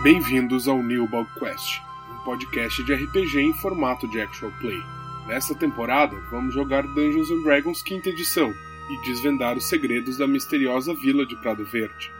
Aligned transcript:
Bem-vindos 0.00 0.68
ao 0.68 0.80
New 0.80 1.08
Bug 1.08 1.28
Quest, 1.40 1.80
um 2.08 2.24
podcast 2.24 2.84
de 2.84 2.94
RPG 2.94 3.40
em 3.40 3.52
formato 3.52 4.06
de 4.06 4.20
actual 4.20 4.52
play. 4.60 4.80
Nesta 5.26 5.56
temporada, 5.56 6.14
vamos 6.30 6.54
jogar 6.54 6.84
Dungeons 6.84 7.28
and 7.32 7.42
Dragons 7.42 7.82
quinta 7.82 8.08
edição 8.08 8.54
e 8.88 9.02
desvendar 9.04 9.56
os 9.56 9.68
segredos 9.68 10.16
da 10.16 10.28
misteriosa 10.28 10.94
vila 10.94 11.26
de 11.26 11.34
Prado 11.42 11.64
Verde. 11.64 12.12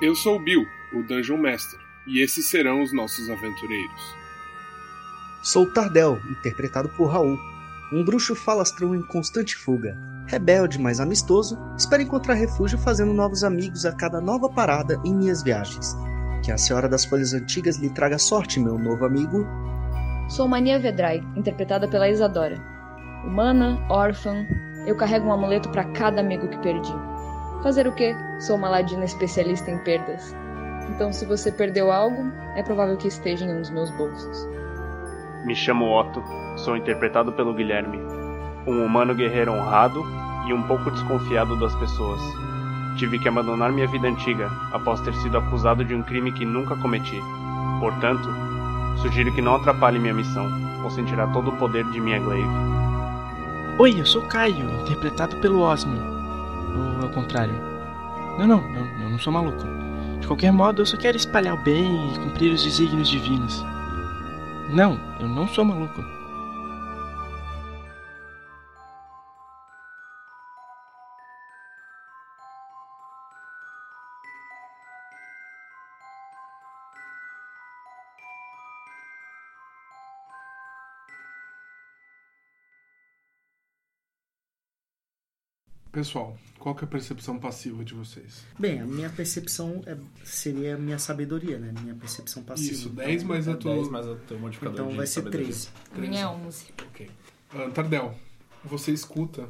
Eu 0.00 0.14
sou 0.14 0.36
o 0.36 0.38
Bill, 0.38 0.64
o 0.92 1.02
Dungeon 1.02 1.38
Master, 1.38 1.80
e 2.06 2.20
esses 2.20 2.48
serão 2.48 2.82
os 2.82 2.92
nossos 2.92 3.28
aventureiros. 3.28 4.14
Sou 5.42 5.66
Tardel, 5.66 6.20
interpretado 6.30 6.88
por 6.90 7.06
Raul, 7.06 7.36
um 7.92 8.04
bruxo 8.04 8.36
falastrão 8.36 8.94
em 8.94 9.02
constante 9.02 9.56
fuga. 9.56 9.98
Rebelde, 10.28 10.78
mas 10.78 11.00
amistoso, 11.00 11.58
espero 11.76 12.04
encontrar 12.04 12.34
refúgio 12.34 12.78
fazendo 12.78 13.12
novos 13.12 13.42
amigos 13.42 13.84
a 13.84 13.90
cada 13.90 14.20
nova 14.20 14.48
parada 14.48 15.00
em 15.04 15.12
minhas 15.12 15.42
viagens. 15.42 15.96
Que 16.42 16.52
a 16.52 16.58
Senhora 16.58 16.88
das 16.88 17.04
Folhas 17.04 17.34
Antigas 17.34 17.76
lhe 17.78 17.90
traga 17.90 18.18
sorte, 18.18 18.60
meu 18.60 18.78
novo 18.78 19.04
amigo. 19.04 19.46
Sou 20.28 20.46
Mania 20.46 20.78
Vedrai, 20.78 21.22
interpretada 21.36 21.88
pela 21.88 22.08
Isadora. 22.08 22.56
Humana, 23.24 23.78
órfã, 23.88 24.46
eu 24.86 24.96
carrego 24.96 25.26
um 25.26 25.32
amuleto 25.32 25.68
para 25.70 25.84
cada 25.92 26.20
amigo 26.20 26.48
que 26.48 26.58
perdi. 26.58 26.92
Fazer 27.62 27.86
o 27.86 27.94
quê? 27.94 28.14
Sou 28.40 28.56
uma 28.56 28.68
ladina 28.68 29.04
especialista 29.04 29.70
em 29.70 29.78
perdas. 29.78 30.34
Então, 30.94 31.12
se 31.12 31.26
você 31.26 31.50
perdeu 31.50 31.90
algo, 31.90 32.32
é 32.56 32.62
provável 32.62 32.96
que 32.96 33.08
esteja 33.08 33.44
em 33.44 33.52
um 33.52 33.60
dos 33.60 33.70
meus 33.70 33.90
bolsos. 33.90 34.48
Me 35.44 35.54
chamo 35.54 35.86
Otto, 35.86 36.22
sou 36.56 36.76
interpretado 36.76 37.32
pelo 37.32 37.54
Guilherme, 37.54 37.98
um 38.66 38.84
humano 38.84 39.14
guerreiro 39.14 39.52
honrado 39.52 40.04
e 40.48 40.52
um 40.52 40.62
pouco 40.62 40.90
desconfiado 40.90 41.58
das 41.58 41.74
pessoas. 41.76 42.20
Tive 42.98 43.16
que 43.20 43.28
abandonar 43.28 43.70
minha 43.70 43.86
vida 43.86 44.08
antiga 44.08 44.50
após 44.72 45.00
ter 45.00 45.14
sido 45.14 45.38
acusado 45.38 45.84
de 45.84 45.94
um 45.94 46.02
crime 46.02 46.32
que 46.32 46.44
nunca 46.44 46.74
cometi. 46.74 47.22
Portanto, 47.78 48.28
sugiro 49.00 49.32
que 49.32 49.40
não 49.40 49.54
atrapalhe 49.54 50.00
minha 50.00 50.12
missão, 50.12 50.50
ou 50.82 50.90
sentirá 50.90 51.28
todo 51.28 51.50
o 51.50 51.56
poder 51.56 51.84
de 51.92 52.00
minha 52.00 52.18
glaive. 52.18 52.48
Oi, 53.78 54.00
eu 54.00 54.04
sou 54.04 54.22
Caio, 54.22 54.68
interpretado 54.80 55.36
pelo 55.36 55.60
Osmio. 55.60 56.02
Ou 56.96 57.06
ao 57.06 57.08
contrário. 57.10 57.54
Não, 58.36 58.48
não, 58.48 58.64
eu, 58.74 58.84
eu 59.04 59.10
não 59.10 59.18
sou 59.20 59.32
maluco. 59.32 59.64
De 60.18 60.26
qualquer 60.26 60.52
modo, 60.52 60.82
eu 60.82 60.86
só 60.86 60.96
quero 60.96 61.16
espalhar 61.16 61.54
o 61.54 61.62
bem 61.62 62.12
e 62.12 62.18
cumprir 62.18 62.52
os 62.52 62.64
desígnios 62.64 63.08
divinos. 63.08 63.64
Não, 64.70 64.98
eu 65.20 65.28
não 65.28 65.46
sou 65.46 65.64
maluco. 65.64 66.04
Pessoal, 85.98 86.38
qual 86.60 86.76
que 86.76 86.84
é 86.84 86.86
a 86.86 86.88
percepção 86.88 87.40
passiva 87.40 87.84
de 87.84 87.92
vocês? 87.92 88.44
Bem, 88.56 88.80
a 88.80 88.86
minha 88.86 89.10
percepção 89.10 89.82
é- 89.84 89.96
seria 90.22 90.76
a 90.76 90.78
minha 90.78 90.96
sabedoria, 90.96 91.58
né? 91.58 91.74
Minha 91.82 91.96
percepção 91.96 92.40
passiva. 92.40 92.72
Isso, 92.72 92.88
10 92.90 93.24
mais 93.24 93.48
a 93.48 93.56
tua... 93.56 93.74
10 93.74 93.88
mais 93.90 94.06
o 94.06 94.14
teu 94.14 94.38
modificador 94.38 94.74
Então 94.78 94.90
de 94.90 94.96
vai 94.96 95.06
ser 95.08 95.14
sabedoria. 95.14 95.46
13. 95.46 95.68
A 95.92 95.98
minha 95.98 96.20
é 96.20 96.26
11. 96.28 96.66
Ok. 96.88 97.10
Ah, 97.52 97.70
Tardel, 97.74 98.14
você 98.64 98.92
escuta 98.92 99.48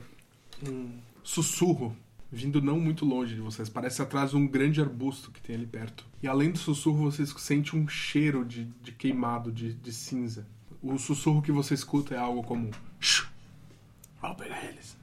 um 0.67 0.91
sussurro 1.23 1.95
vindo 2.33 2.63
não 2.63 2.81
muito 2.81 3.05
longe 3.05 3.35
de 3.35 3.43
vocês. 3.43 3.69
Parece 3.69 4.01
atrás 4.01 4.31
de 4.31 4.39
um 4.39 4.47
grande 4.47 4.81
arbusto 4.81 5.31
que 5.31 5.43
tem 5.43 5.55
ali 5.55 5.67
perto. 5.67 6.07
E 6.23 6.27
além 6.27 6.51
do 6.51 6.57
sussurro, 6.59 7.11
você 7.13 7.27
sente 7.27 7.77
um 7.77 7.87
cheiro 7.87 8.43
de, 8.43 8.65
de 8.83 8.93
queimado, 8.93 9.53
de, 9.53 9.75
de 9.75 9.93
cinza. 9.93 10.47
O 10.83 10.97
sussurro 10.97 11.43
que 11.43 11.53
você 11.53 11.75
escuta 11.75 12.15
é 12.15 12.19
algo 12.19 12.43
como... 12.43 12.71
"Shh, 12.99 13.29
Vamos 14.23 14.39
pegar 14.39 14.65
eles. 14.65 14.97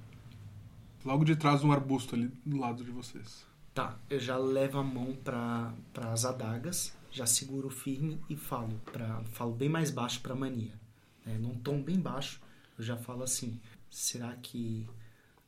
Logo 1.06 1.24
de 1.24 1.36
trás, 1.36 1.64
um 1.64 1.72
arbusto 1.72 2.16
ali 2.16 2.32
do 2.46 2.58
lado 2.58 2.84
de 2.84 2.90
vocês. 2.92 3.46
Tá, 3.74 3.96
eu 4.10 4.20
já 4.20 4.38
levo 4.38 4.80
a 4.80 4.84
mão 4.84 5.16
para 5.24 5.72
as 6.12 6.26
adagas, 6.26 6.94
já 7.12 7.26
seguro 7.26 7.70
firme 7.70 8.20
e 8.30 8.36
falo, 8.36 8.80
pra, 8.92 9.22
falo 9.34 9.52
bem 9.54 9.70
mais 9.70 9.92
baixo 9.92 10.20
para 10.22 10.34
mania. 10.34 10.74
Né? 11.26 11.38
Num 11.38 11.56
tom 11.56 11.82
bem 11.82 12.00
baixo, 12.00 12.42
eu 12.78 12.84
já 12.84 12.98
falo 12.98 13.22
assim: 13.24 13.60
será 13.90 14.34
que 14.42 14.88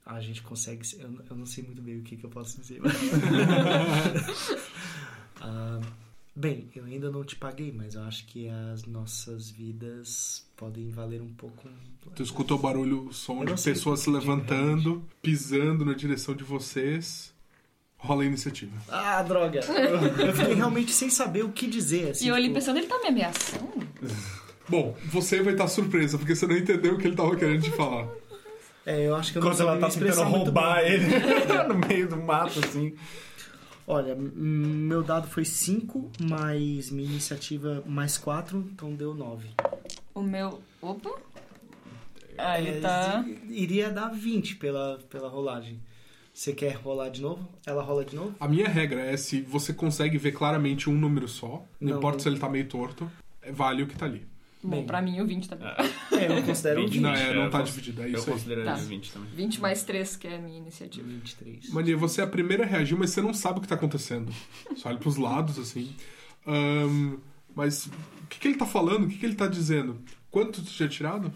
a 0.06 0.20
gente 0.22 0.42
consegue. 0.44 0.86
se- 0.86 1.00
Eu, 1.00 1.20
eu 1.30 1.36
não 1.36 1.46
sei 1.46 1.64
muito 1.64 1.82
bem 1.82 1.98
o 2.00 2.04
que, 2.04 2.16
que 2.18 2.24
eu 2.26 2.30
posso 2.30 2.60
dizer. 2.62 2.82
Ah, 5.40 5.80
bem, 6.38 6.70
eu 6.76 6.86
ainda 6.86 7.10
não 7.10 7.24
te 7.24 7.36
paguei, 7.36 7.72
mas 7.76 7.96
eu 7.96 8.04
acho 8.04 8.26
que 8.28 8.48
as 8.48 8.86
nossas 8.86 9.50
vidas 9.50 10.46
podem 10.56 10.90
valer 10.90 11.22
um 11.22 11.34
pouco. 11.34 11.68
Tu 12.16 12.22
escuta 12.22 12.54
o 12.54 12.58
barulho, 12.58 13.08
o 13.08 13.14
som 13.14 13.44
de 13.44 13.60
pessoas 13.62 14.02
se 14.02 14.10
levantando, 14.10 15.04
pisando 15.22 15.84
na 15.84 15.94
direção 15.94 16.36
de 16.36 16.44
vocês. 16.44 17.34
Rola 17.98 18.22
a 18.22 18.26
iniciativa. 18.28 18.72
Ah, 18.88 19.24
droga! 19.24 19.62
Eu 19.62 20.32
fiquei 20.32 20.54
realmente 20.54 20.92
sem 20.92 21.10
saber 21.10 21.44
o 21.44 21.50
que 21.50 21.66
dizer. 21.66 22.12
Assim, 22.12 22.26
E 22.26 22.28
eu 22.28 22.36
ali 22.36 22.44
tipo, 22.44 22.56
pensando, 22.56 22.78
ele 22.78 22.86
tá 22.86 23.00
me 23.00 23.08
ameaçando? 23.08 23.88
Bom, 24.70 24.96
você 25.06 25.42
vai 25.42 25.54
estar 25.54 25.68
surpresa, 25.68 26.18
porque 26.18 26.36
você 26.36 26.46
não 26.46 26.56
entendeu 26.56 26.94
o 26.94 26.98
que 26.98 27.08
ele 27.08 27.16
tava 27.16 27.36
querendo 27.36 27.64
te 27.64 27.72
falar. 27.72 28.08
É, 28.86 29.08
eu 29.08 29.16
acho 29.16 29.32
que 29.32 29.38
eu 29.40 29.42
não 29.42 29.50
Quando 29.50 29.62
ela 29.62 29.78
tá 29.80 29.90
tentando 29.90 30.24
roubar 30.24 30.84
ele 30.84 31.08
no 31.68 31.88
meio 31.88 32.08
do 32.08 32.18
mato, 32.18 32.60
assim. 32.60 32.94
Olha, 33.90 34.16
meu 34.16 35.02
dado 35.02 35.28
foi 35.30 35.46
5, 35.46 36.12
mais 36.30 36.92
minha 36.92 37.08
iniciativa 37.10 37.82
mais 37.86 38.18
4, 38.18 38.60
então 38.74 38.94
deu 38.94 39.14
9. 39.14 39.48
O 40.14 40.22
meu. 40.22 40.62
Opa! 40.82 41.10
Ah, 42.38 42.60
ele 42.60 42.82
tá. 42.82 43.24
Iria 43.50 43.90
dar 43.90 44.10
20 44.10 44.58
pela, 44.58 45.00
pela 45.10 45.30
rolagem. 45.30 45.80
Você 46.34 46.54
quer 46.54 46.74
rolar 46.76 47.10
de 47.10 47.22
novo? 47.22 47.48
Ela 47.66 47.82
rola 47.82 48.04
de 48.06 48.16
novo? 48.16 48.36
A 48.40 48.48
minha 48.48 48.68
regra 48.68 49.00
é 49.02 49.16
se 49.18 49.42
você 49.42 49.74
consegue 49.74 50.18
ver 50.18 50.34
claramente 50.34 50.90
um 50.90 50.94
número 50.94 51.28
só, 51.28 51.66
não, 51.80 51.92
Não, 51.92 51.98
importa 51.98 52.18
não. 52.18 52.24
se 52.24 52.30
ele 52.30 52.38
tá 52.40 52.48
meio 52.50 52.68
torto, 52.68 53.10
é- 53.42 53.52
vale 53.52 53.82
o 53.84 53.88
que 53.88 53.98
tá 53.98 54.06
ali. 54.06 54.28
Bom, 54.68 54.78
Bem. 54.78 54.86
pra 54.86 55.02
mim 55.02 55.20
o 55.22 55.26
20 55.26 55.48
tá 55.50 55.56
bom. 55.56 55.66
É, 56.18 56.38
eu 56.38 56.44
considero 56.44 56.82
20, 56.82 56.92
20. 56.92 57.02
Não, 57.02 57.10
é, 57.14 57.34
não 57.34 57.44
eu 57.44 57.50
tá 57.50 57.62
dividido, 57.62 58.02
é 58.02 58.06
Eu 58.06 58.10
isso 58.16 58.28
aí. 58.28 58.34
consideraria 58.34 58.72
Tá. 58.74 58.78
20 58.78 59.12
também. 59.14 59.30
20 59.34 59.62
mais 59.62 59.84
3, 59.84 60.16
que 60.18 60.28
é 60.28 60.36
a 60.36 60.42
minha 60.42 60.58
iniciativa. 60.58 61.08
23. 61.08 61.70
Mania, 61.70 61.96
você 61.98 62.22
é 62.22 62.24
a 62.24 62.28
primeira 62.28 62.64
a 62.64 62.68
reagir, 62.68 62.98
mas 62.98 63.12
você 63.12 63.22
não 63.22 63.34
sabe 63.34 63.60
o 63.60 63.62
que 63.62 63.68
tá 63.68 63.76
acontecendo. 63.76 64.32
Só 64.76 64.90
olha 64.90 64.98
pros 64.98 65.16
lados, 65.18 65.58
assim. 65.58 65.96
Ahn, 66.46 67.18
mas 67.56 67.88
o 67.88 67.92
que, 68.30 68.40
que 68.40 68.48
ele 68.48 68.58
tá 68.58 68.66
falando? 68.66 69.06
O 69.06 69.08
que, 69.08 69.18
que 69.18 69.26
ele 69.26 69.36
tá 69.36 69.48
dizendo? 69.48 70.00
Quanto 70.30 70.62
tu 70.62 70.72
tinha 70.72 70.88
tirado? 70.90 71.32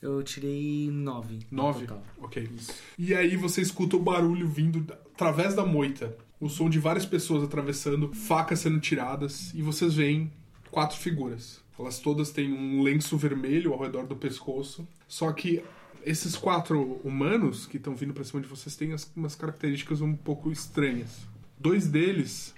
Eu 0.00 0.22
tirei 0.22 0.90
9. 0.90 1.38
Nove? 1.50 1.86
Ok. 2.20 2.50
E 2.98 3.14
aí 3.14 3.36
você 3.36 3.60
escuta 3.62 3.96
o 3.96 4.00
barulho 4.00 4.48
vindo 4.48 4.80
da- 4.80 4.94
através 5.14 5.54
da 5.54 5.64
moita. 5.64 6.16
O 6.40 6.48
som 6.48 6.68
de 6.68 6.80
várias 6.80 7.06
pessoas 7.06 7.44
atravessando, 7.44 8.12
facas 8.12 8.58
sendo 8.58 8.80
tiradas, 8.80 9.52
e 9.54 9.62
vocês 9.62 9.94
veem 9.94 10.32
quatro 10.72 10.98
figuras. 10.98 11.60
Elas 11.82 11.98
todas 11.98 12.30
têm 12.30 12.52
um 12.52 12.82
lenço 12.82 13.16
vermelho 13.16 13.72
ao 13.72 13.80
redor 13.82 14.06
do 14.06 14.16
pescoço. 14.16 14.86
Só 15.08 15.30
que 15.32 15.62
esses 16.04 16.36
quatro 16.36 17.00
humanos 17.04 17.66
que 17.66 17.76
estão 17.76 17.94
vindo 17.94 18.12
pra 18.14 18.24
cima 18.24 18.40
de 18.40 18.48
vocês 18.48 18.74
têm 18.76 18.92
as- 18.92 19.10
umas 19.14 19.34
características 19.34 20.00
um 20.00 20.14
pouco 20.14 20.50
estranhas. 20.50 21.26
Dois 21.58 21.86
deles 21.86 22.54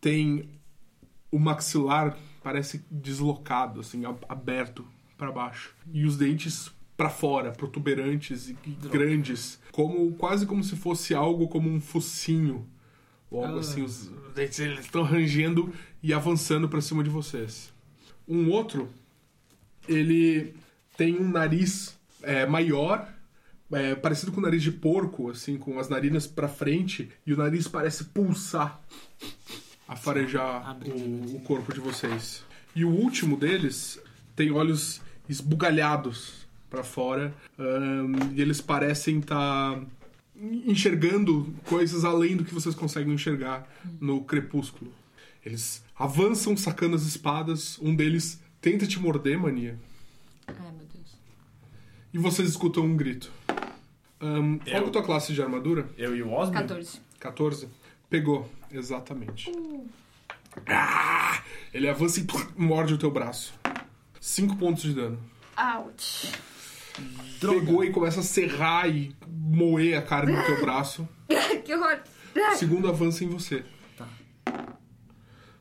têm 0.00 0.48
o 1.30 1.38
maxilar 1.38 2.16
parece 2.42 2.82
deslocado, 2.90 3.80
assim, 3.80 4.04
ab- 4.04 4.24
aberto 4.28 4.84
para 5.18 5.30
baixo. 5.30 5.74
E 5.92 6.04
os 6.06 6.16
dentes 6.16 6.70
para 6.96 7.10
fora, 7.10 7.52
protuberantes 7.52 8.48
e, 8.48 8.56
e 8.66 8.70
grandes, 8.88 9.58
como 9.72 10.12
quase 10.14 10.46
como 10.46 10.64
se 10.64 10.74
fosse 10.76 11.14
algo 11.14 11.48
como 11.48 11.68
um 11.70 11.80
focinho. 11.80 12.66
Ou 13.30 13.44
algo 13.44 13.58
Ah. 13.58 13.60
assim, 13.60 13.82
os 13.82 14.10
dentes 14.34 14.58
eles 14.58 14.80
estão 14.80 15.02
rangendo 15.02 15.72
e 16.02 16.12
avançando 16.12 16.68
para 16.68 16.80
cima 16.80 17.04
de 17.04 17.10
vocês. 17.10 17.72
Um 18.28 18.50
outro, 18.50 18.88
ele 19.88 20.54
tem 20.96 21.16
um 21.16 21.28
nariz 21.28 21.98
é, 22.22 22.46
maior, 22.46 23.08
é, 23.72 23.94
parecido 23.94 24.32
com 24.32 24.40
o 24.40 24.42
nariz 24.42 24.62
de 24.62 24.70
porco, 24.70 25.30
assim, 25.30 25.56
com 25.56 25.78
as 25.78 25.88
narinas 25.88 26.26
para 26.26 26.48
frente, 26.48 27.10
e 27.26 27.32
o 27.32 27.36
nariz 27.36 27.66
parece 27.66 28.04
pulsar 28.04 28.80
a 29.86 29.96
farejar 29.96 30.78
o, 30.86 31.36
o 31.36 31.40
corpo 31.40 31.72
de 31.72 31.80
vocês. 31.80 32.44
E 32.74 32.84
o 32.84 32.90
último 32.90 33.36
deles 33.36 34.00
tem 34.36 34.50
olhos 34.50 35.00
esbugalhados 35.28 36.46
para 36.68 36.84
fora 36.84 37.34
ahn, 37.58 38.32
e 38.32 38.40
eles 38.40 38.60
parecem 38.60 39.18
estar 39.18 39.80
enxergando 40.66 41.52
coisas 41.66 42.04
além 42.04 42.36
do 42.36 42.44
que 42.44 42.54
vocês 42.54 42.74
conseguem 42.74 43.14
enxergar 43.14 43.68
no 44.00 44.22
crepúsculo. 44.22 44.92
Eles 45.44 45.82
avançam 45.96 46.56
sacando 46.56 46.96
as 46.96 47.02
espadas, 47.02 47.78
um 47.80 47.94
deles 47.94 48.40
tenta 48.60 48.86
te 48.86 48.98
morder, 48.98 49.38
mania, 49.38 49.78
Ai, 50.46 50.54
meu 50.72 50.86
Deus. 50.92 51.16
e 52.12 52.18
vocês 52.18 52.48
escutam 52.48 52.84
um 52.84 52.96
grito. 52.96 53.32
Ahn, 54.20 54.58
qual 54.58 54.76
é 54.76 54.78
a 54.86 54.90
tua 54.90 55.02
classe 55.02 55.32
de 55.32 55.42
armadura? 55.42 55.88
Eu 55.96 56.14
e 56.14 56.22
o 56.22 56.30
Osmond? 56.30 56.52
14. 56.68 57.00
14? 57.18 57.68
Pegou, 58.10 58.50
exatamente. 58.70 59.50
Ah! 60.66 61.42
Ele 61.72 61.88
avança 61.88 62.20
e 62.20 62.26
morde 62.56 62.92
o 62.92 62.98
teu 62.98 63.10
braço. 63.10 63.54
Cinco 64.20 64.56
pontos 64.56 64.82
de 64.82 64.92
dano. 64.92 65.18
Ouch. 65.56 66.32
Pegou 67.40 67.82
e 67.84 67.90
começa 67.90 68.20
a 68.20 68.22
serrar 68.22 68.88
e 68.90 69.16
moer 69.26 69.96
a 69.96 70.02
carne 70.02 70.36
do 70.36 70.44
teu 70.44 70.60
braço. 70.60 71.08
que 71.64 71.74
horror. 71.74 72.00
Segundo 72.56 72.88
avança 72.88 73.24
em 73.24 73.28
você. 73.28 73.64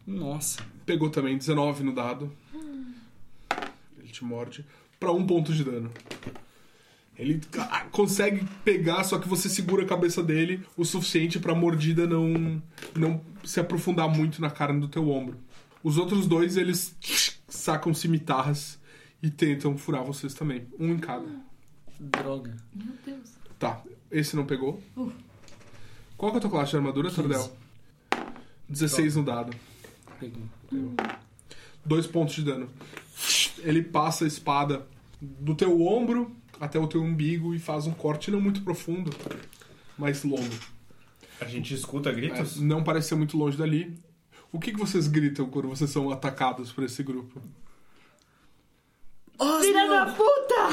Nossa. 0.09 0.65
Pegou 0.85 1.09
também 1.09 1.38
19 1.38 1.83
no 1.83 1.94
dado. 1.94 2.31
Ele 3.97 4.07
te 4.11 4.25
morde. 4.25 4.65
Pra 5.00 5.11
um 5.11 5.25
ponto 5.25 5.53
de 5.53 5.63
dano. 5.63 5.91
Ele 7.15 7.41
ah, 7.57 7.85
consegue 7.91 8.45
pegar, 8.63 9.03
só 9.03 9.19
que 9.19 9.27
você 9.27 9.50
segura 9.50 9.83
a 9.83 9.88
cabeça 9.88 10.23
dele 10.23 10.65
o 10.77 10.85
suficiente 10.85 11.38
pra 11.38 11.53
mordida 11.53 12.07
não, 12.07 12.61
não 12.95 13.21
se 13.44 13.59
aprofundar 13.59 14.09
muito 14.09 14.41
na 14.41 14.50
carne 14.50 14.79
do 14.79 14.88
teu 14.88 15.09
ombro. 15.09 15.38
Os 15.83 15.97
outros 15.97 16.25
dois, 16.25 16.55
eles 16.57 16.95
sacam 17.47 17.94
cimitarras 17.94 18.79
e 19.21 19.29
tentam 19.29 19.77
furar 19.77 20.03
vocês 20.03 20.33
também. 20.33 20.65
Um 20.79 20.94
em 20.94 20.97
cada. 20.97 21.27
Droga. 22.00 22.55
Meu 22.73 22.94
Deus. 23.05 23.31
Tá, 23.59 23.83
esse 24.09 24.35
não 24.35 24.45
pegou. 24.45 24.81
Qual 26.15 26.31
que 26.31 26.38
é 26.38 26.39
a 26.39 26.41
tua 26.41 26.50
classe 26.50 26.71
de 26.71 26.77
armadura, 26.77 27.12
Tardel? 27.12 27.51
16 28.69 29.17
no 29.17 29.23
dado. 29.23 29.53
Dois 31.86 32.06
pontos 32.07 32.36
de 32.36 32.44
dano. 32.44 32.69
Ele 33.60 33.81
passa 33.81 34.25
a 34.25 34.27
espada 34.27 34.86
do 35.21 35.56
teu 35.56 35.81
ombro 35.86 36.36
até 36.60 36.77
o 36.80 36.88
teu 36.88 37.01
umbigo 37.01 37.54
e 37.54 37.60
faz 37.60 37.88
um 37.88 37.92
corte 37.94 38.30
não 38.31 38.39
muito 38.42 38.62
profundo, 38.62 39.12
mas 39.98 40.24
longo. 40.24 40.54
A 41.39 41.45
gente 41.45 41.74
escuta 41.74 42.10
É, 42.10 42.13
gritos? 42.13 42.60
não 42.60 42.83
parece 42.83 43.10
ser 43.10 43.16
muito 43.16 43.38
longe 43.38 43.57
dali. 43.57 43.98
O 44.51 44.60
que, 44.60 44.71
que 44.71 44.80
vocês 44.80 45.07
gritam 45.07 45.50
quando 45.50 45.69
vocês 45.69 45.89
são 45.89 46.10
atacados 46.12 46.72
por 46.72 46.83
esse 46.83 47.01
grupo? 47.04 47.42
Filha 49.62 49.88
da 49.88 50.06
puta! 50.07 50.69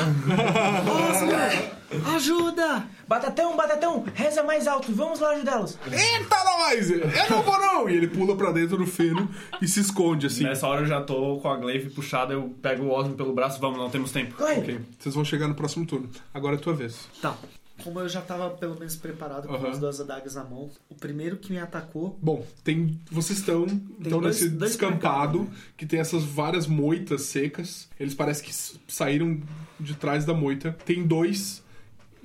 Ajuda! 2.16 2.84
Batatão, 3.06 3.56
Batatão, 3.56 4.04
reza 4.12 4.42
mais 4.42 4.66
alto, 4.66 4.92
vamos 4.92 5.20
lá 5.20 5.30
ajudá-los. 5.30 5.78
Eita, 5.86 6.36
nós! 6.44 6.90
Eu 6.90 7.30
não 7.30 7.42
vou 7.42 7.60
não! 7.60 7.88
E 7.88 7.94
ele 7.94 8.08
pula 8.08 8.36
pra 8.36 8.50
dentro 8.50 8.76
do 8.76 8.86
feno 8.86 9.30
e 9.62 9.68
se 9.68 9.80
esconde 9.80 10.26
assim. 10.26 10.42
Nessa 10.42 10.66
hora 10.66 10.80
eu 10.82 10.86
já 10.86 11.00
tô 11.00 11.38
com 11.38 11.48
a 11.48 11.56
glaive 11.56 11.90
puxada, 11.90 12.32
eu 12.32 12.52
pego 12.60 12.84
o 12.84 12.90
Osmo 12.90 13.14
pelo 13.14 13.32
braço, 13.32 13.60
vamos, 13.60 13.78
não 13.78 13.88
temos 13.88 14.10
tempo. 14.10 14.34
Corre! 14.34 14.60
Ok, 14.60 14.80
vocês 14.98 15.14
vão 15.14 15.24
chegar 15.24 15.46
no 15.46 15.54
próximo 15.54 15.86
turno. 15.86 16.10
Agora 16.34 16.56
é 16.56 16.58
a 16.58 16.60
tua 16.60 16.74
vez. 16.74 17.08
Tá. 17.22 17.36
Como 17.84 18.00
eu 18.00 18.08
já 18.08 18.20
tava 18.22 18.50
pelo 18.50 18.78
menos 18.78 18.96
preparado 18.96 19.46
com 19.46 19.54
Aham. 19.54 19.68
as 19.70 19.78
duas 19.78 20.00
adagas 20.00 20.34
na 20.34 20.44
mão, 20.44 20.70
o 20.88 20.94
primeiro 20.94 21.36
que 21.36 21.52
me 21.52 21.58
atacou. 21.58 22.18
Bom, 22.22 22.44
tem, 22.64 22.98
vocês 23.10 23.38
estão 23.38 23.64
então 24.00 24.20
nesse 24.20 24.48
dois 24.48 24.72
descampado 24.72 25.40
mercados, 25.40 25.64
que 25.76 25.84
tem 25.86 26.00
essas 26.00 26.24
várias 26.24 26.66
moitas 26.66 27.22
secas. 27.22 27.88
Eles 28.00 28.14
parecem 28.14 28.44
que 28.46 28.92
saíram 28.92 29.40
de 29.78 29.94
trás 29.94 30.24
da 30.24 30.32
moita. 30.34 30.76
Tem 30.84 31.06
dois 31.06 31.62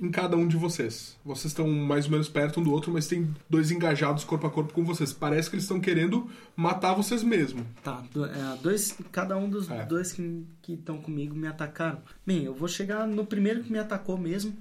em 0.00 0.10
cada 0.10 0.36
um 0.36 0.48
de 0.48 0.56
vocês. 0.56 1.16
Vocês 1.24 1.52
estão 1.52 1.68
mais 1.68 2.06
ou 2.06 2.10
menos 2.10 2.28
perto 2.28 2.58
um 2.58 2.62
do 2.64 2.72
outro, 2.72 2.92
mas 2.92 3.06
tem 3.06 3.32
dois 3.48 3.70
engajados 3.70 4.24
corpo 4.24 4.46
a 4.46 4.50
corpo 4.50 4.72
com 4.72 4.84
vocês. 4.84 5.12
Parece 5.12 5.48
que 5.48 5.54
eles 5.54 5.64
estão 5.64 5.78
querendo 5.78 6.28
matar 6.56 6.94
vocês 6.94 7.22
mesmo. 7.22 7.64
Tá, 7.84 8.02
é, 8.16 8.56
dois, 8.60 8.96
cada 9.12 9.36
um 9.36 9.48
dos 9.48 9.70
É. 9.70 9.84
dois 9.84 10.12
que 10.12 10.44
estão 10.72 10.98
comigo 10.98 11.36
me 11.36 11.46
atacaram. 11.46 12.00
Bem, 12.26 12.42
eu 12.42 12.52
vou 12.54 12.66
chegar 12.66 13.06
no 13.06 13.24
primeiro 13.24 13.62
que 13.62 13.70
me 13.70 13.78
atacou 13.78 14.18
mesmo. 14.18 14.52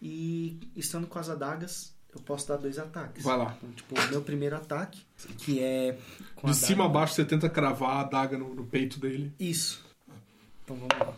E 0.00 0.58
estando 0.76 1.06
com 1.06 1.18
as 1.18 1.28
adagas, 1.28 1.92
eu 2.14 2.20
posso 2.20 2.46
dar 2.48 2.56
dois 2.56 2.78
ataques. 2.78 3.24
Vai 3.24 3.36
lá. 3.36 3.54
Então, 3.58 3.70
tipo, 3.72 4.00
o 4.00 4.08
meu 4.08 4.22
primeiro 4.22 4.56
ataque, 4.56 5.00
que 5.38 5.60
é. 5.60 5.98
De 6.44 6.54
cima 6.54 6.84
a 6.84 6.88
baixo 6.88 7.14
você 7.14 7.24
tenta 7.24 7.48
cravar 7.48 7.90
a 7.96 8.00
adaga 8.00 8.38
no, 8.38 8.54
no 8.54 8.64
peito 8.64 9.00
dele. 9.00 9.32
Isso. 9.40 9.84
Então 10.64 10.76
vamos 10.76 10.98
lá. 10.98 11.14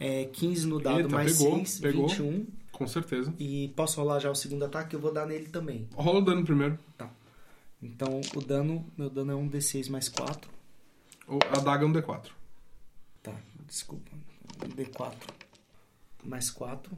É 0.00 0.24
15 0.26 0.66
no 0.66 0.80
dado 0.80 0.98
Eita, 1.00 1.08
mais 1.08 1.38
pegou, 1.38 1.56
6, 1.58 1.80
pegou. 1.80 2.08
21. 2.08 2.46
Com 2.72 2.86
certeza. 2.86 3.32
E 3.38 3.68
posso 3.74 3.98
rolar 4.00 4.18
já 4.18 4.30
o 4.30 4.34
segundo 4.34 4.64
ataque, 4.64 4.94
eu 4.94 5.00
vou 5.00 5.10
dar 5.12 5.24
nele 5.24 5.46
também. 5.48 5.88
Rola 5.94 6.18
o 6.18 6.22
dano 6.22 6.44
primeiro. 6.44 6.78
Então 7.82 8.20
o 8.34 8.40
dano, 8.40 8.86
meu 8.98 9.08
dano 9.08 9.32
é 9.32 9.34
um 9.34 9.48
D6 9.48 9.88
mais 9.88 10.08
4. 10.08 10.50
O- 11.28 11.38
A 11.50 11.58
adaga 11.58 11.84
é 11.84 11.86
um 11.86 11.92
D4. 11.92 12.30
Tá, 13.22 13.32
desculpa. 13.66 14.10
Um 14.64 14.68
D4 14.68 15.14
mais 16.24 16.50
4. 16.50 16.96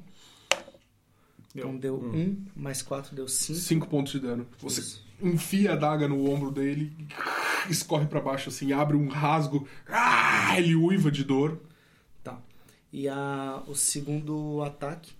Então 1.54 1.76
deu 1.76 1.96
1 1.96 2.44
mais 2.54 2.82
4 2.82 3.14
deu 3.16 3.26
5. 3.26 3.58
5 3.58 3.86
pontos 3.88 4.12
de 4.12 4.20
dano. 4.20 4.46
Você 4.60 4.80
Isso. 4.80 5.06
enfia 5.22 5.70
a 5.70 5.74
adaga 5.74 6.06
no 6.06 6.30
ombro 6.30 6.50
dele, 6.50 6.92
escorre 7.68 8.06
pra 8.06 8.20
baixo 8.20 8.48
assim, 8.50 8.72
abre 8.72 8.96
um 8.96 9.08
rasgo. 9.08 9.66
Ah, 9.88 10.58
ele 10.58 10.74
uiva 10.76 11.10
de 11.10 11.24
dor. 11.24 11.58
Tá. 12.22 12.38
E 12.92 13.08
a, 13.08 13.62
o 13.66 13.74
segundo 13.74 14.62
ataque 14.62 15.12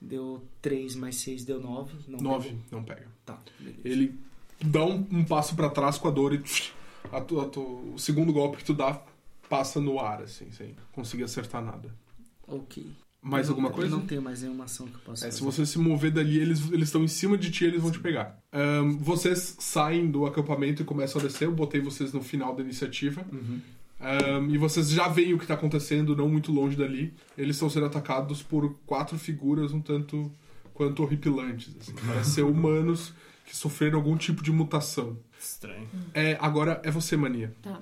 deu 0.00 0.42
3 0.62 0.94
mais 0.96 1.16
6 1.16 1.44
deu 1.44 1.60
9. 1.60 1.94
Não 2.08 2.18
9, 2.20 2.48
pegou. 2.48 2.62
não 2.70 2.84
pega. 2.84 3.06
Tá, 3.26 3.38
beleza. 3.58 3.80
Ele 3.84 4.18
dá 4.60 4.84
um, 4.84 5.06
um 5.10 5.24
passo 5.24 5.54
pra 5.56 5.68
trás 5.70 5.98
com 5.98 6.08
a 6.08 6.10
dor 6.10 6.34
e 6.34 6.42
a 7.12 7.20
tu- 7.20 7.40
a 7.40 7.46
tu- 7.48 7.92
o 7.94 7.98
segundo 7.98 8.32
golpe 8.32 8.58
que 8.58 8.64
tu 8.64 8.74
dá 8.74 9.00
passa 9.48 9.80
no 9.80 9.98
ar, 9.98 10.22
assim, 10.22 10.50
sem 10.52 10.74
conseguir 10.92 11.24
acertar 11.24 11.62
nada. 11.64 11.92
Ok. 12.46 12.86
Mais 13.20 13.46
Eu 13.48 13.52
alguma 13.52 13.68
não- 13.68 13.74
coisa? 13.76 13.96
Não 13.96 14.06
tenho 14.06 14.22
mais 14.22 14.42
nenhuma 14.42 14.64
ação 14.64 14.86
que 14.86 14.94
eu 14.94 15.00
possa 15.00 15.24
É, 15.24 15.28
fazer. 15.30 15.38
se 15.38 15.44
você 15.44 15.66
se 15.66 15.78
mover 15.78 16.10
dali, 16.12 16.38
eles 16.38 16.70
eles 16.70 16.88
estão 16.88 17.02
em 17.02 17.08
cima 17.08 17.36
de 17.36 17.50
ti 17.50 17.64
eles 17.64 17.82
vão 17.82 17.90
te 17.90 17.98
pegar. 17.98 18.38
Ahn, 18.52 18.96
vocês 18.98 19.56
saem 19.58 20.10
do 20.10 20.24
acampamento 20.24 20.82
e 20.82 20.84
começam 20.84 21.20
a 21.20 21.24
descer. 21.24 21.46
Eu 21.46 21.52
botei 21.52 21.80
vocês 21.80 22.12
no 22.12 22.22
final 22.22 22.54
da 22.54 22.62
iniciativa. 22.62 23.24
Ahn, 24.00 24.48
e 24.50 24.56
vocês 24.58 24.88
já 24.90 25.08
veem 25.08 25.34
o 25.34 25.38
que 25.38 25.44
está 25.44 25.54
acontecendo, 25.54 26.14
não 26.14 26.28
muito 26.28 26.52
longe 26.52 26.76
dali. 26.76 27.12
Eles 27.36 27.56
estão 27.56 27.68
sendo 27.68 27.86
atacados 27.86 28.42
por 28.42 28.74
quatro 28.86 29.18
figuras 29.18 29.72
um 29.72 29.80
tanto 29.80 30.30
quanto 30.72 31.02
horripilantes. 31.02 31.74
Assim. 31.80 31.92
Parecem 32.06 32.32
ser 32.34 32.42
humanos 32.42 33.12
que 33.44 33.56
sofreram 33.56 33.98
algum 33.98 34.16
tipo 34.16 34.42
de 34.42 34.52
mutação. 34.52 35.18
Estranho. 35.38 35.88
É, 36.14 36.38
agora 36.40 36.80
é 36.84 36.90
você, 36.90 37.16
Mania. 37.16 37.52
Tá. 37.60 37.80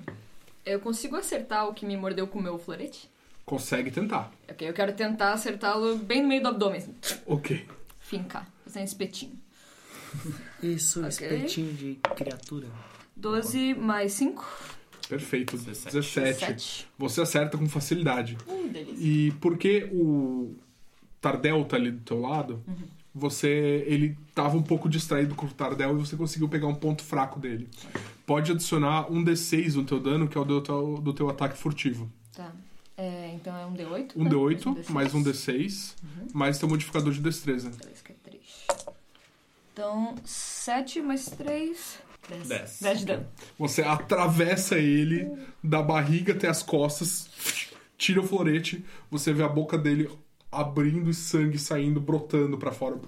Eu 0.64 0.80
consigo 0.80 1.14
acertar 1.16 1.68
o 1.68 1.74
que 1.74 1.84
me 1.84 1.96
mordeu 1.96 2.26
com 2.26 2.38
o 2.38 2.42
meu 2.42 2.58
florete? 2.58 3.10
Consegue 3.46 3.92
tentar. 3.92 4.32
Ok, 4.50 4.68
eu 4.68 4.74
quero 4.74 4.92
tentar 4.92 5.32
acertá-lo 5.32 5.96
bem 5.98 6.20
no 6.20 6.28
meio 6.28 6.42
do 6.42 6.48
abdômen. 6.48 6.78
assim. 6.78 6.94
Ok. 7.24 7.64
Fincar. 8.00 8.46
Fazer 8.64 8.80
um 8.80 8.84
espetinho. 8.84 9.38
Isso, 10.62 10.98
Ok. 11.00 11.08
espetinho 11.08 11.72
de 11.72 11.98
criatura. 12.16 12.66
12 13.16 13.72
mais 13.74 14.12
5. 14.14 14.44
Perfeito. 15.08 15.56
17. 15.56 15.94
17. 15.94 16.38
7. 16.40 16.88
Você 16.98 17.20
acerta 17.20 17.56
com 17.56 17.68
facilidade. 17.68 18.36
Uh, 18.48 18.68
delícia. 18.68 18.96
E 19.06 19.30
porque 19.40 19.88
o 19.92 20.54
Tardel 21.20 21.64
tá 21.64 21.76
ali 21.76 21.92
do 21.92 22.00
teu 22.00 22.20
lado, 22.20 22.60
você 23.14 23.84
ele 23.86 24.18
tava 24.34 24.56
um 24.56 24.62
pouco 24.62 24.88
distraído 24.88 25.36
com 25.36 25.46
o 25.46 25.50
Tardel 25.50 25.92
e 25.96 26.00
você 26.00 26.16
conseguiu 26.16 26.48
pegar 26.48 26.66
um 26.66 26.74
ponto 26.74 27.04
fraco 27.04 27.38
dele. 27.38 27.68
Pode 28.26 28.50
adicionar 28.50 29.10
um 29.10 29.24
D6 29.24 29.74
no 29.74 29.84
teu 29.84 30.00
dano, 30.00 30.26
que 30.26 30.36
é 30.36 30.40
o 30.40 30.44
do 30.44 30.60
teu, 30.60 30.98
do 31.00 31.12
teu 31.12 31.30
ataque 31.30 31.56
furtivo. 31.56 32.10
Tá. 32.34 32.52
É, 32.96 33.32
então 33.34 33.54
é 33.54 33.66
um 33.66 33.74
D8. 33.74 34.12
Um 34.16 34.24
né? 34.24 34.30
D8 34.30 34.90
mais 34.90 35.14
um 35.14 35.22
D6, 35.22 35.94
mais 36.32 36.58
teu 36.58 36.68
modificador 36.68 37.12
de 37.12 37.20
destreza. 37.20 37.70
3, 37.70 38.02
que 38.02 38.12
é 38.12 38.14
3. 38.24 38.42
Então, 39.72 40.14
7 40.24 41.02
mais 41.02 41.26
3. 41.26 41.98
10. 42.28 42.48
Dez. 42.48 42.78
10 42.80 42.98
de 42.98 43.04
dano. 43.04 43.26
Você 43.58 43.82
atravessa 43.82 44.78
ele 44.78 45.30
da 45.62 45.82
barriga 45.82 46.32
até 46.32 46.48
as 46.48 46.62
costas, 46.62 47.28
tira 47.98 48.20
o 48.20 48.26
florete, 48.26 48.84
você 49.10 49.32
vê 49.32 49.42
a 49.42 49.48
boca 49.48 49.76
dele 49.76 50.10
abrindo 50.50 51.10
e 51.10 51.14
sangue 51.14 51.58
saindo, 51.58 52.00
brotando 52.00 52.56
pra 52.56 52.72
fora. 52.72 52.98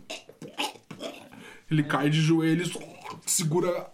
Ele 1.70 1.82
cai 1.82 2.10
de 2.10 2.20
joelhos, 2.20 2.76
segura, 3.26 3.90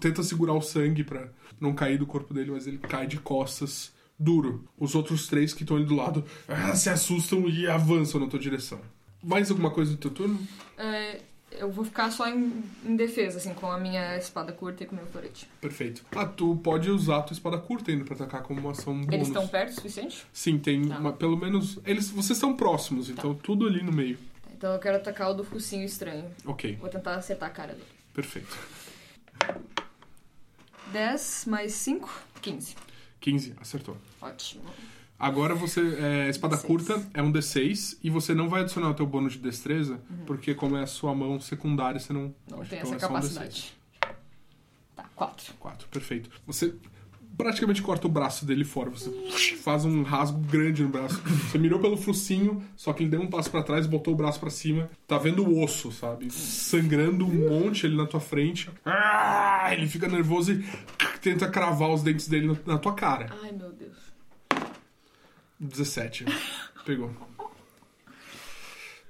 tenta 0.00 0.22
segurar 0.22 0.54
o 0.54 0.62
sangue 0.62 1.04
pra 1.04 1.28
não 1.60 1.74
cair 1.74 1.98
do 1.98 2.06
corpo 2.06 2.32
dele, 2.32 2.52
mas 2.52 2.66
ele 2.66 2.78
cai 2.78 3.06
de 3.06 3.18
costas, 3.18 3.92
duro. 4.18 4.64
Os 4.78 4.94
outros 4.94 5.26
três 5.26 5.52
que 5.52 5.62
estão 5.62 5.76
ali 5.76 5.86
do 5.86 5.94
lado 5.94 6.24
ah, 6.48 6.74
se 6.74 6.88
assustam 6.88 7.48
e 7.48 7.66
avançam 7.68 8.20
na 8.20 8.26
tua 8.26 8.38
direção. 8.38 8.80
Mais 9.22 9.50
alguma 9.50 9.70
coisa 9.70 9.92
do 9.92 9.96
teu 9.98 10.10
turno? 10.10 10.38
É, 10.78 11.20
eu 11.52 11.70
vou 11.70 11.84
ficar 11.84 12.10
só 12.10 12.28
em, 12.28 12.62
em 12.84 12.96
defesa, 12.96 13.38
assim, 13.38 13.52
com 13.54 13.70
a 13.70 13.78
minha 13.78 14.16
espada 14.16 14.52
curta 14.52 14.84
e 14.84 14.86
com 14.86 14.94
o 14.94 14.98
meu 14.98 15.06
florete. 15.06 15.48
Perfeito. 15.60 16.04
Ah, 16.12 16.26
tu 16.26 16.56
pode 16.56 16.90
usar 16.90 17.18
a 17.18 17.22
tua 17.22 17.34
espada 17.34 17.58
curta 17.58 17.90
ainda 17.90 18.04
pra 18.04 18.14
atacar 18.14 18.42
como 18.42 18.60
uma 18.60 18.70
ação 18.72 18.94
bônus. 18.94 19.12
Eles 19.14 19.28
estão 19.28 19.46
perto 19.48 19.70
o 19.70 19.74
suficiente? 19.74 20.24
Sim, 20.32 20.58
tem 20.58 20.86
Tá. 20.88 20.98
uma- 20.98 21.12
pelo 21.12 21.36
menos. 21.36 21.78
Eles, 21.84 22.10
vocês 22.10 22.36
estão 22.36 22.54
próximos, 22.54 23.08
então 23.10 23.34
tudo 23.34 23.66
ali 23.66 23.82
no 23.82 23.92
meio. 23.92 24.18
Então 24.56 24.72
eu 24.72 24.78
quero 24.78 24.96
atacar 24.96 25.30
o 25.30 25.34
do 25.34 25.44
focinho 25.44 25.84
estranho. 25.84 26.24
Ok, 26.44 26.76
Vou 26.80 26.88
tentar 26.88 27.16
acertar 27.16 27.48
a 27.48 27.52
cara 27.52 27.72
dele. 27.74 27.84
perfeito. 28.14 28.56
10 30.92 31.44
mais 31.46 31.72
5, 31.72 32.08
15. 32.40 32.74
15, 33.26 33.54
acertou. 33.60 33.96
Ótimo. 34.22 34.62
Agora 35.18 35.52
você. 35.52 35.80
É, 35.98 36.28
espada 36.28 36.56
D6. 36.56 36.62
curta 36.62 37.08
é 37.12 37.20
um 37.20 37.32
D6 37.32 37.98
e 38.04 38.08
você 38.08 38.34
não 38.34 38.48
vai 38.48 38.60
adicionar 38.60 38.90
o 38.90 38.94
teu 38.94 39.04
bônus 39.04 39.32
de 39.32 39.40
destreza, 39.40 40.00
porque 40.24 40.54
como 40.54 40.76
é 40.76 40.84
a 40.84 40.86
sua 40.86 41.12
mão 41.12 41.40
secundária, 41.40 41.98
você 41.98 42.12
não. 42.12 42.32
Não 42.48 42.64
tem 42.64 42.78
Então 42.78 42.94
essa 42.94 42.94
é 42.94 42.98
só 43.00 43.06
um 43.06 43.08
capacidade. 43.08 43.76
Tá. 44.94 45.04
Quatro. 45.16 45.54
Quatro, 45.54 45.88
perfeito. 45.88 46.30
Você 46.46 46.72
praticamente 47.36 47.82
corta 47.82 48.06
o 48.06 48.10
braço 48.10 48.44
dele 48.44 48.64
fora. 48.64 48.90
Você 48.90 49.10
faz 49.56 49.84
um 49.84 50.02
rasgo 50.02 50.38
grande 50.38 50.82
no 50.82 50.88
braço. 50.88 51.20
Você 51.22 51.58
mirou 51.58 51.78
pelo 51.80 51.96
focinho, 51.96 52.62
só 52.76 52.92
que 52.92 53.02
ele 53.02 53.10
deu 53.10 53.20
um 53.20 53.26
passo 53.28 53.50
pra 53.50 53.62
trás, 53.62 53.86
botou 53.86 54.14
o 54.14 54.16
braço 54.16 54.40
pra 54.40 54.50
cima. 54.50 54.88
Tá 55.06 55.18
vendo 55.18 55.44
o 55.44 55.62
osso, 55.62 55.90
sabe? 55.92 56.30
Sangrando 56.32 57.26
um 57.26 57.48
monte 57.48 57.86
ali 57.86 57.96
na 57.96 58.06
tua 58.06 58.20
frente. 58.20 58.68
Ah, 58.84 59.68
Ele 59.72 59.86
fica 59.88 60.08
nervoso 60.08 60.52
e 60.52 60.64
tenta 61.20 61.48
cravar 61.48 61.90
os 61.90 62.02
dentes 62.02 62.28
dele 62.28 62.56
na- 62.66 62.78
tua 62.78 62.94
cara. 62.94 63.34
Ai, 63.42 63.52
meu 63.52 63.72
Deus. 63.72 63.96
17. 65.58 66.24
Pegou. 66.84 67.10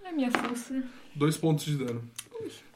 É 0.04 0.12
minha 0.12 0.30
força. 0.30 0.83
Dois 1.14 1.37
pontos 1.37 1.64
de 1.64 1.76
dano. 1.76 2.02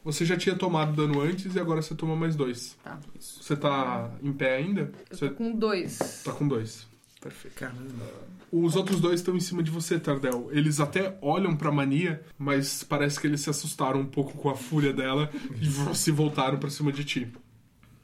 Você 0.04 0.24
já 0.24 0.36
tinha 0.36 0.54
tomado 0.56 0.94
dano 0.94 1.20
antes 1.20 1.54
e 1.54 1.60
agora 1.60 1.82
você 1.82 1.94
toma 1.94 2.16
mais 2.16 2.34
dois. 2.34 2.76
Tá. 2.82 2.98
Você 3.18 3.54
tá 3.56 4.10
em 4.22 4.32
pé 4.32 4.56
ainda? 4.56 4.92
Eu 5.10 5.16
Você 5.16 5.28
tô 5.28 5.34
com 5.34 5.52
dois. 5.52 6.22
tá 6.24 6.32
com 6.32 6.48
dois. 6.48 6.86
Perfeito. 7.20 7.54
Caramba. 7.54 8.06
Os 8.50 8.74
outros 8.76 8.98
dois 9.00 9.20
estão 9.20 9.36
em 9.36 9.40
cima 9.40 9.62
de 9.62 9.70
você, 9.70 10.00
Tardel. 10.00 10.48
Eles 10.52 10.80
até 10.80 11.18
olham 11.20 11.54
pra 11.54 11.70
Mania, 11.70 12.22
mas 12.38 12.82
parece 12.82 13.20
que 13.20 13.26
eles 13.26 13.42
se 13.42 13.50
assustaram 13.50 14.00
um 14.00 14.06
pouco 14.06 14.32
com 14.38 14.48
a 14.48 14.56
fúria 14.56 14.92
dela 14.92 15.30
e 15.60 15.94
se 15.94 16.10
voltaram 16.10 16.58
pra 16.58 16.70
cima 16.70 16.90
de 16.90 17.04
ti. 17.04 17.28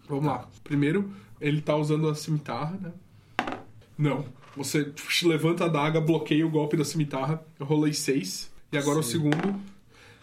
Vamos 0.07 0.27
lá. 0.27 0.47
Primeiro, 0.63 1.11
ele 1.41 1.61
tá 1.63 1.75
usando 1.75 2.09
a 2.09 2.15
cimitarra, 2.15 2.79
né? 2.81 2.93
Não. 3.97 4.25
Você 4.55 4.85
tch, 4.85 5.23
levanta 5.25 5.65
a 5.65 5.69
daga, 5.69 6.01
bloqueia 6.01 6.47
o 6.47 6.51
golpe 6.51 6.77
da 6.77 6.85
cimitarra. 6.85 7.43
Eu 7.59 7.67
rolei 7.67 7.93
seis. 7.93 8.51
E 8.71 8.77
agora 8.79 8.99
o 8.99 9.03
segundo. 9.03 9.59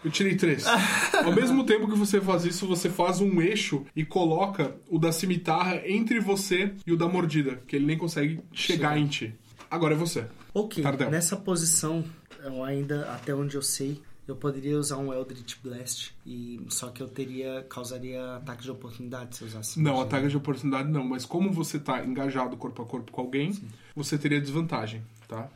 Eu 0.03 0.12
tirei 0.12 0.36
três. 0.36 0.65
Ao 0.67 1.31
mesmo 1.33 1.65
tempo 1.65 1.88
que 1.88 1.98
você 1.98 2.19
faz 2.19 2.45
isso, 2.45 2.67
você 2.67 2.89
faz 2.89 3.22
um 3.22 3.41
eixo 3.41 3.86
e 3.95 4.03
coloca 4.03 4.75
o 4.89 5.00
da 5.00 5.12
cimitarra 5.12 5.81
entre 5.86 6.19
você 6.19 6.74
e 6.86 6.91
o 6.91 6.98
da 6.98 7.07
mordida, 7.07 7.62
que 7.67 7.75
ele 7.75 7.86
nem 7.86 7.98
consegue 7.98 8.41
chegar 8.51 8.98
em 8.98 9.07
ti. 9.07 9.33
Agora 9.72 9.93
é 9.93 9.98
você. 9.98 10.25
Ok, 10.53 10.83
Tardel. 10.83 11.10
nessa 11.10 11.36
posição, 11.36 12.03
eu 12.43 12.63
ainda, 12.63 13.12
até 13.12 13.33
onde 13.33 13.55
eu 13.55 13.62
sei, 13.62 14.00
eu 14.27 14.36
poderia 14.36 14.77
usar 14.77 14.98
um 14.98 15.12
Eldritch 15.12 15.55
Blast, 15.63 16.13
e 16.25 16.62
só 16.69 16.89
que 16.89 17.01
eu 17.01 17.07
teria, 17.07 17.65
causaria 17.69 18.36
ataque 18.36 18.63
de 18.63 18.72
oportunidade 18.72 19.36
se 19.36 19.41
eu 19.41 19.48
usasse. 19.48 19.79
Não, 19.81 19.93
magia. 19.93 20.05
ataque 20.05 20.27
de 20.27 20.38
oportunidade 20.38 20.89
não, 20.89 21.03
mas 21.03 21.25
como 21.25 21.51
você 21.51 21.79
tá 21.79 22.05
engajado 22.05 22.55
corpo 22.55 22.81
a 22.81 22.86
corpo 22.86 23.12
com 23.12 23.22
alguém, 23.22 23.51
você 23.95 24.17
teria 24.17 24.39
desvantagem? 24.39 25.01
Tá. 25.27 25.50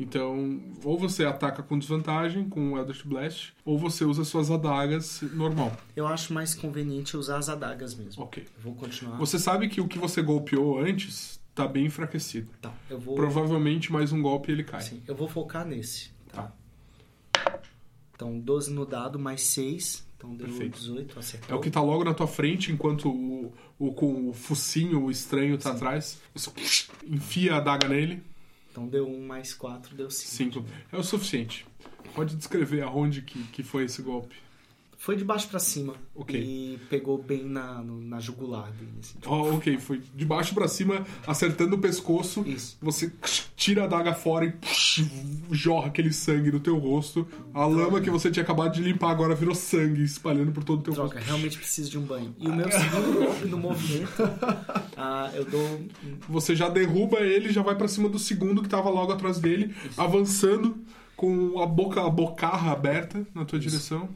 Então, 0.00 0.58
ou 0.82 0.98
você 0.98 1.26
ataca 1.26 1.62
com 1.62 1.78
desvantagem, 1.78 2.48
com 2.48 2.72
o 2.72 2.78
Eldritch 2.78 3.04
Blast, 3.04 3.52
ou 3.66 3.78
você 3.78 4.02
usa 4.02 4.24
suas 4.24 4.50
adagas 4.50 5.20
normal. 5.34 5.76
Eu 5.94 6.06
acho 6.06 6.32
mais 6.32 6.54
conveniente 6.54 7.18
usar 7.18 7.36
as 7.36 7.50
adagas 7.50 7.94
mesmo. 7.94 8.22
Ok. 8.22 8.42
Eu 8.42 8.62
vou 8.62 8.74
continuar. 8.74 9.18
Você 9.18 9.38
sabe 9.38 9.68
que 9.68 9.78
o 9.78 9.86
que 9.86 9.98
você 9.98 10.22
golpeou 10.22 10.80
antes 10.80 11.38
tá 11.54 11.68
bem 11.68 11.84
enfraquecido. 11.84 12.50
Tá, 12.62 12.72
eu 12.88 12.98
vou. 12.98 13.14
Provavelmente 13.14 13.92
mais 13.92 14.10
um 14.10 14.22
golpe 14.22 14.50
ele 14.50 14.64
cai. 14.64 14.80
Sim, 14.80 15.02
eu 15.06 15.14
vou 15.14 15.28
focar 15.28 15.66
nesse. 15.66 16.10
Tá. 16.32 16.50
Então, 18.14 18.38
12 18.38 18.72
no 18.72 18.86
dado, 18.86 19.18
mais 19.18 19.42
6. 19.42 20.08
Então 20.16 20.34
deu 20.34 20.46
Perfeito. 20.46 20.78
18, 20.78 21.18
acertou. 21.18 21.56
É 21.56 21.58
o 21.58 21.62
que 21.62 21.70
tá 21.70 21.80
logo 21.80 22.04
na 22.04 22.12
tua 22.12 22.26
frente, 22.26 22.70
enquanto 22.70 23.08
o, 23.10 23.52
o 23.78 23.92
com 23.92 24.28
o 24.28 24.32
focinho 24.32 25.04
o 25.04 25.10
estranho 25.10 25.56
tá 25.58 25.72
atrás. 25.72 26.20
Você 26.34 26.50
enfia 27.06 27.54
a 27.54 27.56
adaga 27.58 27.88
nele. 27.88 28.22
Então 28.70 28.86
deu 28.86 29.06
1 29.08 29.26
mais 29.26 29.52
4, 29.52 29.94
deu 29.96 30.10
5. 30.10 30.30
Cinco. 30.30 30.64
É 30.92 30.96
o 30.96 31.02
suficiente. 31.02 31.66
Pode 32.14 32.36
descrever 32.36 32.82
aonde 32.82 33.22
que, 33.22 33.42
que 33.44 33.62
foi 33.62 33.84
esse 33.84 34.00
golpe. 34.02 34.36
Foi 35.02 35.16
de 35.16 35.24
baixo 35.24 35.48
pra 35.48 35.58
cima. 35.58 35.94
Ok. 36.14 36.38
E 36.38 36.78
pegou 36.90 37.16
bem 37.16 37.42
na, 37.42 37.82
no- 37.82 38.02
na 38.02 38.20
jugular 38.20 38.70
dele. 38.72 38.92
Assim, 39.00 39.14
tipo, 39.18 39.34
Oh, 39.34 39.54
ok, 39.56 39.78
foi 39.78 40.02
de 40.14 40.24
baixo 40.26 40.52
pra 40.54 40.68
cima, 40.68 41.06
acertando 41.26 41.74
o 41.76 41.78
pescoço. 41.78 42.42
Isso. 42.46 42.76
Você 42.82 43.10
tira 43.56 43.84
a 43.84 43.86
daga 43.86 44.12
fora 44.12 44.44
e 44.44 44.54
jorra 45.50 45.86
aquele 45.88 46.12
sangue 46.12 46.50
do 46.50 46.60
teu 46.60 46.76
rosto. 46.76 47.26
A 47.54 47.64
lama 47.64 48.02
que 48.02 48.10
você 48.10 48.30
tinha 48.30 48.42
acabado 48.42 48.74
de 48.74 48.82
limpar 48.82 49.10
agora 49.10 49.34
virou 49.34 49.54
sangue, 49.54 50.02
espalhando 50.02 50.52
por 50.52 50.64
todo 50.64 50.80
o 50.80 50.82
teu 50.82 50.92
Droga, 50.92 51.14
rosto. 51.14 51.26
realmente 51.26 51.56
preciso 51.56 51.90
de 51.90 51.98
um 51.98 52.02
banho. 52.02 52.34
E 52.38 52.46
o 52.46 52.54
meu 52.54 52.70
segundo 52.70 53.24
golpe 53.24 53.46
no 53.46 53.56
movimento, 53.56 54.12
ah, 54.98 55.30
eu 55.34 55.46
dou. 55.46 55.80
Você 56.28 56.54
já 56.54 56.68
derruba 56.68 57.20
ele, 57.20 57.50
já 57.50 57.62
vai 57.62 57.74
pra 57.74 57.88
cima 57.88 58.06
do 58.06 58.18
segundo 58.18 58.60
que 58.62 58.68
tava 58.68 58.90
logo 58.90 59.12
atrás 59.12 59.38
dele, 59.40 59.74
avançando 59.96 60.76
com 61.16 61.58
a 61.62 61.66
boca, 61.66 62.04
a 62.04 62.10
bocarra 62.10 62.70
aberta 62.72 63.26
na 63.34 63.46
tua 63.46 63.58
direção. 63.58 64.06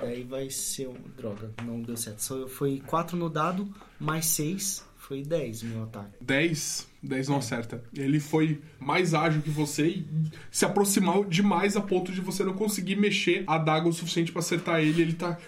Daí 0.00 0.22
vai 0.24 0.50
ser. 0.50 0.88
Um, 0.88 0.94
droga, 1.16 1.50
não 1.64 1.80
deu 1.80 1.96
certo. 1.96 2.20
Só 2.20 2.46
foi 2.48 2.82
4 2.86 3.16
no 3.16 3.28
dado, 3.30 3.68
mais 3.98 4.26
6. 4.26 4.84
Foi 4.98 5.22
10 5.22 5.62
meu 5.62 5.84
ataque. 5.84 6.10
10, 6.20 6.88
10 7.00 7.28
não 7.28 7.36
acerta. 7.36 7.80
Ele 7.94 8.18
foi 8.18 8.60
mais 8.80 9.14
ágil 9.14 9.40
que 9.40 9.50
você 9.50 9.86
e 9.86 10.06
se 10.50 10.64
aproximou 10.64 11.24
demais 11.24 11.76
a 11.76 11.80
ponto 11.80 12.10
de 12.10 12.20
você 12.20 12.42
não 12.42 12.54
conseguir 12.54 12.96
mexer 12.96 13.44
a 13.46 13.56
daga 13.56 13.88
o 13.88 13.92
suficiente 13.92 14.32
pra 14.32 14.40
acertar 14.40 14.80
ele. 14.80 15.02
Ele 15.02 15.12
tá 15.12 15.38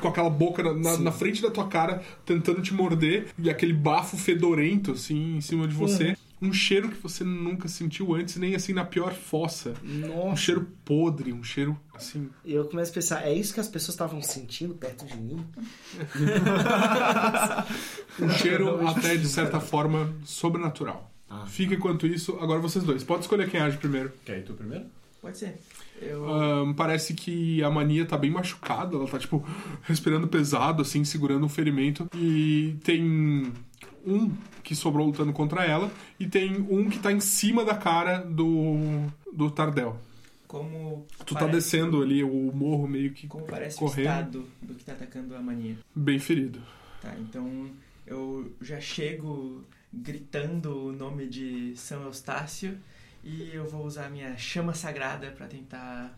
com 0.00 0.08
aquela 0.08 0.30
boca 0.30 0.62
na, 0.62 0.72
na- 0.72 0.96
na 0.96 1.12
frente 1.12 1.42
da 1.42 1.50
tua 1.50 1.68
cara, 1.68 2.02
tentando 2.24 2.62
te 2.62 2.72
morder, 2.72 3.26
e 3.38 3.50
aquele 3.50 3.74
bafo 3.74 4.16
fedorento 4.16 4.92
assim 4.92 5.36
em 5.36 5.40
cima 5.42 5.68
de 5.68 5.74
você. 5.74 6.16
Um 6.42 6.52
cheiro 6.52 6.90
que 6.90 7.00
você 7.00 7.24
nunca 7.24 7.68
sentiu 7.68 8.14
antes, 8.14 8.36
nem 8.36 8.54
assim 8.54 8.72
na 8.72 8.84
pior 8.84 9.14
fossa. 9.14 9.72
Um 9.82 10.26
Nossa. 10.26 10.36
cheiro 10.36 10.68
podre, 10.84 11.32
um 11.32 11.42
cheiro 11.42 11.78
assim. 11.94 12.28
E 12.44 12.52
eu 12.52 12.66
começo 12.66 12.90
a 12.90 12.94
pensar, 12.94 13.26
é 13.26 13.32
isso 13.32 13.54
que 13.54 13.60
as 13.60 13.68
pessoas 13.68 13.94
estavam 13.94 14.20
sentindo 14.20 14.74
perto 14.74 15.06
de 15.06 15.16
mim? 15.16 15.44
Um 18.20 18.30
cheiro 18.30 18.86
até 18.86 19.16
de 19.16 19.26
certa 19.26 19.58
forma 19.58 20.14
sobrenatural. 20.24 21.10
Ah. 21.28 21.46
Fica 21.46 21.74
enquanto 21.74 22.06
isso, 22.06 22.38
agora 22.40 22.60
vocês 22.60 22.84
dois. 22.84 23.02
Pode 23.02 23.22
escolher 23.22 23.50
quem 23.50 23.60
age 23.60 23.76
primeiro. 23.76 24.12
Quer 24.24 24.38
ir 24.38 24.44
tu 24.44 24.54
primeiro? 24.54 24.84
Pode 25.20 25.38
ser. 25.38 25.58
Eu. 26.00 26.28
Ahn, 26.28 26.74
parece 26.74 27.14
que 27.14 27.62
a 27.62 27.70
mania 27.70 28.04
tá 28.04 28.16
bem 28.16 28.30
machucada, 28.30 28.94
ela 28.94 29.08
tá, 29.08 29.18
tipo, 29.18 29.44
respirando 29.82 30.28
pesado, 30.28 30.82
assim, 30.82 31.02
segurando 31.02 31.46
um 31.46 31.48
ferimento. 31.48 32.06
E 32.14 32.76
tem 32.84 33.52
um 34.06 34.30
que 34.62 34.74
sobrou 34.74 35.06
lutando 35.06 35.32
contra 35.32 35.64
ela, 35.64 35.90
e 36.18 36.26
tem 36.26 36.56
um 36.70 36.88
que 36.88 36.98
tá 36.98 37.12
em 37.12 37.20
cima 37.20 37.64
da 37.64 37.74
cara 37.76 38.18
do, 38.18 38.76
do 39.32 39.50
Tardel. 39.50 39.98
Como. 40.46 41.06
Tu 41.26 41.34
tá 41.34 41.40
parece- 41.40 41.56
descendo 41.58 42.02
ali 42.02 42.22
o 42.22 42.52
morro 42.54 42.86
meio 42.86 43.12
que 43.12 43.26
Como 43.26 43.44
parece 43.44 43.78
correndo. 43.78 44.06
o 44.06 44.10
estado 44.10 44.48
do 44.62 44.74
que 44.74 44.84
tá 44.84 44.92
atacando 44.92 45.34
a 45.34 45.40
mania. 45.42 45.76
bem 45.94 46.18
ferido. 46.18 46.60
Tá, 47.02 47.14
então 47.18 47.68
eu 48.06 48.52
já 48.60 48.80
chego 48.80 49.64
gritando 49.92 50.86
o 50.88 50.92
nome 50.92 51.26
de 51.26 51.72
São 51.76 52.02
Eustácio 52.04 52.76
e 53.22 53.50
eu 53.52 53.68
vou 53.68 53.84
usar 53.84 54.06
a 54.06 54.10
minha 54.10 54.36
chama 54.36 54.74
sagrada 54.74 55.30
pra 55.30 55.46
tentar 55.46 56.14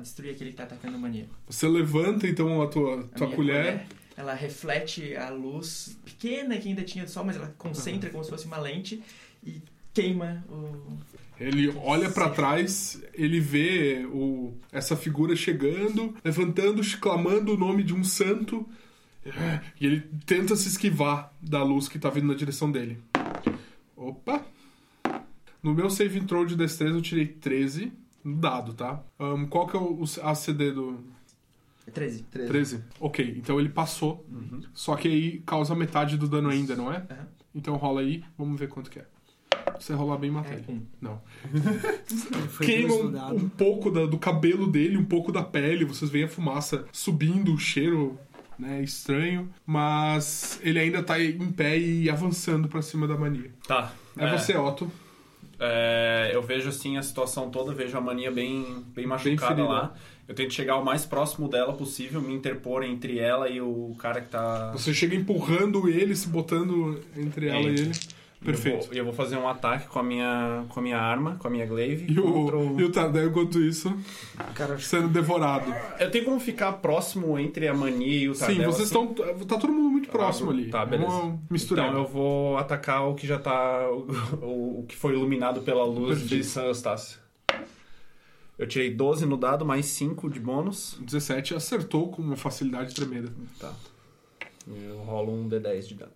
destruir 0.00 0.30
aquele 0.30 0.50
que 0.50 0.56
tá 0.56 0.64
atacando 0.64 0.96
a 0.96 0.98
mania. 1.00 1.26
Você 1.46 1.66
levanta 1.68 2.26
então 2.28 2.60
a 2.62 2.66
tua, 2.66 3.00
A 3.00 3.02
tua 3.16 3.26
minha 3.26 3.36
colher. 3.36 3.86
Ela 4.16 4.34
reflete 4.34 5.16
a 5.16 5.30
luz 5.30 5.98
pequena 6.04 6.56
que 6.58 6.68
ainda 6.68 6.82
tinha 6.82 7.04
do 7.04 7.10
sol, 7.10 7.24
mas 7.24 7.36
ela 7.36 7.54
concentra 7.58 8.10
como 8.10 8.22
se 8.22 8.30
fosse 8.30 8.46
uma 8.46 8.58
lente 8.58 9.02
e 9.44 9.60
queima 9.92 10.44
o. 10.48 10.98
Ele 11.38 11.68
olha 11.82 12.08
pra 12.08 12.30
trás, 12.30 13.02
ele 13.12 13.40
vê 13.40 14.06
o, 14.06 14.54
essa 14.70 14.96
figura 14.96 15.34
chegando, 15.34 16.14
levantando, 16.24 16.80
clamando 17.00 17.54
o 17.54 17.56
nome 17.56 17.82
de 17.82 17.92
um 17.92 18.04
santo, 18.04 18.64
e 19.80 19.84
ele 19.84 20.00
tenta 20.24 20.54
se 20.54 20.68
esquivar 20.68 21.34
da 21.42 21.62
luz 21.64 21.88
que 21.88 21.98
tá 21.98 22.08
vindo 22.08 22.28
na 22.28 22.34
direção 22.34 22.70
dele. 22.70 22.98
Opa! 23.96 24.44
No 25.60 25.74
meu 25.74 25.90
save 25.90 26.20
throw 26.20 26.44
de 26.44 26.54
destreza 26.54 26.96
eu 26.96 27.02
tirei 27.02 27.26
13 27.26 27.90
no 28.22 28.36
dado, 28.36 28.72
tá? 28.72 29.02
Ahn, 29.18 29.46
qual 29.46 29.66
que 29.66 29.76
é 29.76 29.80
o, 29.80 30.02
o 30.02 30.04
ACD 30.22 30.70
do 30.70 31.02
13. 31.92 32.22
13? 32.24 32.84
Ok, 33.00 33.34
então 33.36 33.58
ele 33.60 33.68
passou, 33.68 34.26
só 34.72 34.96
que 34.96 35.08
aí 35.08 35.42
causa 35.46 35.74
metade 35.74 36.16
do 36.16 36.26
dano 36.28 36.48
ainda, 36.48 36.74
não 36.74 36.92
é? 36.92 36.96
Aham. 37.10 37.28
Então 37.54 37.76
rola 37.76 38.00
aí, 38.00 38.24
vamos 38.36 38.58
ver 38.58 38.68
quanto 38.68 38.90
que 38.90 38.98
é. 38.98 39.06
Se 39.78 39.86
você 39.86 39.94
rolar 39.94 40.18
bem, 40.18 40.30
mata 40.30 40.50
É, 40.52 40.54
ele. 40.54 40.64
um. 40.68 40.82
Não. 41.00 41.20
Foi 42.48 42.66
queima 42.66 42.94
um, 42.94 43.34
um 43.44 43.48
pouco 43.48 43.90
da- 43.90 44.06
do 44.06 44.18
cabelo 44.18 44.66
dele, 44.70 44.96
um 44.96 45.04
pouco 45.04 45.32
da 45.32 45.42
pele. 45.42 45.84
Vocês 45.84 46.10
veem 46.10 46.24
a 46.24 46.28
fumaça 46.28 46.84
subindo, 46.92 47.52
o 47.54 47.58
cheiro 47.58 48.18
né, 48.58 48.82
estranho. 48.82 49.48
Mas 49.66 50.60
ele 50.62 50.78
ainda 50.78 51.02
tá 51.02 51.20
em 51.20 51.50
pé 51.52 51.78
e 51.78 52.08
avançando 52.10 52.68
pra 52.68 52.82
cima 52.82 53.06
da 53.08 53.16
mania. 53.16 53.50
Tá. 53.66 53.92
É, 54.16 54.30
você, 54.36 54.56
Otto. 54.56 54.90
É, 55.64 56.30
eu 56.32 56.42
vejo 56.42 56.68
assim 56.68 56.96
a 56.96 57.02
situação 57.02 57.50
toda, 57.50 57.72
vejo 57.72 57.96
a 57.96 58.00
mania 58.00 58.30
bem, 58.30 58.84
bem 58.94 59.06
machucada 59.06 59.54
ferida. 59.54 59.68
lá. 59.68 59.94
Eu 60.26 60.34
tento 60.34 60.54
chegar 60.54 60.76
o 60.76 60.84
mais 60.84 61.04
próximo 61.04 61.48
dela 61.48 61.72
possível, 61.72 62.20
me 62.20 62.32
interpor 62.32 62.82
entre 62.82 63.18
ela 63.18 63.48
e 63.48 63.60
o 63.60 63.94
cara 63.98 64.20
que 64.20 64.28
tá. 64.28 64.72
Você 64.72 64.94
chega 64.94 65.14
empurrando 65.14 65.88
ele, 65.88 66.16
se 66.16 66.28
botando 66.28 67.00
entre 67.16 67.48
ela 67.48 67.60
e 67.60 67.66
ele. 67.66 67.92
Perfeito. 68.44 68.76
E 68.76 68.80
eu, 68.80 68.86
vou- 68.88 68.94
eu 68.96 69.04
vou 69.06 69.12
fazer 69.14 69.36
um 69.36 69.48
ataque 69.48 69.88
com 69.88 69.98
a 69.98 70.02
minha, 70.02 70.64
com 70.68 70.78
a 70.78 70.82
minha 70.82 70.98
arma, 70.98 71.36
com 71.36 71.48
a 71.48 71.50
minha 71.50 71.64
glaive. 71.66 72.06
E 72.12 72.14
contra 72.14 72.56
o, 72.58 72.76
o- 72.76 72.80
e 72.80 72.84
o 72.84 72.92
Tardel, 72.92 73.28
enquanto 73.28 73.58
isso, 73.60 73.92
Cara, 74.54 74.78
sendo 74.78 75.08
devorado. 75.08 75.72
Eu 75.98 76.10
tenho 76.10 76.24
como 76.24 76.38
ficar 76.38 76.72
próximo 76.74 77.38
entre 77.38 77.66
a 77.68 77.74
mania 77.74 78.24
e 78.24 78.28
o 78.28 78.34
Tardel? 78.34 78.56
Sim, 78.56 78.62
vocês 78.64 78.92
assim? 78.92 79.12
estão. 79.12 79.36
Tá 79.46 79.56
todo 79.58 79.72
mundo 79.72 79.90
muito 79.90 80.08
próximo 80.10 80.50
ali. 80.50 80.68
Tá, 80.70 80.84
beleza. 80.84 81.10
Vamos 81.10 81.40
misturar. 81.50 81.88
Então 81.88 82.00
eu 82.02 82.06
vou 82.06 82.58
atacar 82.58 83.08
o 83.08 83.14
que 83.14 83.26
já 83.26 83.38
tá. 83.38 83.88
O, 83.90 84.06
o- 84.44 84.80
o 84.80 84.86
que 84.86 84.94
foi 84.94 85.14
iluminado 85.14 85.62
pela 85.62 85.84
luz 85.84 86.18
Perfeito. 86.20 86.42
de 86.42 86.44
San 86.44 86.64
Eustácio. 86.64 87.18
Eu 88.56 88.68
tirei 88.68 88.88
12 88.94 89.26
no 89.26 89.36
dado, 89.36 89.64
mais 89.64 89.86
5 89.86 90.30
de 90.30 90.38
bônus. 90.38 90.96
17 91.00 91.54
acertou 91.54 92.08
com 92.10 92.22
uma 92.22 92.36
facilidade 92.36 92.94
tremenda. 92.94 93.32
Tá. 93.58 93.72
Eu 94.66 94.98
rolo 94.98 95.32
um 95.32 95.48
D10 95.48 95.88
de 95.88 95.94
dano. 95.94 96.12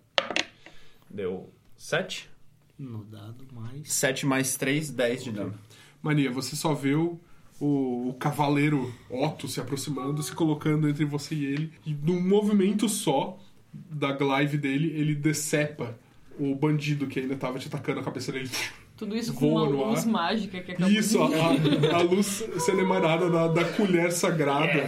Deu 1.09 1.49
7. 1.79 2.29
no 2.77 3.05
dado 3.05 3.47
mais. 3.53 3.91
7 3.91 4.25
mais 4.25 4.57
3, 4.57 4.91
10 4.91 5.23
de 5.23 5.31
dano. 5.31 5.53
Mania, 6.01 6.29
você 6.29 6.53
só 6.53 6.73
vê 6.73 6.93
o, 6.93 7.17
o, 7.59 8.13
cavaleiro 8.19 8.93
Otto 9.09 9.47
se 9.47 9.61
aproximando, 9.61 10.21
se 10.21 10.33
colocando 10.33 10.89
entre 10.89 11.05
você 11.05 11.33
e 11.33 11.45
ele. 11.45 11.73
E 11.85 11.93
num 11.93 12.21
movimento 12.21 12.89
só 12.89 13.39
da 13.73 14.11
glaive 14.11 14.57
dele, 14.57 14.91
ele 14.93 15.15
decepa 15.15 15.97
o 16.37 16.53
bandido 16.53 17.07
que 17.07 17.21
ainda 17.21 17.37
tava 17.37 17.57
te 17.57 17.67
atacando 17.67 18.01
a 18.01 18.03
cabeça 18.03 18.33
dele. 18.33 18.49
Tudo 18.97 19.15
isso 19.15 19.33
com 19.33 19.49
Voa 19.49 19.69
uma 19.69 19.87
luz 19.87 20.03
mágica 20.03 20.59
que 20.59 20.73
acabou 20.73 20.91
Isso, 20.91 21.17
de... 21.17 21.87
a, 21.87 21.95
a 21.95 22.01
luz 22.01 22.43
sendo 22.59 22.81
emanada 22.81 23.29
da, 23.29 23.47
da 23.47 23.63
colher 23.71 24.11
sagrada 24.11 24.85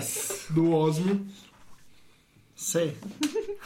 do 0.49 0.73
Osmio. 0.73 1.25
Sei. 2.53 2.97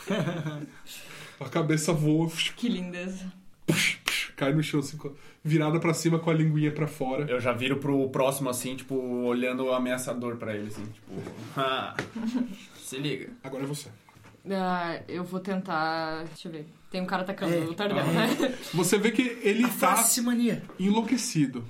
A 1.40 1.50
cabeça 1.50 1.92
voa, 1.94 2.30
Que 2.56 2.70
lindeza. 2.70 3.32
cai 4.36 4.54
no 4.54 4.64
chão, 4.64 4.80
assim, 4.80 4.98
virada 5.44 5.80
pra 5.80 5.94
cima 5.94 6.20
com 6.20 6.30
a 6.30 6.34
linguinha 6.34 6.72
pra 6.72 6.88
fora. 6.88 7.26
Eu 7.30 7.40
já 7.40 7.52
viro 7.52 7.78
pro 7.78 8.10
próximo 8.10 8.50
assim, 8.50 8.76
tipo, 8.76 8.96
olhando 8.96 9.72
ameaçador 9.72 10.38
pra 10.38 10.56
ele, 10.56 10.68
assim, 10.68 10.86
tipo. 10.86 11.12
"Ah, 11.58 11.96
se 12.78 12.98
liga. 12.98 13.30
Agora 13.44 13.64
é 13.64 13.68
você. 13.68 13.90
Ah, 14.50 15.00
eu 15.08 15.24
vou 15.24 15.40
tentar... 15.40 16.24
Deixa 16.26 16.48
eu 16.48 16.52
ver. 16.52 16.68
Tem 16.92 17.02
um 17.02 17.06
cara 17.06 17.24
atacando 17.24 17.54
É, 17.54 17.60
o 17.62 17.74
Tardel, 17.74 18.06
né? 18.06 18.28
Você 18.74 18.98
vê 18.98 19.12
que 19.12 19.22
ele 19.42 19.64
tá 19.64 19.96
Face 19.98 20.22
mania. 20.22 20.62
enlouquecido. 20.80 21.66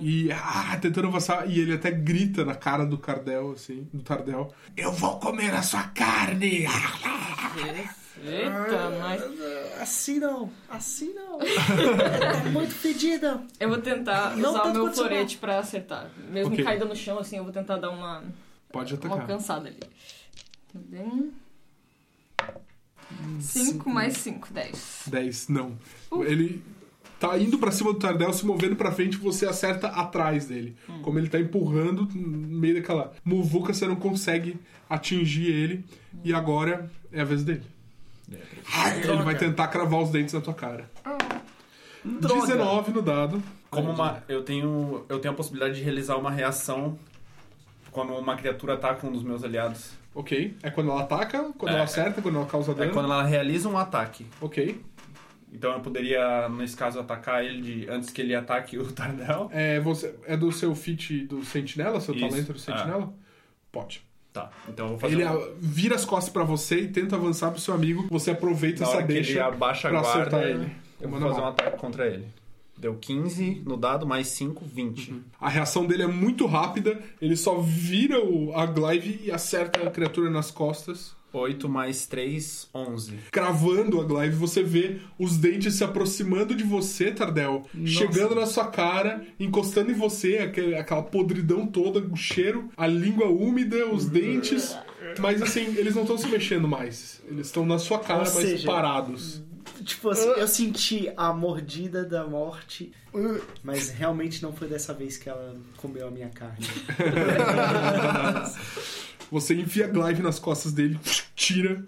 E 0.00 0.30
ah, 0.32 0.76
tentando 0.80 1.08
avançar, 1.08 1.48
e 1.48 1.58
ele 1.60 1.72
até 1.72 1.90
grita 1.90 2.44
na 2.44 2.54
cara 2.54 2.84
do 2.84 2.98
Cardel, 2.98 3.52
assim, 3.52 3.88
do 3.92 4.02
Tardel. 4.02 4.52
Eu 4.76 4.92
vou 4.92 5.18
comer 5.18 5.54
a 5.54 5.62
sua 5.62 5.84
carne! 5.84 6.66
Eita, 8.24 8.90
mas... 9.00 9.80
Assim 9.80 10.18
não. 10.18 10.50
Assim 10.68 11.12
não. 11.12 11.38
tá 12.42 12.50
muito 12.50 12.72
fedida. 12.74 13.42
Eu 13.60 13.68
vou 13.68 13.78
tentar 13.78 14.36
Não 14.36 14.50
usar 14.50 14.64
o 14.64 14.72
meu 14.72 14.92
florete 14.92 15.36
pra 15.38 15.58
acertar. 15.58 16.10
Mesmo 16.30 16.52
Ok. 16.52 16.64
caída 16.64 16.84
no 16.84 16.96
chão, 16.96 17.18
assim, 17.18 17.36
eu 17.36 17.44
vou 17.44 17.52
tentar 17.52 17.76
dar 17.76 17.90
uma, 17.90 18.24
Pode 18.72 18.94
uma 18.94 18.98
atacar. 18.98 19.20
alcançada 19.20 19.68
ali. 19.68 19.80
Bem... 20.74 21.32
5 23.40 23.88
mais 23.88 24.16
5, 24.18 24.52
10. 24.52 25.02
10, 25.06 25.48
não. 25.48 25.78
Ele 26.26 26.62
tá 27.20 27.38
indo 27.38 27.58
pra 27.58 27.70
cima 27.70 27.92
do 27.92 27.98
Tardel, 27.98 28.32
se 28.32 28.44
movendo 28.44 28.76
pra 28.76 28.90
frente, 28.92 29.16
você 29.16 29.46
acerta 29.46 29.88
atrás 29.88 30.46
dele. 30.46 30.76
Como 31.02 31.18
ele 31.18 31.28
tá 31.28 31.38
empurrando, 31.38 32.08
no 32.14 32.58
meio 32.58 32.74
daquela 32.74 33.12
muvuca, 33.24 33.72
você 33.72 33.86
não 33.86 33.96
consegue 33.96 34.58
atingir 34.88 35.46
ele. 35.46 35.84
E 36.24 36.34
agora 36.34 36.90
é 37.12 37.20
a 37.20 37.24
vez 37.24 37.44
dele. 37.44 37.62
Ele 38.28 39.22
vai 39.22 39.36
tentar 39.36 39.68
cravar 39.68 40.00
os 40.00 40.10
dentes 40.10 40.34
na 40.34 40.40
tua 40.40 40.54
cara. 40.54 40.90
19 42.04 42.92
no 42.92 43.02
dado. 43.02 43.42
Como 43.70 43.90
uma. 43.90 44.22
Eu 44.28 44.42
tenho. 44.42 45.04
Eu 45.08 45.18
tenho 45.18 45.34
a 45.34 45.36
possibilidade 45.36 45.76
de 45.76 45.82
realizar 45.82 46.16
uma 46.16 46.30
reação 46.30 46.98
quando 47.90 48.12
uma 48.14 48.36
criatura 48.36 48.74
ataca 48.74 49.06
um 49.06 49.12
dos 49.12 49.22
meus 49.22 49.42
aliados. 49.42 49.92
Ok. 50.14 50.56
É 50.62 50.70
quando 50.70 50.90
ela 50.90 51.02
ataca, 51.02 51.52
quando 51.58 51.72
É. 51.72 51.74
ela 51.74 51.84
acerta, 51.84 52.22
quando 52.22 52.36
ela 52.36 52.46
causa 52.46 52.72
É 52.72 52.74
dano. 52.74 52.92
quando 52.92 53.06
ela 53.06 53.22
realiza 53.24 53.68
um 53.68 53.76
ataque. 53.76 54.26
Ok. 54.40 54.80
Então 55.52 55.72
eu 55.72 55.80
poderia, 55.80 56.48
nesse 56.48 56.76
caso, 56.76 56.98
atacar 57.00 57.44
ele 57.44 57.60
de, 57.62 57.88
antes 57.88 58.10
que 58.10 58.20
ele 58.20 58.34
ataque 58.34 58.78
o 58.78 58.90
Tardel. 58.92 59.48
É, 59.52 59.78
você, 59.80 60.14
é 60.26 60.36
do 60.36 60.50
seu 60.52 60.74
feat 60.74 61.20
do 61.26 61.44
Sentinela, 61.44 62.00
seu 62.00 62.14
Isso. 62.14 62.28
talento 62.28 62.52
do 62.52 62.58
Sentinela? 62.58 63.12
Pode. 63.72 64.02
Tá. 64.36 64.50
Então 64.68 64.84
eu 64.86 64.90
vou 64.90 64.98
fazer. 64.98 65.14
Ele 65.14 65.24
um- 65.26 65.54
vira 65.58 65.94
as 65.94 66.04
costas 66.04 66.30
pra 66.30 66.44
você 66.44 66.80
e 66.80 66.88
tenta 66.88 67.16
avançar 67.16 67.50
pro 67.50 67.58
seu 67.60 67.72
amigo. 67.72 68.06
Você 68.10 68.32
aproveita 68.32 68.80
na 68.80 68.86
essa 68.86 68.96
hora 68.98 69.06
que 69.06 69.12
ele 69.12 69.22
deixa 69.22 69.46
abaixa 69.46 69.88
a 69.88 69.90
guarda, 70.00 70.42
ele. 70.42 70.70
eu 71.00 71.08
vou 71.08 71.18
fazer 71.18 71.34
um 71.34 71.38
mal. 71.38 71.48
ataque 71.48 71.78
contra 71.78 72.06
ele. 72.06 72.26
Deu 72.78 72.94
15 72.96 73.62
no 73.64 73.78
dado, 73.78 74.06
mais 74.06 74.28
5, 74.28 74.62
20. 74.62 75.22
A 75.40 75.48
reação 75.48 75.86
dele 75.86 76.02
é 76.02 76.06
muito 76.06 76.44
rápida. 76.44 77.00
Ele 77.22 77.34
só 77.34 77.58
vira 77.58 78.22
o, 78.22 78.54
a 78.54 78.66
glaive 78.66 79.18
e 79.24 79.30
acerta 79.32 79.80
a 79.88 79.90
criatura 79.90 80.28
nas 80.28 80.50
costas. 80.50 81.15
8 81.32 81.68
mais 81.68 82.06
3, 82.06 82.68
11. 82.74 83.14
Cravando 83.30 84.00
a 84.00 84.04
glaive, 84.04 84.34
você 84.36 84.62
vê 84.62 84.98
os 85.18 85.36
dentes 85.36 85.74
se 85.74 85.84
aproximando 85.84 86.54
de 86.54 86.64
você, 86.64 87.10
Tardel. 87.12 87.64
Chegando 87.84 88.34
na 88.34 88.46
sua 88.46 88.66
cara, 88.68 89.22
encostando 89.38 89.90
em 89.90 89.94
você, 89.94 90.38
aquele- 90.38 90.76
aquela 90.76 91.02
podridão 91.02 91.66
toda, 91.66 91.98
o 92.00 92.16
cheiro, 92.16 92.70
a 92.76 92.86
língua 92.86 93.26
úmida, 93.26 93.86
os 93.86 94.06
dentes. 94.06 94.76
Mas 95.18 95.40
assim, 95.42 95.74
eles 95.76 95.94
não 95.94 96.02
estão 96.02 96.16
se 96.18 96.26
mexendo 96.28 96.66
mais. 96.66 97.20
Eles 97.28 97.46
estão 97.48 97.64
na 97.66 97.78
sua 97.78 97.98
cara, 97.98 98.20
Ou 98.20 98.24
mas 98.24 98.32
seja, 98.32 98.66
parados. 98.66 99.42
Tipo 99.84 100.08
assim, 100.10 100.28
eu 100.28 100.48
senti 100.48 101.10
a 101.16 101.32
mordida 101.34 102.02
da 102.04 102.26
morte, 102.26 102.92
mas 103.62 103.90
realmente 103.90 104.42
não 104.42 104.52
foi 104.52 104.68
dessa 104.68 104.94
vez 104.94 105.18
que 105.18 105.28
ela 105.28 105.54
comeu 105.76 106.08
a 106.08 106.10
minha 106.10 106.30
carne. 106.30 106.66
Você 109.30 109.54
enfia 109.54 109.86
a 109.86 109.88
glaive 109.88 110.22
nas 110.22 110.38
costas 110.38 110.72
dele, 110.72 110.98
tira, 111.34 111.84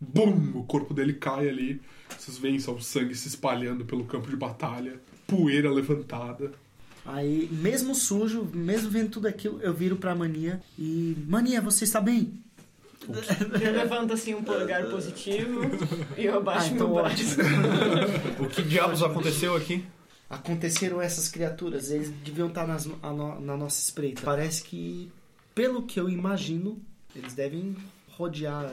bum, 0.00 0.52
o 0.54 0.64
corpo 0.64 0.94
dele 0.94 1.14
cai 1.14 1.48
ali. 1.48 1.80
Vocês 2.16 2.38
veem 2.38 2.58
só 2.58 2.72
o 2.72 2.80
sangue 2.80 3.14
se 3.14 3.28
espalhando 3.28 3.84
pelo 3.84 4.04
campo 4.04 4.28
de 4.30 4.36
batalha, 4.36 4.98
poeira 5.26 5.70
levantada. 5.70 6.52
Aí, 7.04 7.48
mesmo 7.50 7.94
sujo, 7.94 8.44
mesmo 8.52 8.90
vendo 8.90 9.10
tudo 9.10 9.28
aquilo, 9.28 9.60
eu 9.62 9.72
viro 9.72 9.96
pra 9.96 10.14
Mania 10.14 10.60
e... 10.78 11.16
Mania, 11.26 11.60
você 11.60 11.84
está 11.84 12.00
bem? 12.00 12.34
Eu 13.08 13.72
levanto 13.72 14.12
assim 14.12 14.34
um 14.34 14.42
polegar 14.42 14.84
positivo 14.90 15.62
e 16.18 16.26
eu 16.26 16.34
Ah, 16.34 16.36
abaixo 16.38 16.74
então 16.74 16.88
meu 16.92 17.02
braço. 17.02 17.36
O 18.38 18.46
que 18.48 18.60
diabos 18.62 19.02
aconteceu 19.02 19.56
aqui? 19.56 19.82
Aconteceram 20.28 21.00
essas 21.00 21.28
criaturas, 21.28 21.90
eles 21.90 22.10
deviam 22.22 22.48
estar 22.48 22.66
nas- 22.66 22.86
a 23.02 23.10
no- 23.10 23.40
na 23.40 23.56
nossa 23.56 23.80
espreita. 23.80 24.20
Parece 24.22 24.62
que, 24.62 25.10
pelo 25.58 25.82
que 25.82 25.98
eu 25.98 26.08
imagino, 26.08 26.80
eles 27.16 27.34
devem 27.34 27.76
rodear 28.10 28.64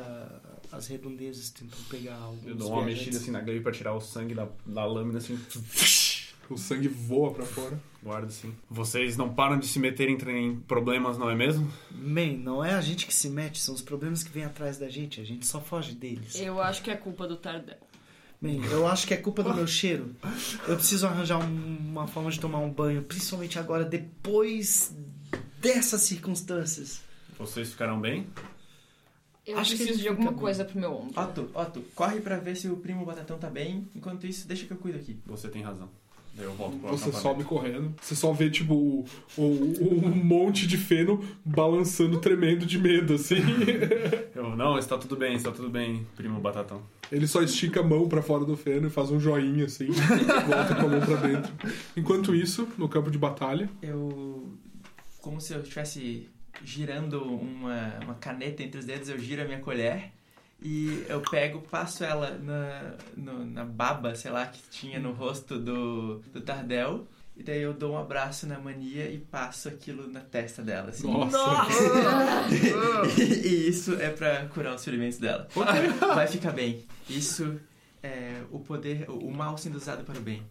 as 0.71 0.87
redondezas, 0.87 1.49
tentando 1.49 1.83
pegar 1.89 2.15
alguns 2.15 2.45
Eu 2.45 2.55
dou 2.55 2.67
uma 2.69 2.77
viajantes. 2.83 3.05
mexida 3.07 3.17
assim 3.23 3.31
na 3.31 3.41
glaive 3.41 3.61
pra 3.63 3.71
tirar 3.71 3.93
o 3.95 3.99
sangue 4.01 4.35
da, 4.35 4.47
da 4.65 4.85
lâmina, 4.85 5.17
assim. 5.17 5.37
O 6.47 6.59
sangue 6.59 6.87
voa 6.87 7.33
pra 7.33 7.43
fora. 7.43 7.81
Guarda 8.03 8.27
assim. 8.27 8.53
Vocês 8.69 9.17
não 9.17 9.33
param 9.33 9.57
de 9.57 9.65
se 9.65 9.79
meter 9.79 10.07
em, 10.09 10.15
em 10.45 10.55
problemas, 10.59 11.17
não 11.17 11.27
é 11.27 11.33
mesmo? 11.33 11.67
Man, 11.89 12.33
não 12.37 12.63
é 12.63 12.75
a 12.75 12.81
gente 12.81 13.07
que 13.07 13.13
se 13.15 13.31
mete, 13.31 13.59
são 13.59 13.73
os 13.73 13.81
problemas 13.81 14.21
que 14.23 14.29
vêm 14.31 14.43
atrás 14.43 14.77
da 14.77 14.87
gente, 14.87 15.19
a 15.19 15.23
gente 15.23 15.43
só 15.47 15.59
foge 15.59 15.95
deles. 15.95 16.39
Eu 16.39 16.61
acho 16.61 16.83
que 16.83 16.91
é 16.91 16.95
culpa 16.95 17.27
do 17.27 17.35
Tardel. 17.35 17.77
Man, 18.39 18.63
eu 18.69 18.85
acho 18.85 19.07
que 19.07 19.13
é 19.15 19.17
culpa 19.17 19.41
do 19.41 19.51
meu 19.55 19.65
cheiro. 19.65 20.15
Eu 20.67 20.75
preciso 20.75 21.07
arranjar 21.07 21.39
um- 21.39 21.77
uma 21.89 22.05
forma 22.05 22.29
de 22.29 22.39
tomar 22.39 22.59
um 22.59 22.69
banho, 22.71 23.01
principalmente 23.01 23.57
agora, 23.57 23.83
depois 23.83 24.95
dessas 25.73 26.01
circunstâncias. 26.01 27.01
Vocês 27.37 27.71
ficarão 27.71 27.99
bem? 27.99 28.27
Eu 29.45 29.59
Acho 29.59 29.71
que 29.71 29.77
preciso 29.77 29.99
ele 29.99 30.03
de 30.03 30.07
alguma 30.09 30.29
fica 30.29 30.41
coisa 30.41 30.65
pro 30.65 30.79
meu 30.79 30.91
ombro. 30.93 31.21
Otto, 31.21 31.49
Otto, 31.53 31.81
corre 31.93 32.19
pra 32.19 32.37
ver 32.37 32.55
se 32.55 32.67
o 32.67 32.77
primo 32.77 33.05
Batatão 33.05 33.37
tá 33.37 33.49
bem. 33.49 33.87
Enquanto 33.95 34.25
isso, 34.25 34.47
deixa 34.47 34.65
que 34.65 34.71
eu 34.71 34.77
cuido 34.77 34.97
aqui. 34.97 35.17
Você 35.25 35.47
tem 35.49 35.61
razão. 35.61 35.87
Eu 36.37 36.51
volto 36.53 36.77
pro 36.79 36.89
Você 36.89 37.11
sobe 37.13 37.43
correndo. 37.45 37.93
Você 38.01 38.13
só 38.15 38.33
vê, 38.33 38.49
tipo, 38.49 38.73
o, 38.73 39.05
o- 39.37 40.01
um 40.05 40.15
monte 40.23 40.67
de 40.67 40.77
feno 40.77 41.23
balançando, 41.45 42.19
tremendo 42.19 42.65
de 42.65 42.77
medo, 42.77 43.13
assim. 43.13 43.37
Eu, 44.35 44.53
não, 44.55 44.77
está 44.77 44.97
tudo 44.97 45.15
bem, 45.15 45.33
está 45.35 45.49
tudo 45.51 45.69
bem, 45.69 46.05
primo 46.15 46.41
Batatão. 46.41 46.81
Ele 47.09 47.25
só 47.25 47.41
estica 47.41 47.79
a 47.79 47.83
mão 47.83 48.09
pra 48.09 48.21
fora 48.21 48.43
do 48.43 48.57
feno 48.57 48.87
e 48.87 48.89
faz 48.89 49.11
um 49.11 49.19
joinha, 49.19 49.65
assim. 49.65 49.87
volta 50.47 50.75
com 50.75 50.85
a 50.87 50.89
mão 50.89 50.99
pra 50.99 51.15
dentro. 51.17 51.53
Enquanto 51.95 52.35
isso, 52.35 52.67
no 52.77 52.89
campo 52.89 53.09
de 53.11 53.17
batalha, 53.17 53.69
Eu. 53.81 54.49
Como 55.25 55.41
se 55.41 55.53
eu 55.53 55.61
estivesse 55.61 56.29
girando 56.63 57.23
uma, 57.23 57.95
uma 58.03 58.13
caneta 58.13 58.61
entre 58.61 58.77
os 58.79 58.85
dedos, 58.85 59.09
eu 59.09 59.17
giro 59.17 59.41
a 59.41 59.45
minha 59.45 59.57
colher 59.59 60.11
e 60.61 61.03
eu 61.09 61.19
pego, 61.19 61.61
passo 61.61 62.03
ela 62.03 62.37
na, 62.37 62.93
no- 63.17 63.43
na 63.43 63.65
baba, 63.65 64.13
sei 64.13 64.29
lá, 64.29 64.45
que 64.45 64.61
tinha 64.69 64.99
no 64.99 65.13
rosto 65.13 65.57
do, 65.57 66.19
do 66.31 66.41
Tardel. 66.41 67.07
E 67.35 67.41
daí 67.41 67.59
eu 67.59 67.73
dou 67.73 67.93
um 67.93 67.97
abraço 67.97 68.45
na 68.45 68.59
mania 68.59 69.09
e 69.09 69.17
passo 69.17 69.67
aquilo 69.67 70.07
na 70.07 70.21
testa 70.21 70.61
dela, 70.61 70.89
assim. 70.89 71.11
Nossa. 71.11 71.35
e 73.43 73.67
isso 73.67 73.95
é 73.95 74.11
pra 74.11 74.45
curar 74.45 74.75
os 74.75 74.85
ferimentos 74.85 75.17
dela. 75.17 75.47
Vai 76.15 76.27
ficar 76.27 76.51
bem. 76.51 76.85
Isso 77.09 77.59
é, 78.03 78.41
o 78.51 78.59
poder, 78.59 79.09
o 79.09 79.31
mal 79.31 79.57
sendo 79.57 79.75
usado 79.75 80.03
para 80.03 80.17
o 80.19 80.21
bem. 80.21 80.43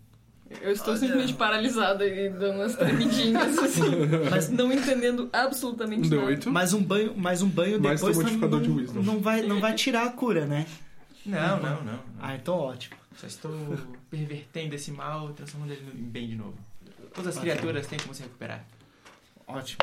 Eu 0.60 0.72
estou 0.72 0.96
simplesmente 0.96 1.34
paralisada 1.34 2.06
e 2.06 2.28
dando 2.30 2.56
umas 2.60 2.76
tremidinhas, 2.76 3.58
assim. 3.58 3.82
Mas- 4.30 4.48
não 4.50 4.72
entendendo 4.72 5.28
absolutamente 5.32 6.08
Deu 6.08 6.18
nada. 6.20 6.30
oito. 6.30 6.50
Mais 6.50 6.72
um 6.72 6.82
banho, 6.82 7.16
mais 7.16 7.42
um 7.42 7.48
banho 7.48 7.80
Mais 7.80 8.00
depois 8.00 8.16
não, 8.16 8.22
modificador 8.24 8.60
de 8.60 8.68
não- 8.68 8.76
wisdom. 8.76 9.02
não 9.02 9.20
vai, 9.20 9.42
não 9.42 9.60
vai 9.60 9.74
tirar 9.74 10.04
a 10.06 10.10
cura, 10.10 10.46
né? 10.46 10.66
Não, 11.26 11.60
não, 11.60 11.82
não. 11.84 12.00
Ah, 12.20 12.34
então 12.36 12.54
ótimo. 12.54 12.96
Só 13.16 13.26
estou 13.26 13.52
pervertendo 14.10 14.74
esse 14.74 14.90
mal 14.92 15.30
e 15.30 15.32
transformando 15.34 15.72
ele 15.72 15.82
em 15.98 16.02
bem 16.04 16.28
de 16.28 16.36
novo. 16.36 16.54
Todas 17.14 17.36
as 17.36 17.40
criaturas 17.42 17.86
têm 17.86 17.98
como 17.98 18.14
se 18.14 18.22
recuperar. 18.22 18.64
Ótimo. 19.46 19.78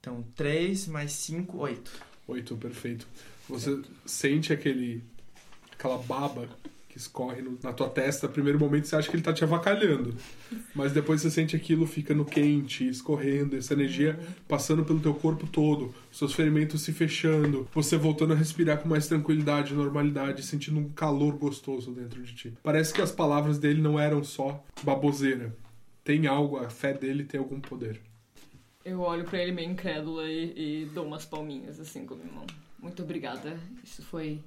Então, 0.00 0.24
3 0.36 0.86
mais 0.88 1.12
5, 1.12 1.56
8. 1.58 1.90
Oito, 2.28 2.56
perfeito. 2.56 3.06
Você 3.48 3.80
sente 4.04 4.52
aquele. 4.52 5.02
aquela 5.72 5.98
baba 5.98 6.48
que 6.88 6.96
escorre 6.96 7.42
no- 7.42 7.58
na 7.62 7.72
tua 7.72 7.88
testa. 7.88 8.26
Primeiro 8.28 8.58
momento 8.58 8.86
você 8.86 8.96
acha 8.96 9.08
que 9.10 9.14
ele 9.16 9.22
tá 9.22 9.32
te 9.32 9.44
avacalhando. 9.44 10.14
Mas 10.74 10.92
depois 10.92 11.20
você 11.20 11.30
sente 11.30 11.54
aquilo 11.54 11.86
ficando 11.86 12.24
quente, 12.24 12.88
escorrendo, 12.88 13.56
essa 13.56 13.74
energia 13.74 14.18
passando 14.48 14.84
pelo 14.84 14.98
teu 14.98 15.12
corpo 15.14 15.46
todo, 15.46 15.94
seus 16.10 16.32
ferimentos 16.32 16.80
se 16.82 16.92
fechando, 16.92 17.68
você 17.74 17.96
voltando 17.96 18.32
a 18.32 18.36
respirar 18.36 18.78
com 18.78 18.88
mais 18.88 19.06
tranquilidade, 19.06 19.74
normalidade, 19.74 20.42
sentindo 20.42 20.80
um 20.80 20.88
calor 20.88 21.34
gostoso 21.36 21.92
dentro 21.92 22.22
de 22.22 22.34
ti. 22.34 22.54
Parece 22.62 22.92
que 22.94 23.02
as 23.02 23.12
palavras 23.12 23.58
dele 23.58 23.82
não 23.82 24.00
eram 24.00 24.24
só 24.24 24.64
baboseira. 24.82 25.54
Tem 26.02 26.26
algo, 26.26 26.56
a 26.56 26.70
fé 26.70 26.94
dele 26.94 27.24
tem 27.24 27.38
algum 27.38 27.60
poder. 27.60 28.00
Eu 28.82 29.00
olho 29.00 29.24
pra 29.24 29.38
ele 29.42 29.52
meio 29.52 29.70
incrédula 29.70 30.26
e, 30.26 30.84
e 30.84 30.86
dou 30.86 31.04
umas 31.06 31.26
palminhas, 31.26 31.78
assim, 31.78 32.06
com 32.06 32.14
a 32.14 32.16
minha 32.16 32.32
mão. 32.32 32.46
Muito 32.78 33.02
obrigada. 33.02 33.58
Isso 33.84 34.02
foi, 34.02 34.40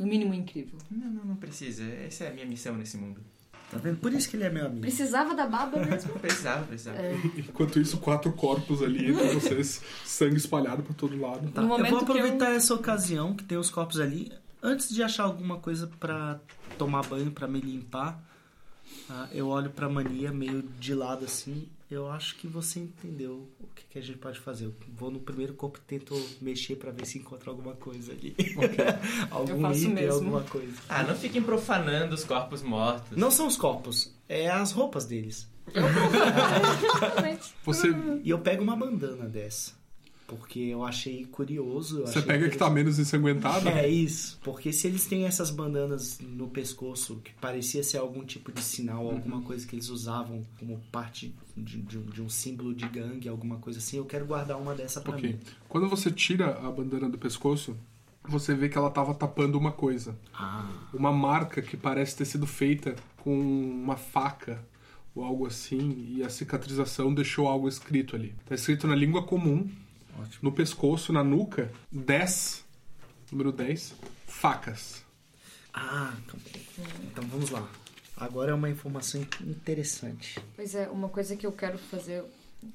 no 0.00 0.06
mínimo, 0.06 0.32
incrível. 0.32 0.78
Não, 0.90 1.10
não, 1.10 1.24
não 1.26 1.36
precisa. 1.36 1.84
Essa 1.84 2.24
é 2.24 2.28
a 2.30 2.32
minha 2.32 2.46
missão 2.46 2.74
nesse 2.74 2.96
mundo. 2.96 3.20
Tá 3.70 3.76
vendo? 3.76 3.98
Por 3.98 4.12
isso 4.14 4.28
que 4.30 4.36
ele 4.36 4.44
é 4.44 4.50
meu 4.50 4.64
amigo. 4.64 4.80
Precisava 4.80 5.34
da 5.34 5.46
baba 5.46 5.78
mesmo? 5.84 6.12
Precisava, 6.18 6.64
precisava. 6.66 6.98
É. 6.98 7.14
Enquanto 7.36 7.78
isso, 7.78 7.98
quatro 7.98 8.32
corpos 8.32 8.82
ali 8.82 9.10
entre 9.10 9.28
vocês, 9.38 9.82
sangue 10.06 10.38
espalhado 10.38 10.82
pra 10.82 10.94
todo 10.94 11.20
lado. 11.20 11.50
Tá, 11.52 11.60
No 11.60 11.76
eu 11.78 11.84
vou 11.84 11.98
que 11.98 12.04
aproveitar 12.04 12.50
essa 12.52 12.74
ocasião 12.74 13.34
que 13.34 13.44
tem 13.44 13.58
os 13.58 13.70
copos 13.70 14.00
ali, 14.00 14.32
antes 14.62 14.88
de 14.88 15.02
achar 15.02 15.24
alguma 15.24 15.58
coisa 15.58 15.86
pra 16.00 16.40
tomar 16.78 17.06
banho, 17.06 17.30
pra 17.30 17.46
me 17.46 17.60
limpar. 17.60 18.18
ah, 19.10 19.28
eu 19.32 19.48
olho 19.48 19.68
pra 19.70 19.86
Mania 19.86 20.32
meio 20.32 20.62
de 20.62 20.94
lado 20.94 21.26
assim. 21.26 21.68
Eu 21.90 22.08
acho 22.08 22.36
que 22.36 22.46
você 22.46 22.78
entendeu 22.78 23.48
o 23.60 23.66
que, 23.74 23.82
que 23.90 23.98
a 23.98 24.02
gente 24.02 24.18
pode 24.18 24.38
fazer. 24.38 24.66
Eu 24.66 24.74
vou 24.96 25.10
no 25.10 25.18
primeiro 25.18 25.54
corpo 25.54 25.78
e 25.78 25.80
tento 25.80 26.14
mexer 26.40 26.76
pra 26.76 26.92
ver 26.92 27.04
se 27.04 27.18
encontro 27.18 27.50
alguma 27.50 27.74
coisa 27.74 28.12
ali. 28.12 28.36
Algum 29.28 29.54
Eu 29.54 29.60
faço 29.60 29.80
item, 29.80 29.94
mesmo. 29.94 30.12
alguma 30.12 30.42
coisa. 30.42 30.72
Ah, 30.88 31.02
não 31.02 31.16
fiquem 31.16 31.42
profanando 31.42 32.14
os 32.14 32.22
corpos 32.22 32.62
mortos. 32.62 33.18
Não 33.18 33.30
são 33.30 33.48
os 33.48 33.56
copos, 33.56 34.14
é 34.28 34.48
as 34.48 34.70
roupas 34.70 35.04
deles. 35.04 35.48
Exatamente. 35.74 37.54
Você, 37.64 37.88
E 38.22 38.30
eu 38.30 38.38
pego 38.38 38.62
uma 38.62 38.76
bandana 38.76 39.28
dessa. 39.28 39.72
Porque 40.30 40.60
eu 40.60 40.84
achei 40.84 41.24
curioso. 41.24 41.98
eu 42.00 42.06
você 42.06 42.20
achei 42.20 42.22
pega 42.22 42.48
que 42.48 42.56
tá 42.56 42.70
menos 42.70 42.98
ensanguentado? 43.00 43.68
É 43.68 43.88
isso, 43.88 44.38
porque 44.44 44.72
se 44.72 44.86
eles 44.86 45.04
têm 45.06 45.24
essas 45.24 45.50
bandanas 45.50 46.20
no 46.20 46.46
pescoço 46.48 47.20
que 47.24 47.32
parecia 47.40 47.82
ser 47.82 47.98
algum 47.98 48.24
tipo 48.24 48.52
de 48.52 48.62
sinal, 48.62 49.04
Uhum. 49.06 49.10
alguma 49.16 49.42
coisa 49.42 49.66
que 49.66 49.74
eles 49.74 49.88
usavam 49.88 50.46
como 50.58 50.78
parte 50.92 51.34
de, 51.56 51.78
de 51.82 51.98
um- 51.98 52.02
de 52.06 52.22
um 52.22 52.28
símbolo 52.28 52.72
de 52.72 52.86
gangue, 52.88 53.28
alguma 53.28 53.56
coisa 53.56 53.80
assim, 53.80 53.96
eu 53.96 54.04
quero 54.04 54.24
guardar 54.24 54.56
uma 54.56 54.72
dessa 54.74 55.00
pra 55.00 55.14
Ok. 55.16 55.30
mim. 55.32 55.38
Quando 55.68 55.88
você 55.88 56.10
tira 56.12 56.58
a 56.60 56.70
bandana 56.70 57.08
do 57.10 57.18
pescoço, 57.18 57.76
você 58.22 58.54
vê 58.54 58.68
que 58.68 58.78
ela 58.78 58.90
tava 58.90 59.12
tapando 59.14 59.58
uma 59.58 59.72
coisa. 59.72 60.16
Ah, 60.32 60.70
Uma 60.94 61.10
marca 61.10 61.60
que 61.60 61.76
parece 61.76 62.16
ter 62.16 62.24
sido 62.24 62.46
feita 62.46 62.94
com 63.18 63.36
uma 63.36 63.96
faca 63.96 64.62
ou 65.12 65.24
algo 65.24 65.44
assim, 65.44 66.06
e 66.16 66.22
a 66.22 66.30
cicatrização 66.30 67.12
deixou 67.12 67.48
algo 67.48 67.66
escrito 67.68 68.14
ali. 68.14 68.32
Tá 68.46 68.54
escrito 68.54 68.86
na 68.86 68.94
língua 68.94 69.24
comum, 69.24 69.68
ótimo. 70.20 70.38
no 70.42 70.52
pescoço, 70.52 71.12
na 71.12 71.22
nuca, 71.24 71.70
10, 71.92 72.64
número 73.32 73.52
10, 73.52 73.94
facas. 74.26 75.04
Ah, 75.72 76.12
então, 76.24 76.38
então 77.04 77.24
vamos 77.28 77.50
lá. 77.50 77.68
Agora 78.16 78.50
é 78.50 78.54
uma 78.54 78.68
informação 78.68 79.20
interessante. 79.40 80.38
Pois 80.56 80.74
é, 80.74 80.88
uma 80.88 81.08
coisa 81.08 81.36
que 81.36 81.46
eu 81.46 81.52
quero 81.52 81.78
fazer 81.78 82.22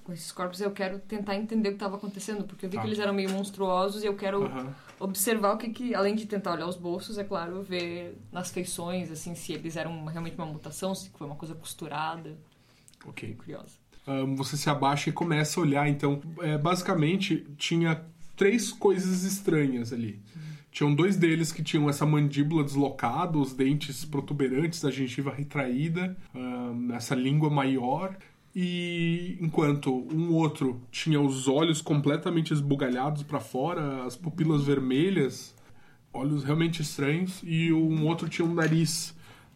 com 0.03 0.11
esses 0.11 0.31
corpos 0.31 0.59
é 0.61 0.65
eu 0.65 0.71
quero 0.71 0.97
tentar 0.97 1.35
entender 1.35 1.69
o 1.69 1.71
que 1.73 1.75
estava 1.75 1.95
acontecendo, 1.97 2.43
porque 2.45 2.65
eu 2.65 2.69
vi 2.69 2.75
Tá. 2.77 2.81
que 2.81 2.87
eles 2.87 2.97
eram 2.97 3.13
meio 3.13 3.29
monstruosos 3.29 4.01
e 4.01 4.07
eu 4.07 4.15
quero 4.15 4.43
Aham. 4.45 4.73
observar 4.99 5.53
o 5.53 5.57
que, 5.59 5.69
que, 5.69 5.93
além 5.93 6.15
de 6.15 6.25
tentar 6.25 6.53
olhar 6.53 6.65
os 6.67 6.75
bolsos, 6.75 7.19
é 7.19 7.23
claro, 7.23 7.61
ver 7.61 8.17
nas 8.31 8.49
feições, 8.49 9.11
assim, 9.11 9.35
se 9.35 9.53
eles 9.53 9.75
eram 9.75 10.03
realmente 10.05 10.35
uma 10.35 10.47
mutação, 10.47 10.95
se 10.95 11.11
foi 11.11 11.27
uma 11.27 11.35
coisa 11.35 11.53
costurada. 11.53 12.35
Ok. 13.05 13.35
Curiosa. 13.35 13.75
Ahn, 14.07 14.35
você 14.35 14.55
se 14.55 14.69
abaixa 14.69 15.09
e 15.09 15.13
começa 15.13 15.59
a 15.59 15.63
olhar. 15.63 15.89
Então, 15.89 16.21
é, 16.41 16.57
basicamente, 16.57 17.45
tinha 17.57 18.01
três 18.35 18.71
coisas 18.71 19.23
estranhas 19.23 19.91
ali. 19.91 20.19
Tinham 20.71 20.93
dois 20.93 21.15
deles 21.15 21.53
que 21.53 21.63
tinham 21.63 21.89
essa 21.89 22.05
mandíbula 22.05 22.63
deslocada, 22.63 23.37
os 23.37 23.53
dentes 23.53 24.03
protuberantes, 24.03 24.83
a 24.83 24.91
gengiva 24.91 25.31
retraída, 25.31 26.17
ahn, 26.35 26.91
essa 26.93 27.15
língua 27.15 27.49
maior. 27.49 28.15
E 28.53 29.37
enquanto 29.41 29.93
um 30.13 30.33
outro 30.33 30.81
tinha 30.91 31.19
os 31.19 31.47
olhos 31.47 31.81
completamente 31.81 32.53
esbugalhados 32.53 33.23
para 33.23 33.39
fora, 33.39 34.05
as 34.05 34.15
pupilas 34.15 34.63
vermelhas, 34.63 35.55
olhos 36.13 36.43
realmente 36.43 36.81
estranhos, 36.81 37.41
e 37.43 37.73
um 37.73 38.05
outro 38.05 38.29
tinha 38.29 38.47
um 38.47 38.53
nariz 38.53 39.13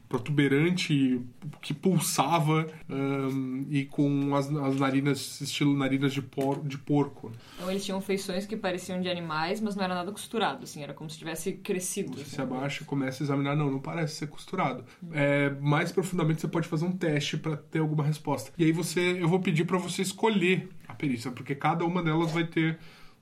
protuberante 0.10 1.22
que 1.62 1.72
pulsava 1.72 2.65
ahn, 2.89 3.65
e 3.69 3.86
com 3.86 4.36
as, 4.36 4.50
as 4.50 4.76
narinas, 4.78 5.39
estilo 5.39 5.78
narinas 5.78 6.12
de, 6.12 6.22
por, 6.22 6.65
de 6.67 6.80
porco. 6.80 7.32
Então 7.56 7.69
eles 7.69 7.86
tinham 7.86 8.02
feições 8.02 8.48
que 8.48 8.58
pareciam 8.58 9.00
de 9.00 9.08
animais, 9.08 9.62
mas 9.62 9.76
não 9.76 9.84
era 9.84 9.93
nada 9.93 10.12
costurado, 10.12 10.63
assim, 10.63 10.82
era 10.82 10.95
como 10.95 11.08
se 11.12 11.19
tivesse 11.19 11.54
crescido. 11.54 12.15
Você 12.15 12.22
assim. 12.22 12.36
se 12.36 12.41
abaixa 12.41 12.82
e 12.82 12.86
começa 12.88 13.22
a 13.22 13.26
examinar, 13.26 13.56
não, 13.56 13.69
não 13.69 13.80
parece 13.80 14.15
ser 14.15 14.28
costurado. 14.28 14.84
É, 15.12 15.52
mais 15.62 15.91
profundamente 15.91 16.41
você 16.41 16.48
pode 16.48 16.67
fazer 16.67 16.86
um 16.86 16.91
teste 16.91 17.38
para 17.38 17.56
ter 17.56 17.78
alguma 17.78 18.04
resposta. 18.04 18.52
E 18.58 18.65
aí 18.65 18.72
você, 18.72 19.22
eu 19.22 19.28
vou 19.28 19.39
pedir 19.39 19.65
para 19.65 19.78
você 19.78 20.02
escolher 20.02 20.67
a 20.88 20.95
perícia, 20.95 21.30
porque 21.30 21.54
cada 21.54 21.86
uma 21.86 22.02
delas 22.02 22.32
vai 22.32 22.45
ter 22.45 22.80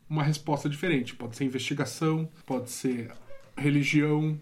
uma 0.09 0.23
resposta 0.23 0.69
diferente. 0.69 1.13
Pode 1.13 1.35
ser 1.35 1.43
investigação, 1.43 2.29
pode 2.45 2.69
ser 2.71 3.11
religião, 3.57 4.39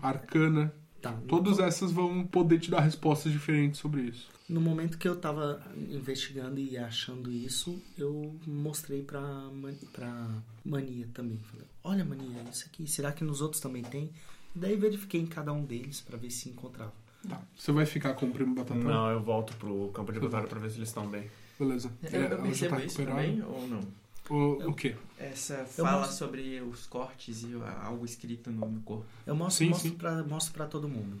arcana. 0.00 0.72
Tá. 1.12 1.18
Todas 1.28 1.58
essas 1.58 1.90
vão 1.92 2.26
poder 2.26 2.58
te 2.60 2.70
dar 2.70 2.80
respostas 2.80 3.32
diferentes 3.32 3.80
sobre 3.80 4.02
isso. 4.02 4.28
No 4.48 4.60
momento 4.60 4.96
que 4.96 5.08
eu 5.08 5.16
tava 5.16 5.60
investigando 5.90 6.60
e 6.60 6.76
achando 6.78 7.32
isso, 7.32 7.82
eu 7.98 8.34
mostrei 8.46 9.02
pra, 9.02 9.20
Man- 9.20 9.74
pra 9.92 10.28
Mania 10.64 11.08
também. 11.12 11.38
Falei, 11.50 11.66
olha 11.82 12.04
Mania, 12.04 12.42
isso 12.52 12.64
aqui, 12.66 12.86
será 12.86 13.10
que 13.12 13.24
nos 13.24 13.40
outros 13.40 13.60
também 13.60 13.82
tem? 13.82 14.10
Daí 14.54 14.76
verifiquei 14.76 15.20
em 15.20 15.26
cada 15.26 15.52
um 15.52 15.64
deles 15.64 16.00
pra 16.00 16.16
ver 16.16 16.30
se 16.30 16.48
encontrava. 16.48 16.92
Tá. 17.28 17.40
Você 17.56 17.72
vai 17.72 17.84
ficar 17.86 18.14
com 18.14 18.26
o 18.26 18.30
primo 18.30 18.54
batatão? 18.54 18.82
Não, 18.84 19.10
eu 19.10 19.20
volto 19.20 19.54
pro 19.56 19.88
campo 19.92 20.12
de 20.12 20.20
batalha 20.20 20.46
pra 20.46 20.60
ver 20.60 20.70
se 20.70 20.76
eles 20.78 20.88
estão 20.88 21.06
bem. 21.08 21.28
Beleza. 21.58 21.90
Eu, 22.02 22.20
É, 22.20 22.32
eu 22.32 22.42
percebo 22.42 22.76
tá 22.76 22.84
isso 22.84 23.04
também 23.04 23.42
ou 23.42 23.66
não? 23.66 23.80
O, 24.28 24.70
o 24.70 24.74
quê? 24.74 24.96
Essa 25.18 25.54
Eu 25.78 25.84
fala 25.84 26.00
mostro. 26.00 26.16
sobre 26.16 26.60
os 26.60 26.86
cortes 26.86 27.42
e 27.42 27.52
algo 27.82 28.04
escrito 28.04 28.50
no, 28.50 28.66
no 28.68 28.80
corpo. 28.82 29.04
Eu 29.26 29.34
mostro, 29.36 29.64
Sim, 29.64 29.70
mostro, 29.70 29.90
sim. 29.90 29.96
Pra, 29.96 30.22
mostro 30.24 30.52
pra 30.52 30.66
todo 30.66 30.88
mundo. 30.88 31.18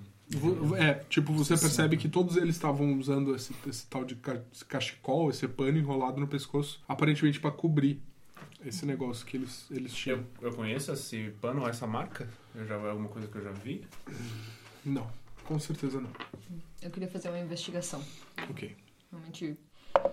É, 0.76 0.94
tipo, 1.08 1.32
você 1.32 1.56
Sim. 1.56 1.62
percebe 1.62 1.96
que 1.96 2.08
todos 2.08 2.36
eles 2.36 2.56
estavam 2.56 2.98
usando 2.98 3.34
esse, 3.36 3.54
esse 3.66 3.86
tal 3.86 4.04
de 4.04 4.16
cachecol, 4.68 5.30
esse 5.30 5.46
pano 5.46 5.78
enrolado 5.78 6.18
no 6.20 6.26
pescoço, 6.26 6.82
aparentemente 6.88 7.38
pra 7.38 7.52
cobrir 7.52 8.02
esse 8.64 8.84
negócio 8.84 9.24
que 9.24 9.36
eles, 9.36 9.66
eles 9.70 9.92
tinham. 9.94 10.18
Eu, 10.42 10.48
eu 10.50 10.52
conheço 10.56 10.90
esse 10.92 11.30
pano, 11.40 11.64
essa 11.68 11.86
marca? 11.86 12.28
Eu 12.56 12.66
já, 12.66 12.74
é 12.74 12.90
alguma 12.90 13.08
coisa 13.08 13.28
que 13.28 13.36
eu 13.38 13.42
já 13.42 13.52
vi? 13.52 13.86
Não, 14.84 15.08
com 15.44 15.60
certeza 15.60 16.00
não. 16.00 16.10
Eu 16.82 16.90
queria 16.90 17.08
fazer 17.08 17.28
uma 17.28 17.38
investigação. 17.38 18.02
Ok. 18.50 18.74
Realmente, 19.12 19.56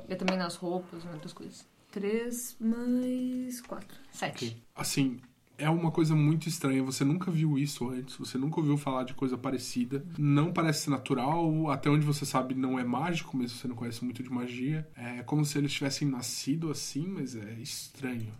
ver 0.07 0.15
também 0.15 0.37
nas 0.37 0.55
roupas, 0.55 1.03
né, 1.03 1.11
outras 1.13 1.33
coisas. 1.33 1.65
Três 1.93 2.57
mais 2.59 3.61
quatro. 3.61 3.95
Sete. 4.11 4.45
Ok. 4.45 4.63
Assim, 4.75 5.19
é 5.59 5.69
uma 5.69 5.91
coisa 5.91 6.15
muito 6.15 6.49
estranha. 6.49 6.81
Você 6.81 7.05
nunca 7.05 7.29
viu 7.29 7.55
isso 7.55 7.87
antes, 7.87 8.15
você 8.15 8.35
nunca 8.35 8.59
ouviu 8.59 8.75
falar 8.77 9.03
de 9.03 9.13
coisa 9.13 9.37
parecida. 9.37 10.03
Não 10.17 10.51
parece 10.51 10.89
natural, 10.89 11.69
até 11.69 11.91
onde 11.91 12.03
você 12.03 12.25
sabe 12.25 12.55
não 12.55 12.79
é 12.79 12.83
mágico, 12.83 13.37
mesmo 13.37 13.59
você 13.59 13.67
não 13.67 13.75
conhece 13.75 14.03
muito 14.03 14.23
de 14.23 14.29
magia. 14.31 14.89
É 14.95 15.21
como 15.21 15.45
se 15.45 15.55
eles 15.55 15.71
tivessem 15.71 16.07
nascido 16.07 16.71
assim, 16.71 17.05
mas 17.05 17.35
é 17.35 17.53
estranho. 17.59 18.33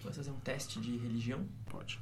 Posso 0.00 0.14
fazer 0.14 0.30
um 0.30 0.38
teste 0.38 0.80
de 0.80 0.96
religião? 0.96 1.44
Pode. 1.68 1.98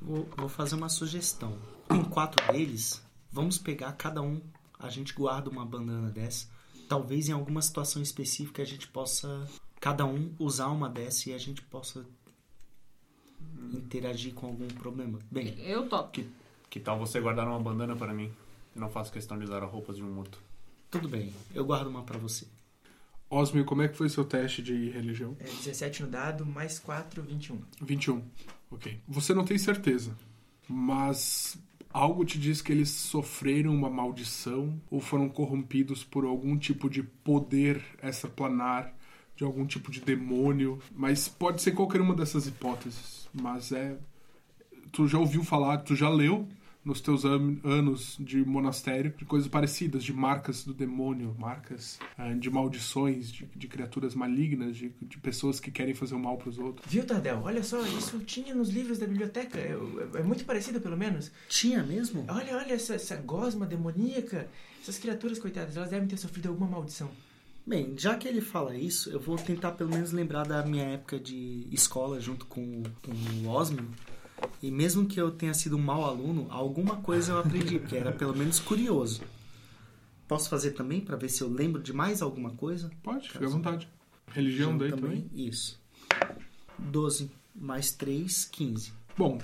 Vou, 0.00 0.28
vou 0.36 0.48
fazer 0.48 0.76
uma 0.76 0.88
sugestão. 0.88 1.58
Com 1.88 2.04
quatro 2.04 2.52
deles, 2.52 3.02
vamos 3.32 3.58
pegar 3.58 3.90
cada 3.94 4.22
um, 4.22 4.40
a 4.78 4.88
gente 4.90 5.12
guarda 5.12 5.50
uma 5.50 5.66
bandana 5.66 6.08
dessa. 6.08 6.48
Talvez 6.88 7.28
em 7.28 7.32
alguma 7.32 7.60
situação 7.60 8.00
específica 8.00 8.62
a 8.62 8.64
gente 8.64 8.86
possa, 8.86 9.44
cada 9.86 10.04
um, 10.04 10.34
usar 10.36 10.66
uma 10.66 10.88
dessa 10.88 11.30
e 11.30 11.32
a 11.32 11.38
gente 11.38 11.62
possa 11.62 12.04
interagir 13.72 14.34
com 14.34 14.48
algum 14.48 14.66
problema. 14.66 15.20
Bem, 15.30 15.54
Eu 15.60 15.88
topo. 15.88 16.24
Que 16.68 16.80
tal 16.80 16.98
você 16.98 17.20
guardar 17.20 17.46
uma 17.46 17.60
bandana 17.60 17.94
para 17.94 18.12
mim? 18.12 18.32
Não 18.74 18.90
faço 18.90 19.12
questão 19.12 19.38
de 19.38 19.44
usar 19.44 19.62
as 19.62 19.70
roupas 19.70 19.94
de 19.94 20.02
um 20.02 20.12
morto. 20.12 20.42
Tudo 20.90 21.08
bem, 21.08 21.32
eu 21.54 21.64
guardo 21.64 21.86
uma 21.86 22.02
pra 22.02 22.18
você. 22.18 22.48
Osmio, 23.30 23.64
como 23.64 23.82
é 23.82 23.86
que 23.86 23.96
foi 23.96 24.08
seu 24.08 24.24
teste 24.24 24.60
de 24.60 24.90
religião? 24.90 25.36
É 25.38 25.44
17 25.44 26.02
no 26.02 26.08
dado, 26.08 26.44
mais 26.44 26.80
4, 26.80 27.22
21. 27.22 27.62
21. 27.80 28.24
Ok. 28.72 28.98
Você 29.06 29.32
não 29.34 29.44
tem 29.44 29.56
certeza, 29.56 30.16
mas 30.68 31.56
algo 31.92 32.24
te 32.24 32.40
diz 32.40 32.60
que 32.60 32.72
eles 32.72 32.90
sofreram 32.90 33.72
uma 33.72 33.88
maldição 33.88 34.82
ou 34.90 35.00
foram 35.00 35.28
corrompidos 35.28 36.02
por 36.02 36.24
algum 36.24 36.58
tipo 36.58 36.90
de 36.90 37.04
poder 37.04 37.84
extraplanar, 38.02 38.95
de 39.36 39.44
algum 39.44 39.66
tipo 39.66 39.90
de 39.90 40.00
demônio. 40.00 40.78
Mas 40.94 41.28
pode 41.28 41.62
ser 41.62 41.72
qualquer 41.72 42.00
uma 42.00 42.14
dessas 42.14 42.46
hipóteses. 42.46 43.28
Mas 43.32 43.72
é. 43.72 43.96
Tu 44.92 45.06
já 45.06 45.18
ouviu 45.18 45.44
falar, 45.44 45.78
tu 45.78 45.94
já 45.94 46.08
leu 46.08 46.48
nos 46.84 47.00
teus 47.00 47.24
an- 47.24 47.56
anos 47.64 48.16
de 48.20 48.44
monastério 48.44 49.12
de 49.18 49.24
coisas 49.24 49.48
parecidas, 49.48 50.04
de 50.04 50.12
marcas 50.12 50.62
do 50.62 50.72
demônio, 50.72 51.34
marcas 51.36 51.98
ah, 52.16 52.32
de 52.32 52.48
maldições, 52.48 53.30
de, 53.32 53.44
de 53.56 53.66
criaturas 53.66 54.14
malignas, 54.14 54.76
de, 54.76 54.92
de 55.02 55.18
pessoas 55.18 55.58
que 55.58 55.68
querem 55.72 55.94
fazer 55.94 56.14
o 56.14 56.18
mal 56.18 56.36
pros 56.38 56.58
outros. 56.58 56.90
Viu, 56.90 57.04
Tardel? 57.04 57.40
Olha 57.42 57.64
só, 57.64 57.84
isso 57.84 58.20
tinha 58.20 58.54
nos 58.54 58.68
livros 58.70 58.98
da 58.98 59.06
biblioteca. 59.06 59.58
É, 59.58 59.76
é 60.14 60.22
muito 60.22 60.44
parecido, 60.44 60.80
pelo 60.80 60.96
menos. 60.96 61.32
Tinha 61.48 61.82
mesmo? 61.82 62.24
Olha, 62.28 62.56
olha 62.56 62.74
essa, 62.74 62.94
essa 62.94 63.16
gosma 63.16 63.66
demoníaca. 63.66 64.48
Essas 64.80 64.96
criaturas, 64.96 65.40
coitadas, 65.40 65.76
elas 65.76 65.90
devem 65.90 66.06
ter 66.06 66.16
sofrido 66.16 66.48
alguma 66.48 66.70
maldição. 66.70 67.10
Bem, 67.66 67.94
já 67.98 68.16
que 68.16 68.28
ele 68.28 68.40
fala 68.40 68.76
isso, 68.76 69.10
eu 69.10 69.18
vou 69.18 69.36
tentar 69.36 69.72
pelo 69.72 69.90
menos 69.90 70.12
lembrar 70.12 70.46
da 70.46 70.64
minha 70.64 70.84
época 70.84 71.18
de 71.18 71.66
escola 71.72 72.20
junto 72.20 72.46
com, 72.46 72.84
com 73.02 73.12
o 73.44 73.48
Osmio. 73.48 73.90
E 74.62 74.70
mesmo 74.70 75.06
que 75.06 75.20
eu 75.20 75.32
tenha 75.32 75.52
sido 75.52 75.76
um 75.76 75.82
mau 75.82 76.04
aluno, 76.04 76.46
alguma 76.48 76.96
coisa 76.96 77.32
eu 77.32 77.38
aprendi, 77.38 77.80
porque 77.80 77.96
era 77.96 78.12
pelo 78.12 78.36
menos 78.36 78.60
curioso. 78.60 79.22
Posso 80.28 80.48
fazer 80.48 80.72
também 80.72 81.00
para 81.00 81.16
ver 81.16 81.28
se 81.28 81.42
eu 81.42 81.48
lembro 81.48 81.82
de 81.82 81.92
mais 81.92 82.22
alguma 82.22 82.50
coisa? 82.50 82.88
Pode, 83.02 83.28
fica 83.30 83.44
à 83.44 83.48
vontade. 83.48 83.88
Religião 84.28 84.78
daí 84.78 84.90
também. 84.90 85.28
Isso. 85.34 85.80
12 86.78 87.30
mais 87.52 87.90
3, 87.92 88.44
15. 88.44 88.92
Bom, 89.16 89.38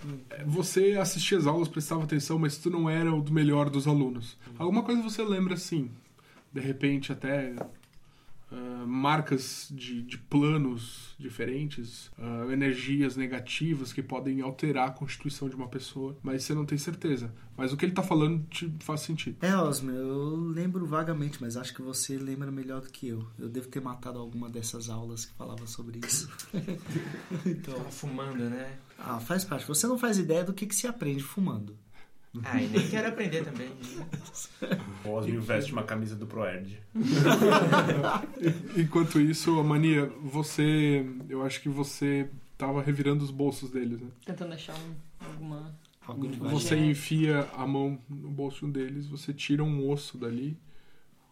você 0.47 0.93
assistia 0.93 1.39
as 1.39 1.47
aulas, 1.47 1.67
prestava 1.67 2.05
atenção, 2.05 2.39
mas 2.39 2.59
tu 2.59 2.71
não 2.71 2.89
era 2.89 3.13
o 3.13 3.23
do 3.23 3.33
melhor 3.33 3.71
dos 3.71 3.89
alunos. 3.89 4.37
Alguma 4.59 4.83
coisa 4.83 5.03
você 5.03 5.25
lembra 5.25 5.57
sim. 5.57 5.91
De 6.53 6.61
repente, 6.61 7.11
até 7.11 7.57
ah, 8.53 8.85
marcas 8.87 9.69
de, 9.71 10.03
de 10.03 10.19
planos 10.19 11.15
diferentes, 11.19 12.11
ah, 12.19 12.47
energias 12.53 13.17
negativas 13.17 13.93
que 13.93 14.03
podem 14.03 14.43
alterar 14.43 14.89
a 14.89 14.93
constituição 14.93 15.49
de 15.49 15.57
uma 15.57 15.69
pessoa, 15.69 16.17
mas 16.23 16.45
você 16.45 16.55
não 16.55 16.67
tem 16.67 16.77
certeza. 16.77 17.33
Mas 17.57 17.73
o 17.73 17.77
que 17.77 17.85
ele 17.85 17.93
tá 17.93 18.03
falando 18.03 18.45
te 18.49 18.73
faz 18.81 19.01
sentido. 19.01 19.37
É, 19.41 19.55
Osmio, 19.57 19.95
eu 19.95 20.37
lembro 20.37 20.87
vagamente, 20.87 21.39
mas 21.41 21.57
acho 21.57 21.75
que 21.75 21.83
você 21.83 22.17
lembra 22.17 22.51
melhor 22.51 22.81
do 22.81 22.89
que 22.89 23.09
eu. 23.09 23.27
Eu 23.39 23.49
devo 23.49 23.69
ter 23.69 23.81
matado 23.81 24.19
alguma 24.19 24.49
dessas 24.49 24.89
aulas 24.89 25.27
que 25.27 25.35
falava 25.35 25.67
sobre 25.67 26.01
isso. 26.05 26.31
então, 27.47 27.75
Tava 27.75 27.91
fumando, 27.91 28.49
né? 28.49 28.79
ah, 28.99 29.21
faz 29.21 29.45
parte. 29.45 29.67
Você 29.67 29.87
não 29.87 29.99
faz 29.99 30.19
ideia 30.19 30.45
do 30.45 30.53
que, 30.53 30.67
que 30.67 30.75
se 30.75 30.87
aprende 30.87 31.23
fumando. 31.23 31.77
Ah, 32.45 32.63
e 32.63 32.67
nem 32.69 32.89
quero 32.89 33.09
aprender 33.09 33.45
também. 33.45 33.71
O 35.05 35.11
Osmio 35.11 35.43
veste 35.43 35.73
uma 35.73 35.83
camisa 35.83 36.15
do 36.17 36.27
Proerd. 36.27 36.81
Enquanto 38.77 39.21
isso, 39.21 39.59
a 39.59 39.65
mania, 39.65 40.07
você. 40.23 41.05
Eu 41.29 41.43
acho 41.43 41.61
que 41.61 41.69
você 41.69 42.29
tava 42.57 42.81
revirando 42.83 43.25
os 43.25 43.31
bolsos 43.31 43.71
deles, 43.71 44.01
né? 44.01 44.09
Tentando 44.25 44.55
achar 44.55 44.75
um, 44.75 44.95
alguma. 45.27 45.75
Você 46.51 46.77
enfia 46.77 47.49
a 47.55 47.67
mão 47.67 47.99
no 48.09 48.31
bolso 48.31 48.67
de 48.67 48.73
deles, 48.73 49.07
você 49.07 49.33
tira 49.33 49.63
um 49.63 49.89
osso 49.91 50.19
dali. 50.19 50.59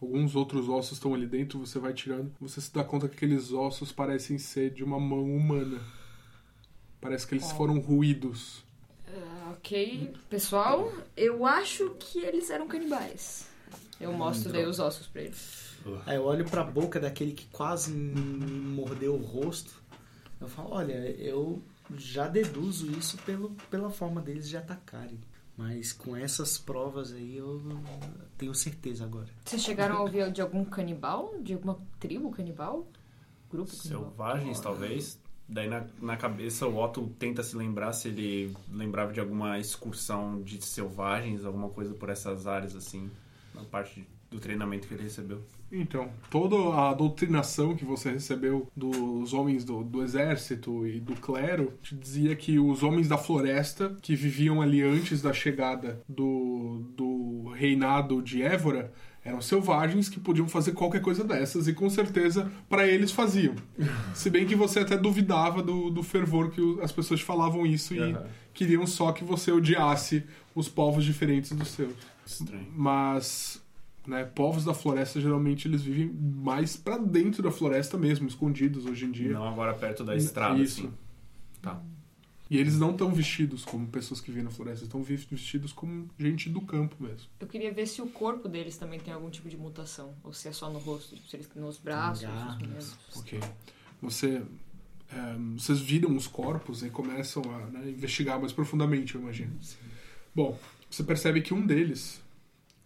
Alguns 0.00 0.34
outros 0.34 0.68
ossos 0.68 0.92
estão 0.92 1.12
ali 1.12 1.26
dentro, 1.26 1.58
você 1.58 1.78
vai 1.78 1.92
tirando. 1.92 2.32
Você 2.40 2.60
se 2.60 2.72
dá 2.72 2.82
conta 2.82 3.08
que 3.08 3.16
aqueles 3.16 3.52
ossos 3.52 3.92
parecem 3.92 4.38
ser 4.38 4.70
de 4.70 4.82
uma 4.82 4.98
mão 4.98 5.24
humana. 5.24 5.78
Parece 7.00 7.26
que 7.26 7.34
eles 7.34 7.50
Oh. 7.52 7.56
foram 7.56 7.78
ruídos. 7.80 8.64
Ok. 9.50 10.14
Pessoal, 10.28 10.92
eu 11.16 11.44
acho 11.44 11.90
que 11.98 12.18
eles 12.20 12.50
eram 12.50 12.68
canibais. 12.68 13.48
Eu 14.00 14.12
mostro 14.12 14.52
daí 14.52 14.64
os 14.64 14.78
ossos 14.78 15.06
pra 15.06 15.22
eles. 15.22 15.76
Aí 16.06 16.16
eu 16.16 16.24
olho 16.24 16.44
pra 16.44 16.62
boca 16.62 16.98
daquele 17.00 17.32
que 17.32 17.46
quase 17.46 17.90
me 17.92 18.74
mordeu 18.74 19.14
o 19.14 19.22
rosto. 19.22 19.80
Eu 20.40 20.48
falo, 20.48 20.70
olha, 20.72 20.94
eu 21.18 21.62
já 21.96 22.28
deduzo 22.28 22.90
isso 22.92 23.18
pelo, 23.18 23.50
pela 23.70 23.90
forma 23.90 24.20
deles 24.20 24.48
de 24.48 24.56
atacarem. 24.56 25.18
Mas 25.56 25.92
com 25.92 26.16
essas 26.16 26.56
provas 26.56 27.12
aí 27.12 27.36
eu 27.36 27.60
tenho 28.38 28.54
certeza 28.54 29.04
agora. 29.04 29.28
Vocês 29.44 29.62
chegaram 29.62 29.96
a 29.96 30.00
ouvir 30.00 30.30
de 30.32 30.40
algum 30.40 30.64
canibal? 30.64 31.34
De 31.40 31.52
alguma 31.52 31.78
tribo 31.98 32.30
canibal? 32.30 32.88
Grupo 33.50 33.70
canibal? 33.76 34.02
Selvagens, 34.04 34.60
talvez. 34.60 35.20
Daí 35.50 35.68
na, 35.68 35.84
na 36.00 36.16
cabeça 36.16 36.66
o 36.66 36.76
Otto 36.78 37.12
tenta 37.18 37.42
se 37.42 37.56
lembrar 37.56 37.92
se 37.92 38.06
ele 38.08 38.54
lembrava 38.72 39.12
de 39.12 39.18
alguma 39.18 39.58
excursão 39.58 40.40
de 40.42 40.64
selvagens, 40.64 41.44
alguma 41.44 41.68
coisa 41.68 41.92
por 41.92 42.08
essas 42.08 42.46
áreas 42.46 42.76
assim, 42.76 43.10
na 43.52 43.64
parte 43.64 44.06
do 44.30 44.38
treinamento 44.38 44.86
que 44.86 44.94
ele 44.94 45.02
recebeu. 45.02 45.42
Então, 45.72 46.10
toda 46.30 46.56
a 46.56 46.94
doutrinação 46.94 47.76
que 47.76 47.84
você 47.84 48.10
recebeu 48.10 48.68
dos 48.76 49.32
homens 49.32 49.64
do, 49.64 49.84
do 49.84 50.02
exército 50.02 50.86
e 50.86 51.00
do 51.00 51.14
clero 51.14 51.72
te 51.82 51.94
dizia 51.94 52.34
que 52.34 52.58
os 52.58 52.82
homens 52.82 53.08
da 53.08 53.16
floresta, 53.18 53.96
que 54.02 54.16
viviam 54.16 54.60
ali 54.60 54.82
antes 54.82 55.22
da 55.22 55.32
chegada 55.32 56.00
do, 56.08 56.82
do 56.96 57.50
reinado 57.54 58.20
de 58.20 58.42
Évora, 58.42 58.92
eram 59.24 59.40
selvagens 59.40 60.08
que 60.08 60.18
podiam 60.18 60.48
fazer 60.48 60.72
qualquer 60.72 61.02
coisa 61.02 61.22
dessas 61.22 61.68
e 61.68 61.74
com 61.74 61.90
certeza 61.90 62.50
para 62.68 62.86
eles 62.86 63.10
faziam. 63.12 63.54
Se 64.14 64.30
bem 64.30 64.46
que 64.46 64.54
você 64.54 64.80
até 64.80 64.96
duvidava 64.96 65.62
do, 65.62 65.90
do 65.90 66.02
fervor 66.02 66.50
que 66.50 66.78
as 66.82 66.90
pessoas 66.90 67.20
falavam 67.20 67.66
isso 67.66 67.94
e 67.94 67.98
Aham. 68.00 68.26
queriam 68.54 68.86
só 68.86 69.12
que 69.12 69.22
você 69.22 69.52
odiasse 69.52 70.24
os 70.54 70.68
povos 70.68 71.04
diferentes 71.04 71.52
dos 71.52 71.68
seus. 71.68 71.92
Estranho. 72.26 72.66
Mas, 72.74 73.62
né, 74.06 74.24
povos 74.24 74.64
da 74.64 74.72
floresta 74.72 75.20
geralmente 75.20 75.68
eles 75.68 75.82
vivem 75.82 76.10
mais 76.12 76.76
pra 76.76 76.96
dentro 76.96 77.42
da 77.42 77.50
floresta 77.50 77.98
mesmo, 77.98 78.26
escondidos 78.26 78.86
hoje 78.86 79.04
em 79.04 79.10
dia. 79.10 79.32
Não 79.34 79.46
agora 79.46 79.74
perto 79.74 80.02
da 80.02 80.16
estrada, 80.16 80.58
Isso. 80.60 80.80
assim. 80.80 80.92
Tá. 81.60 81.82
E 82.50 82.58
eles 82.58 82.76
não 82.76 82.90
estão 82.90 83.12
vestidos 83.14 83.64
como 83.64 83.86
pessoas 83.86 84.20
que 84.20 84.28
vivem 84.28 84.42
na 84.42 84.50
floresta, 84.50 84.84
estão 84.84 85.00
vestidos 85.04 85.72
como 85.72 86.10
gente 86.18 86.50
do 86.50 86.60
campo 86.60 86.96
mesmo. 86.98 87.28
Eu 87.38 87.46
queria 87.46 87.72
ver 87.72 87.86
se 87.86 88.02
o 88.02 88.08
corpo 88.08 88.48
deles 88.48 88.76
também 88.76 88.98
tem 88.98 89.14
algum 89.14 89.30
tipo 89.30 89.48
de 89.48 89.56
mutação. 89.56 90.16
Ou 90.24 90.32
se 90.32 90.48
é 90.48 90.52
só 90.52 90.68
no 90.68 90.80
rosto, 90.80 91.14
tipo, 91.14 91.28
se 91.28 91.36
eles 91.36 91.46
têm 91.46 91.62
nos 91.62 91.78
braços, 91.78 92.28
nos 92.28 92.58
membros. 92.58 92.96
Ok. 93.16 93.38
Você, 94.02 94.42
é, 95.12 95.36
vocês 95.56 95.78
viram 95.78 96.16
os 96.16 96.26
corpos 96.26 96.82
e 96.82 96.90
começam 96.90 97.40
a 97.54 97.66
né, 97.66 97.88
investigar 97.88 98.40
mais 98.40 98.52
profundamente, 98.52 99.14
eu 99.14 99.20
imagino. 99.20 99.56
Bom, 100.34 100.58
você 100.90 101.04
percebe 101.04 101.42
que 101.42 101.54
um 101.54 101.64
deles, 101.64 102.20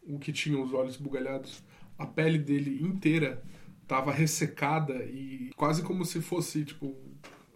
o 0.03 0.19
que 0.19 0.31
tinha 0.31 0.59
os 0.59 0.75
olhos 0.75 0.99
bugalhados, 0.99 1.63
a 1.99 2.05
pele 2.05 2.39
dele 2.39 2.83
inteira 2.83 3.43
estava 3.83 4.13
ressecada 4.13 5.05
e 5.07 5.53
quase 5.57 5.83
como 5.83 6.05
se 6.05 6.21
fosse, 6.21 6.67
tipo, 6.67 6.95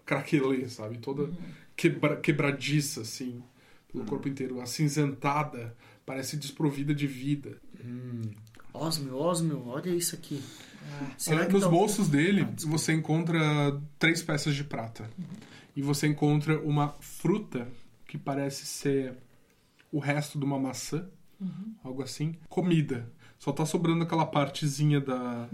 craquelê, 0.07 0.67
sabe? 0.71 0.97
Toda 0.97 1.31
quebra, 1.79 2.17
quebradiça, 2.17 3.03
assim, 3.03 3.41
pelo 3.93 4.05
corpo 4.05 4.29
inteiro. 4.29 4.61
Acinzentada, 4.61 5.77
parece 6.05 6.37
desprovida 6.37 6.93
de 6.95 7.07
vida. 7.07 7.57
Hum. 7.85 8.23
Osmio, 8.75 9.17
Osmio, 9.17 9.67
olha 9.67 9.91
isso 9.91 10.15
aqui. 10.15 10.43
Ah, 10.91 11.49
nos 11.51 11.63
tá- 11.63 11.69
bolsos 11.69 12.09
dele, 12.09 12.43
Ah, 12.43 12.55
você 12.67 12.93
encontra 12.93 13.39
três 13.99 14.23
peças 14.23 14.55
de 14.55 14.65
prata. 14.65 15.09
E 15.77 15.81
você 15.83 16.07
encontra 16.09 16.61
uma 16.61 16.95
fruta 17.01 17.69
que 18.07 18.19
parece 18.19 18.67
ser 18.67 19.15
o 19.93 19.99
resto 19.99 20.39
de 20.39 20.45
uma 20.45 20.59
maçã, 20.59 21.09
algo 21.85 22.03
assim. 22.03 22.35
Comida. 22.49 23.11
Só 23.39 23.53
tá 23.53 23.65
sobrando 23.65 24.03
aquela 24.03 24.27
partezinha 24.27 25.01
da, 25.01 25.49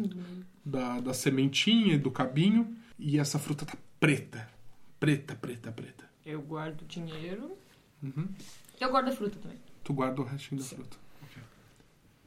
da, 0.65 1.01
da 1.01 1.13
sementinha, 1.15 1.99
do 1.99 2.11
cabinho. 2.11 2.75
E 2.99 3.19
essa 3.19 3.39
fruta 3.39 3.67
tá 3.67 3.77
preta. 4.01 4.49
Preta, 4.99 5.35
preta, 5.35 5.71
preta. 5.73 6.05
Eu 6.25 6.41
guardo 6.43 6.87
dinheiro. 6.87 7.57
Uhum. 8.03 8.29
Eu 8.81 8.91
guardo 8.91 9.09
a 9.09 9.13
fruta 9.13 9.39
também. 9.39 9.59
Tu 9.83 9.93
guarda 9.93 10.21
o 10.21 10.25
restinho 10.25 10.61
da 10.61 10.67
fruta. 10.67 10.97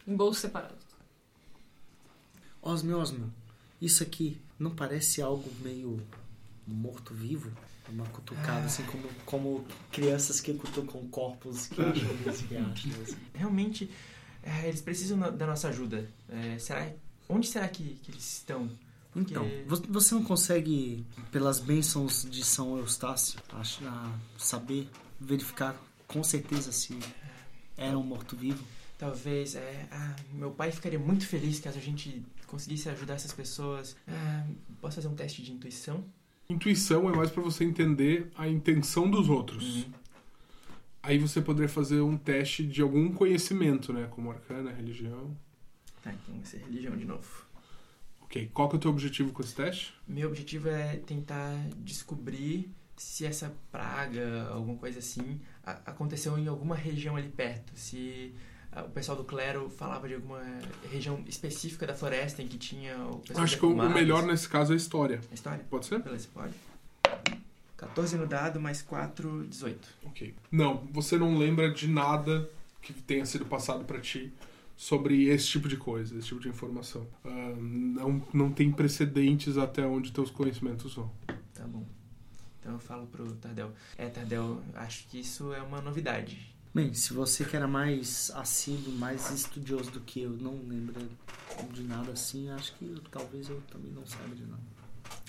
Em 0.08 0.16
bolsos 0.16 0.42
separados. 0.42 0.86
Osmio, 2.62 2.98
Osmio, 2.98 3.34
isso 3.82 4.04
aqui 4.04 4.40
não 4.60 4.76
parece 4.76 5.22
algo 5.22 5.50
meio 5.62 6.02
morto-vivo? 6.66 7.52
Uma 7.90 8.06
cutucada, 8.08 8.66
assim, 8.66 8.84
como, 8.84 9.08
como 9.26 9.66
crianças 9.92 10.42
que 10.42 10.54
cutucam 10.54 11.08
corpos 11.08 11.68
que 11.68 11.82
acham 11.82 12.16
desse 12.18 12.44
riacho. 12.46 12.90
assim. 13.02 13.18
Realmente, 13.34 13.90
é, 14.44 14.68
eles 14.68 14.82
precisam 14.82 15.18
da 15.18 15.48
nossa 15.48 15.70
ajuda. 15.70 16.10
É, 16.28 16.60
será, 16.60 16.92
onde 17.30 17.48
será 17.48 17.68
que, 17.70 17.96
que 18.04 18.12
eles 18.12 18.40
estão? 18.40 18.70
Porque- 19.24 19.34
Então, 19.34 19.50
vo- 19.68 19.84
você 19.90 20.14
não 20.16 20.24
consegue, 20.24 21.06
pelas 21.32 21.60
bênçãos 21.60 22.26
de 22.30 22.44
São 22.44 22.78
Eustácio, 22.78 23.40
achar, 23.54 24.20
saber, 24.38 24.88
verificar 25.20 25.76
com 26.08 26.24
certeza 26.24 26.72
se 26.72 26.98
era 27.76 27.98
um 27.98 28.04
morto-vivo? 28.04 28.64
Talvez, 28.98 29.56
é. 29.56 29.88
Ah, 29.92 30.16
meu 30.34 30.52
pai 30.52 30.72
ficaria 30.72 30.98
muito 31.00 31.26
feliz 31.28 31.60
caso 31.60 31.78
a 31.78 31.82
gente 31.82 32.24
conseguisse 32.48 32.90
ajudar 32.90 33.16
essas 33.16 33.32
pessoas. 33.34 33.96
Ah, 34.08 34.46
posso 34.82 34.96
fazer 34.96 35.08
um 35.08 35.16
teste 35.16 35.42
de 35.44 35.52
intuição? 35.52 36.04
Intuição 36.50 37.10
é 37.10 37.16
mais 37.16 37.30
pra 37.30 37.44
você 37.44 37.64
entender 37.64 38.32
a 38.36 38.48
intenção 38.48 39.10
dos 39.12 39.28
outros. 39.30 39.64
Uhum. 39.84 39.86
Aí 41.04 41.18
você 41.20 41.42
poderia 41.42 41.70
fazer 41.70 42.02
um 42.02 42.18
teste 42.18 42.64
de 42.66 42.82
algum 42.82 43.12
conhecimento, 43.12 43.94
né? 43.94 44.08
Como 44.12 44.32
arcana, 44.32 44.72
religião. 44.72 45.36
Tá, 46.04 46.12
então 46.14 46.36
vai 46.36 46.46
ser 46.46 46.58
religião 46.60 46.96
de 46.98 47.06
novo. 47.06 47.46
Ok. 48.28 48.50
Qual 48.54 48.70
que 48.70 48.76
é 48.76 48.78
o 48.78 48.80
teu 48.82 48.92
objetivo 48.92 49.32
com 49.32 49.42
esse 49.42 49.56
teste? 49.56 49.94
Meu 50.08 50.28
objetivo 50.30 50.70
é 50.70 50.98
tentar 50.98 51.54
descobrir 51.78 52.70
se 52.96 53.26
essa 53.26 53.54
praga, 53.72 54.48
alguma 54.52 54.78
coisa 54.78 55.00
assim, 55.00 55.40
aconteceu 55.86 56.38
em 56.38 56.48
alguma 56.48 56.76
região 56.76 57.16
ali 57.16 57.30
perto. 57.30 57.72
Se 57.76 58.34
ah, 58.72 58.84
o 58.84 58.90
pessoal 58.90 59.18
do 59.18 59.24
clero 59.24 59.70
falava 59.70 60.08
de 60.08 60.16
alguma 60.16 60.42
região 60.92 61.24
específica 61.28 61.86
da 61.88 61.94
floresta 61.96 62.42
em 62.42 62.48
que 62.48 62.58
tinha 62.58 62.98
o 63.08 63.20
pessoal 63.20 63.44
Acho 63.44 63.58
que 63.60 63.66
o- 63.66 63.76
melhor 63.90 64.24
nesse 64.24 64.50
caso 64.50 64.72
é 64.72 64.76
a 64.76 64.78
história. 64.78 65.22
A 65.32 65.34
história? 65.34 65.66
Pode 65.70 65.86
ser? 65.86 66.00
Beleza, 66.00 66.28
pode. 66.34 66.54
14 67.78 68.18
no 68.18 68.26
dado, 68.26 68.60
mais 68.60 68.82
4, 68.82 69.46
18. 69.48 69.88
Ok. 70.06 70.34
Não, 70.52 70.78
você 70.92 71.18
não 71.18 71.38
lembra 71.38 71.72
de 71.72 71.88
nada 71.88 72.50
que 72.82 72.92
tenha 72.94 73.26
sido 73.26 73.46
passado 73.46 73.86
pra 73.86 74.00
ti 74.00 74.34
sobre 74.78 75.26
esse 75.26 75.48
tipo 75.48 75.68
de 75.68 75.76
coisa, 75.76 76.16
esse 76.18 76.28
tipo 76.28 76.40
de 76.40 76.48
informação. 76.48 77.06
Ah, 77.26 77.54
não, 77.60 78.22
não 78.32 78.52
tem 78.54 78.72
precedentes 78.72 79.58
até 79.58 79.86
onde 79.86 80.12
teus 80.14 80.30
conhecimentos 80.30 80.94
vão. 80.94 81.12
Tá 81.54 81.66
bom. 81.66 81.84
Então 82.62 82.74
eu 82.74 82.80
falo 82.80 83.08
pro 83.08 83.26
Tardel. 83.34 83.72
É, 83.98 84.08
Tardel, 84.08 84.62
acho 84.76 85.08
que 85.08 85.20
isso 85.20 85.52
é 85.52 85.62
uma 85.64 85.82
novidade. 85.82 86.56
Bem, 86.74 86.94
se 86.94 87.12
você 87.12 87.44
que 87.44 87.56
era 87.56 87.68
mais 87.68 88.30
assíduo, 88.36 88.94
mais 88.94 89.32
estudioso 89.32 89.90
do 89.90 90.00
que 90.02 90.22
eu, 90.22 90.30
não 90.32 90.54
lembra 90.68 91.02
de 91.74 91.82
nada 91.82 92.12
assim, 92.12 92.50
acho 92.52 92.76
que 92.76 92.86
eu- 92.86 93.02
talvez 93.10 93.50
eu 93.50 93.60
também 93.72 93.92
não 93.92 94.06
saiba 94.06 94.36
de 94.36 94.44
nada. 94.46 94.62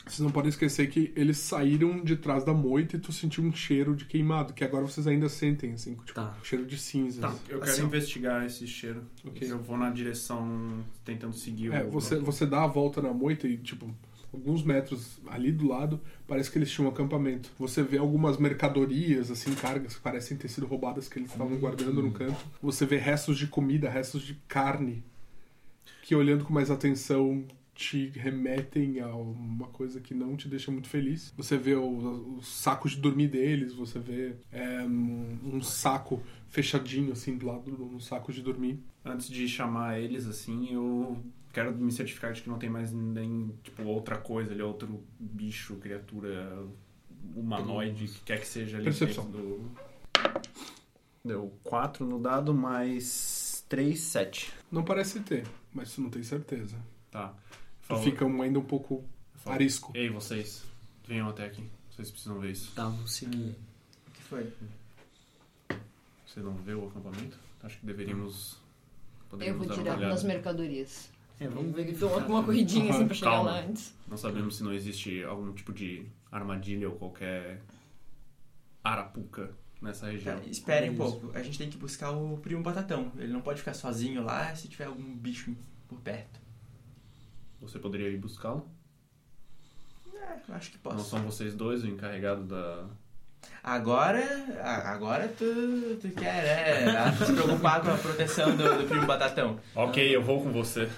Vocês 0.07 0.21
não 0.21 0.31
podem 0.31 0.49
esquecer 0.49 0.89
que 0.89 1.13
eles 1.15 1.37
saíram 1.37 2.03
de 2.03 2.17
trás 2.17 2.43
da 2.43 2.55
moita 2.55 2.97
e 2.97 2.99
tu 2.99 3.13
sentiu 3.13 3.45
um 3.45 3.53
cheiro 3.53 3.95
de 3.95 4.07
queimado, 4.07 4.55
que 4.55 4.65
agora 4.65 4.87
vocês 4.87 5.07
ainda 5.07 5.29
sentem, 5.29 5.73
assim, 5.75 5.95
tipo, 5.97 6.15
Tá. 6.15 6.35
cheiro 6.43 6.65
de 6.65 6.79
cinzas. 6.79 7.21
Tá. 7.21 7.35
Eu 7.49 7.59
quero 7.61 7.71
Assim, 7.73 7.83
investigar 7.85 8.45
esse 8.47 8.67
cheiro. 8.67 9.03
Ok. 9.27 9.51
Eu 9.53 9.59
vou 9.59 9.77
na 9.77 9.91
direção 9.91 10.83
tentando 11.05 11.35
seguir 11.35 11.73
É, 11.75 11.85
o. 11.85 11.91
você, 11.91 12.17
você 12.19 12.47
dá 12.47 12.65
a 12.65 12.67
volta 12.67 13.03
na 13.03 13.13
moita 13.13 13.47
e, 13.47 13.59
tipo, 13.59 13.95
alguns 14.33 14.63
metros 14.63 15.19
ali 15.27 15.53
do 15.53 15.69
lado, 15.69 16.01
parece 16.27 16.51
que 16.51 16.57
eles 16.57 16.71
tinham 16.71 16.89
um 16.89 16.93
acampamento. 16.93 17.51
Você 17.59 17.83
vê 17.83 17.99
algumas 17.99 18.39
mercadorias, 18.39 19.31
assim, 19.31 19.55
cargas 19.55 19.95
que 19.97 20.01
parecem 20.01 20.39
ter 20.39 20.49
sido 20.49 20.67
roubadas 20.67 21.07
que 21.07 21.19
eles 21.19 21.31
estavam 21.31 21.57
guardando 21.59 22.03
no 22.03 22.13
canto. 22.13 22.39
Você 22.63 22.87
vê 22.87 22.97
restos 22.97 23.37
de 23.39 23.47
comida, 23.47 23.91
restos 23.91 24.23
de 24.23 24.35
carne, 24.49 25.05
que 26.03 26.15
olhando 26.15 26.45
com 26.45 26.53
mais 26.55 26.71
atenção 26.71 27.45
te 27.79 28.09
remetem 28.09 28.99
a 28.99 29.15
uma 29.15 29.69
coisa 29.69 30.01
que 30.01 30.13
não 30.13 30.37
te 30.37 30.49
deixa 30.49 30.69
muito 30.69 30.89
feliz. 30.89 31.33
Você 31.37 31.57
vê 31.57 31.77
os 31.77 32.45
sacos 32.49 32.91
de 32.91 33.01
dormir 33.01 33.29
deles, 33.29 33.73
você 33.73 34.01
vê 34.01 34.35
é, 34.51 34.83
um, 34.83 35.39
um 35.45 35.63
saco 35.63 36.21
fechadinho, 36.49 37.13
assim, 37.13 37.39
do 37.39 37.47
lado 37.47 37.71
de 37.71 37.81
um 37.81 38.01
saco 38.01 38.33
de 38.33 38.43
dormir. 38.43 38.83
Antes 39.05 39.29
de 39.29 39.47
chamar 39.47 40.01
eles, 40.01 40.27
assim, 40.27 40.75
eu 40.75 41.23
quero 41.53 41.73
me 41.73 41.93
certificar 41.93 42.33
de 42.33 42.43
que 42.43 42.49
não 42.49 42.59
tem 42.59 42.69
mais 42.69 42.93
nem, 42.93 43.55
tipo, 43.63 43.85
outra 43.85 44.19
coisa 44.19 44.53
ali, 44.53 44.61
outro 44.61 45.01
bicho, 45.17 45.77
criatura 45.77 46.67
humanoide, 47.33 48.09
que 48.09 48.21
quer 48.23 48.41
que 48.41 48.49
seja 48.49 48.79
ali 48.79 48.87
Percepção. 48.87 49.25
dentro 49.27 49.41
do... 49.41 49.71
Deu 51.25 51.53
4 51.63 52.05
no 52.05 52.19
dado, 52.19 52.53
mais 52.53 53.65
3, 53.69 53.97
7. 53.97 54.53
Não 54.69 54.83
parece 54.83 55.21
ter, 55.21 55.47
mas 55.73 55.95
tu 55.95 56.01
não 56.01 56.11
tem 56.11 56.25
certeza. 56.25 56.77
Tá. 57.09 57.35
Tu 57.89 57.97
fica 57.99 58.25
ainda 58.27 58.59
um 58.59 58.65
pouco 58.65 59.05
arisco. 59.47 59.93
Ei, 59.95 60.11
vocês, 60.11 60.65
venham 61.07 61.29
até 61.29 61.47
aqui. 61.47 61.65
Vocês 61.91 62.11
precisam 62.11 62.39
ver 62.39 62.51
isso. 62.51 62.73
Tá, 62.75 62.89
vou 62.89 63.07
seguir. 63.07 63.57
O 64.07 64.11
que 64.13 64.23
foi? 64.23 64.53
Você 66.27 66.41
não 66.41 66.55
vê 66.55 66.75
o 66.75 66.87
acampamento? 66.87 67.39
Acho 67.63 67.79
que 67.79 67.87
deveríamos... 67.87 68.59
Eu 69.41 69.59
vou 69.59 69.67
olhada. 69.67 70.09
nas 70.09 70.23
mercadorias. 70.23 71.11
É, 71.41 71.47
vamos 71.47 71.73
Dou 71.73 71.85
verificar. 71.85 72.27
uma 72.27 72.43
corridinha 72.43 72.91
assim 72.91 73.07
pra 73.07 73.15
chegar 73.15 73.31
Calma. 73.31 73.51
lá 73.51 73.61
antes. 73.61 73.95
Não 74.07 74.17
sabemos 74.17 74.57
se 74.57 74.63
não 74.63 74.73
existe 74.73 75.23
algum 75.25 75.53
tipo 75.53 75.73
de 75.73 76.07
armadilha 76.33 76.89
ou 76.89 76.97
qualquer 76.97 77.61
arapuca 78.83 79.51
nessa 79.81 80.11
região. 80.11 80.39
Tá, 80.39 80.47
esperem 80.47 80.91
um 80.91 80.97
pouco. 80.97 81.31
A 81.35 81.43
gente 81.43 81.59
tem 81.59 81.71
que 81.71 81.77
buscar 81.77 82.11
o 82.11 82.39
primo 82.39 82.63
Batatão. 82.63 83.13
Ele 83.17 83.33
não 83.33 83.41
pode 83.41 83.59
ficar 83.61 83.75
sozinho 83.75 84.23
lá 84.25 84.55
se 84.55 84.69
tiver 84.69 84.87
algum 84.87 85.17
bicho 85.17 85.55
por 85.87 86.01
perto. 86.01 86.41
Você 87.61 87.79
poderia 87.79 88.09
ir 88.09 88.19
buscá-lo? 88.19 88.69
É, 90.15 90.53
acho 90.53 90.71
que 90.71 90.79
Não 90.85 90.93
posso. 90.97 91.11
são 91.11 91.23
vocês 91.23 91.55
dois 91.55 91.83
o 91.85 91.89
encarregado 91.89 92.45
da. 92.45 92.85
Agora, 93.63 94.21
agora 94.87 95.29
tu, 95.29 95.45
tu 96.01 96.09
quer, 96.11 96.87
né? 96.87 97.13
Se 97.25 97.33
preocupar 97.33 97.81
com 97.83 97.91
a 97.91 97.97
proteção 97.97 98.57
do, 98.57 98.79
do 98.83 98.89
primo 98.89 99.07
Batatão. 99.07 99.59
Ok, 99.75 100.15
eu 100.15 100.23
vou 100.23 100.43
com 100.43 100.51
você. 100.53 100.89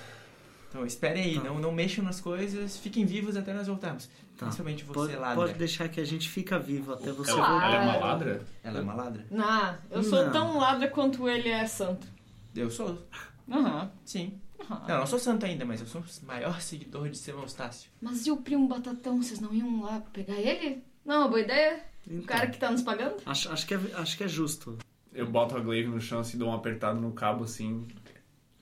Então 0.68 0.86
esperem 0.86 1.24
aí, 1.24 1.38
não, 1.42 1.58
não 1.58 1.72
mexam 1.72 2.04
nas 2.04 2.20
coisas, 2.20 2.76
fiquem 2.76 3.04
vivos 3.04 3.36
até 3.36 3.52
nós 3.52 3.66
voltarmos. 3.66 4.06
Tá. 4.36 4.46
Principalmente 4.46 4.84
você, 4.84 4.94
Pode, 4.94 5.16
ladra. 5.16 5.34
pode 5.34 5.54
deixar 5.54 5.88
que 5.88 6.00
a 6.00 6.04
gente 6.04 6.28
fica 6.28 6.58
vivo 6.58 6.92
até 6.94 7.10
você 7.12 7.32
Ela, 7.32 7.48
voltar. 7.48 7.66
ela 7.66 7.74
é 7.74 7.78
uma 7.80 7.92
Claro. 7.92 8.06
ladra? 8.06 8.42
Ela 8.62 8.78
é 8.78 8.82
uma 8.82 8.94
ladra? 8.94 9.26
Ah, 9.36 9.78
eu 9.90 10.02
sou 10.02 10.24
Não. 10.26 10.32
tão 10.32 10.58
ladra 10.58 10.88
quanto 10.88 11.28
ele 11.28 11.48
é 11.48 11.66
santo. 11.66 12.06
Eu 12.54 12.70
sou, 12.70 13.02
Aham. 13.50 13.90
sim. 14.04 14.40
Não, 14.68 14.88
eu 14.88 14.98
não 14.98 15.06
sou 15.06 15.18
santo 15.18 15.46
ainda, 15.46 15.64
mas 15.64 15.80
eu 15.80 15.86
sou 15.86 16.00
o 16.02 16.26
maior 16.26 16.60
seguidor 16.60 17.08
de 17.08 17.18
Seu 17.18 17.38
Eustácio. 17.40 17.90
Mas 18.00 18.26
e 18.26 18.30
o 18.30 18.36
primo 18.36 18.68
Batatão? 18.68 19.22
Vocês 19.22 19.40
não 19.40 19.52
iam 19.54 19.82
lá 19.82 20.00
pegar 20.12 20.34
ele? 20.36 20.82
Não, 21.04 21.28
boa 21.28 21.40
ideia. 21.40 21.82
O 22.06 22.12
Então, 22.12 22.24
cara 22.26 22.46
que 22.48 22.58
tá 22.58 22.70
nos 22.70 22.82
pagando? 22.82 23.16
acho, 23.26 23.50
acho, 23.52 23.66
que 23.66 23.74
é, 23.74 23.80
acho 23.94 24.16
que 24.16 24.24
é 24.24 24.28
justo. 24.28 24.78
Eu 25.12 25.26
boto 25.30 25.56
a 25.56 25.60
Glaive 25.60 25.88
no 25.88 26.00
chão 26.00 26.22
e 26.32 26.36
dou 26.36 26.48
um 26.50 26.54
apertado 26.54 27.00
no 27.00 27.12
cabo 27.12 27.44
assim. 27.44 27.86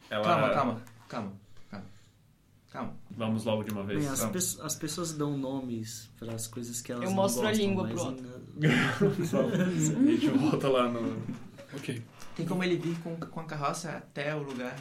Ela... 0.09 0.25
Calma, 0.25 0.51
calma, 0.55 0.83
calma, 1.09 1.33
calma. 1.71 1.87
Calma. 2.71 2.97
Vamos 3.11 3.45
logo 3.45 3.63
de 3.65 3.71
uma 3.71 3.83
vez. 3.85 4.01
Bem, 4.01 4.09
as, 4.09 4.25
pe- 4.27 4.63
as 4.63 4.75
pessoas 4.77 5.13
dão 5.13 5.37
nomes 5.37 6.11
para 6.19 6.35
as 6.35 6.47
coisas 6.47 6.81
que 6.81 6.91
elas 6.93 7.05
Eu 7.05 7.11
não 7.11 7.17
mostro 7.17 7.43
a 7.47 7.51
gostam, 7.51 7.67
língua 7.67 7.83
mas 7.85 7.93
pro 7.95 8.05
outro. 8.07 8.27
A 9.59 10.11
gente 10.11 10.29
volta 10.31 10.69
lá 10.69 10.89
no. 10.89 11.23
Ok. 11.75 12.03
Tem 12.37 12.47
como 12.47 12.63
ele 12.65 12.77
vir 12.77 12.99
com, 13.01 13.17
com 13.17 13.41
a 13.41 13.45
carroça 13.45 13.91
até 13.91 14.35
o 14.35 14.43
lugar. 14.43 14.77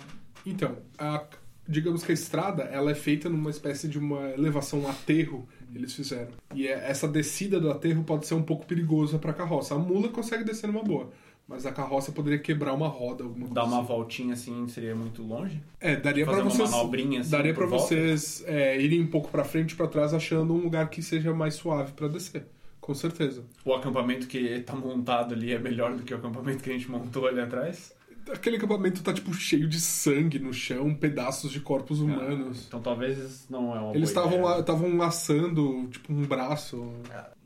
Então, 0.50 0.78
a- 0.98 1.24
digamos 1.68 2.04
que 2.04 2.12
a 2.12 2.14
estrada 2.14 2.64
ela 2.64 2.92
é 2.92 2.96
feita 2.96 3.30
numa 3.30 3.50
espécie 3.50 3.88
de 3.88 3.98
uma 4.00 4.30
elevação, 4.30 4.80
um 4.82 4.88
aterro 4.90 5.48
eles 5.76 5.94
fizeram. 5.94 6.32
E 6.56 6.66
é- 6.68 6.90
essa 6.90 7.08
descida 7.08 7.60
do 7.60 7.70
aterro 7.70 8.04
pode 8.04 8.26
ser 8.26 8.36
um 8.36 8.42
pouco 8.44 8.66
perigosa 8.66 9.20
para 9.20 9.32
a 9.32 9.34
carroça. 9.34 9.76
A 9.76 9.78
mula 9.78 10.08
consegue 10.10 10.44
descer 10.46 10.68
numa 10.68 10.82
boa, 10.82 11.10
mas 11.48 11.66
a 11.66 11.72
carroça 11.74 12.12
poderia 12.14 12.40
quebrar 12.40 12.74
uma 12.74 12.88
roda, 12.88 13.24
alguma 13.26 13.48
coisa. 13.48 13.54
Dar 13.54 13.66
uma 13.66 13.80
assim. 13.80 13.88
voltinha 13.88 14.34
assim 14.34 14.68
seria 14.70 14.96
muito 14.96 15.22
longe. 15.22 15.62
É, 15.80 15.96
daria 15.98 16.26
para 16.26 16.42
vocês 16.42 16.72
manobrinha 16.72 17.20
assim. 17.20 17.32
daria 17.32 17.54
para 17.54 17.66
vocês 17.66 18.44
é, 18.48 18.80
irem 18.82 19.02
um 19.02 19.08
pouco 19.08 19.30
para 19.30 19.44
frente 19.44 19.72
e 19.72 19.76
para 19.76 19.88
trás 19.88 20.14
achando 20.14 20.54
um 20.54 20.58
lugar 20.60 20.90
que 20.90 21.02
seja 21.02 21.34
mais 21.34 21.56
suave 21.56 21.92
para 21.92 22.08
descer. 22.08 22.46
Com 22.80 22.94
certeza. 22.94 23.44
O 23.66 23.74
acampamento 23.74 24.28
que 24.28 24.62
tá 24.62 24.74
montado 24.74 25.34
ali 25.34 25.52
é 25.52 25.60
melhor 25.60 25.94
do 25.94 26.04
que 26.04 26.14
o 26.14 26.18
acampamento 26.18 26.64
que 26.64 26.70
a 26.70 26.74
gente 26.74 26.90
montou 26.90 27.28
ali 27.28 27.42
atrás. 27.42 27.94
Aquele 28.32 28.58
acampamento 28.58 29.02
tá 29.04 29.14
tipo 29.14 29.34
cheio 29.34 29.68
de 29.68 29.80
sangue 29.80 30.40
no 30.40 30.54
chão, 30.54 30.94
pedaços 30.94 31.52
de 31.52 31.60
corpos 31.60 32.00
humanos. 32.02 32.66
Então 32.68 32.82
talvez 32.82 33.48
não 33.50 33.76
é 33.76 33.80
uma 33.80 33.96
Eles 33.96 34.10
estavam 34.10 35.02
assando 35.02 35.88
tipo 35.90 36.12
um 36.14 36.24
braço. 36.26 36.78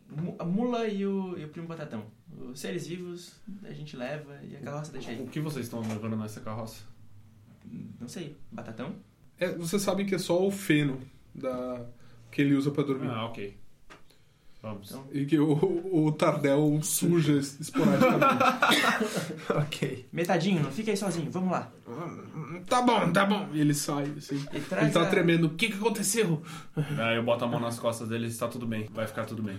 Mu- 0.10 0.36
A 0.40 0.44
mula 0.46 0.88
e 0.88 1.06
o, 1.06 1.38
e 1.38 1.46
o 1.46 1.50
primo 1.50 1.68
Batatão. 1.68 2.04
Os 2.52 2.60
seres 2.60 2.88
vivos 2.88 3.34
a 3.64 3.72
gente 3.72 3.96
leva 3.96 4.40
e 4.44 4.56
a 4.58 4.60
carroça 4.60 4.92
deixa 4.92 5.12
aí. 5.12 5.22
O 5.22 5.28
que 5.28 5.40
vocês 5.40 5.66
estão 5.66 5.80
levando 5.82 6.16
nessa 6.18 6.42
carroça? 6.42 6.84
Não 8.00 8.08
sei, 8.08 8.36
Batatão? 8.52 8.96
É, 9.40 9.52
vocês 9.54 9.82
sabem 9.82 10.06
que 10.06 10.16
é 10.16 10.20
só 10.20 10.46
o 10.46 10.52
feno 10.52 11.00
da 11.34 11.86
que 12.32 12.42
ele 12.42 12.56
usa 12.56 12.72
pra 12.72 12.84
dormir. 12.84 13.08
Ah, 13.08 13.26
ok. 13.26 13.58
Então- 14.64 15.04
E 15.12 15.26
que 15.26 15.40
o, 15.40 15.54
o 16.08 16.12
Tardel 16.12 16.80
suja 16.84 17.34
esporadicamente. 17.38 18.44
ok. 19.50 20.06
Metadinho, 20.14 20.62
não 20.64 20.72
fica 20.72 20.92
aí 20.92 20.98
sozinho, 20.98 21.32
vamos 21.32 21.52
lá. 21.52 21.72
tá 22.68 22.82
bom, 22.82 23.12
tá 23.12 23.26
bom. 23.26 23.50
E 23.54 23.60
ele 23.60 23.74
sai, 23.74 24.12
assim. 24.18 24.44
E 24.54 24.60
traz 24.60 24.84
Ele 24.86 24.94
tá 24.94 25.02
a- 25.02 25.06
tremendo. 25.08 25.46
O 25.48 25.50
que 25.52 25.68
que 25.70 25.74
aconteceu? 25.78 26.42
Aí 27.00 27.16
eu 27.18 27.24
boto 27.24 27.44
a 27.44 27.48
mão 27.48 27.60
nas 27.60 27.80
costas 27.80 28.08
deles 28.08 28.36
e 28.36 28.40
tá 28.40 28.48
tudo 28.48 28.68
bem. 28.68 28.88
Vai 28.94 29.08
ficar 29.08 29.26
tudo 29.26 29.42
bem. 29.42 29.58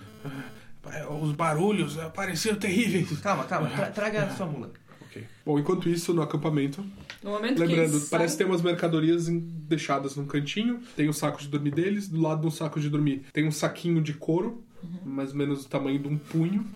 Os 1.20 1.32
barulhos 1.32 1.96
pareciam 2.14 2.56
terríveis. 2.56 3.18
Calma, 3.20 3.44
calma, 3.44 3.68
tra- 3.70 3.90
traga 3.90 4.24
a 4.24 4.30
sua 4.36 4.46
mula. 4.46 4.70
Ok. 5.02 5.24
Bom, 5.44 5.58
enquanto 5.58 5.88
isso, 5.88 6.12
no 6.14 6.22
acampamento, 6.22 6.84
No 7.22 7.30
momento 7.30 7.58
lembrando, 7.60 7.90
que 7.90 7.96
eles 7.96 8.08
parece 8.08 8.36
ter 8.36 8.44
umas 8.44 8.62
mercadorias 8.62 9.28
em- 9.28 9.38
deixadas 9.40 10.16
num 10.16 10.26
cantinho. 10.26 10.80
Tem 10.96 11.08
o 11.08 11.12
saco 11.12 11.40
de 11.40 11.48
dormir 11.48 11.70
deles. 11.72 12.08
Do 12.08 12.20
lado 12.20 12.42
do 12.42 12.50
saco 12.50 12.80
de 12.80 12.88
dormir 12.88 13.24
tem 13.32 13.46
um 13.46 13.52
saquinho 13.52 14.02
de 14.02 14.12
couro, 14.14 14.64
mais 15.04 15.30
ou 15.30 15.36
menos 15.36 15.64
do 15.64 15.68
tamanho 15.68 15.98
de 15.98 16.08
um 16.08 16.18
punho. 16.18 16.66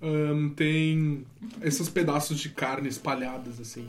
Ahn, 0.00 0.50
tem 0.50 1.24
esses 1.60 1.88
pedaços 1.88 2.38
de 2.38 2.48
carne 2.50 2.88
espalhadas, 2.88 3.60
assim. 3.60 3.88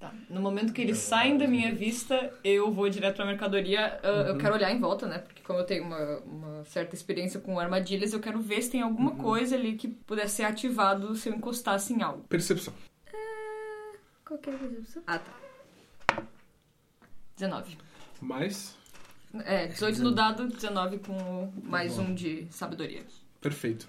Tá. 0.00 0.12
No 0.30 0.40
momento 0.40 0.72
que 0.72 0.80
eles 0.80 0.96
saem 0.96 1.36
da 1.36 1.46
minha 1.46 1.74
vista, 1.74 2.32
eu 2.42 2.72
vou 2.72 2.88
direto 2.88 3.16
pra 3.16 3.26
mercadoria. 3.26 4.00
Ah, 4.02 4.28
Eu 4.28 4.38
quero 4.38 4.54
olhar 4.54 4.72
em 4.72 4.80
volta, 4.80 5.06
né? 5.06 5.18
Porque 5.18 5.42
como 5.42 5.58
eu 5.58 5.64
tenho 5.64 5.84
uma, 5.84 6.18
uma 6.20 6.64
certa 6.64 6.94
experiência 6.94 7.38
com 7.38 7.60
armadilhas, 7.60 8.14
eu 8.14 8.18
quero 8.20 8.40
ver 8.40 8.62
se 8.62 8.70
tem 8.70 8.80
alguma 8.80 9.10
coisa 9.16 9.56
ali 9.56 9.74
que 9.74 9.88
pudesse 9.88 10.36
ser 10.36 10.44
ativado 10.44 11.14
se 11.14 11.28
eu 11.28 11.34
encostasse 11.34 11.92
em 11.92 12.02
algo. 12.02 12.24
Percepção. 12.30 12.72
Qual 14.24 14.38
que 14.40 14.48
é 14.48 14.54
a 14.54 14.58
percepção? 14.58 15.02
Ah, 15.06 15.18
tá. 15.18 16.22
19. 17.36 17.76
Mais. 18.22 18.74
É, 19.44 19.66
18 19.68 20.02
no 20.02 20.10
dado, 20.12 20.48
19 20.48 20.98
com 20.98 21.52
mais 21.62 21.98
um 21.98 22.14
de 22.14 22.46
sabedoria. 22.50 23.04
Perfeito. 23.40 23.88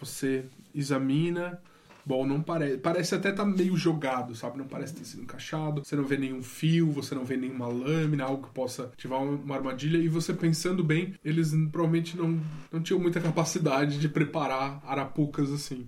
Você 0.00 0.44
examina. 0.74 1.60
Bom, 2.04 2.26
não 2.26 2.42
parece. 2.42 2.78
Parece 2.78 3.14
até 3.14 3.30
estar 3.30 3.44
meio 3.44 3.76
jogado, 3.76 4.34
sabe? 4.34 4.58
Não 4.58 4.66
parece 4.66 4.92
ter 4.94 5.04
sido 5.04 5.22
encaixado. 5.22 5.84
Você 5.84 5.94
não 5.94 6.02
vê 6.04 6.16
nenhum 6.16 6.42
fio, 6.42 6.90
você 6.90 7.14
não 7.14 7.24
vê 7.24 7.36
nenhuma 7.36 7.68
lâmina, 7.68 8.24
algo 8.24 8.48
que 8.48 8.52
possa 8.52 8.84
ativar 8.86 9.22
uma- 9.22 9.54
armadilha. 9.54 9.98
E 9.98 10.08
você 10.08 10.32
pensando 10.34 10.82
bem, 10.82 11.14
eles 11.24 11.50
provavelmente 11.70 12.16
não, 12.16 12.40
não 12.72 12.82
tinham 12.82 12.98
muita 12.98 13.20
capacidade 13.20 14.00
de 14.00 14.08
preparar 14.08 14.82
arapucas 14.84 15.52
assim. 15.52 15.86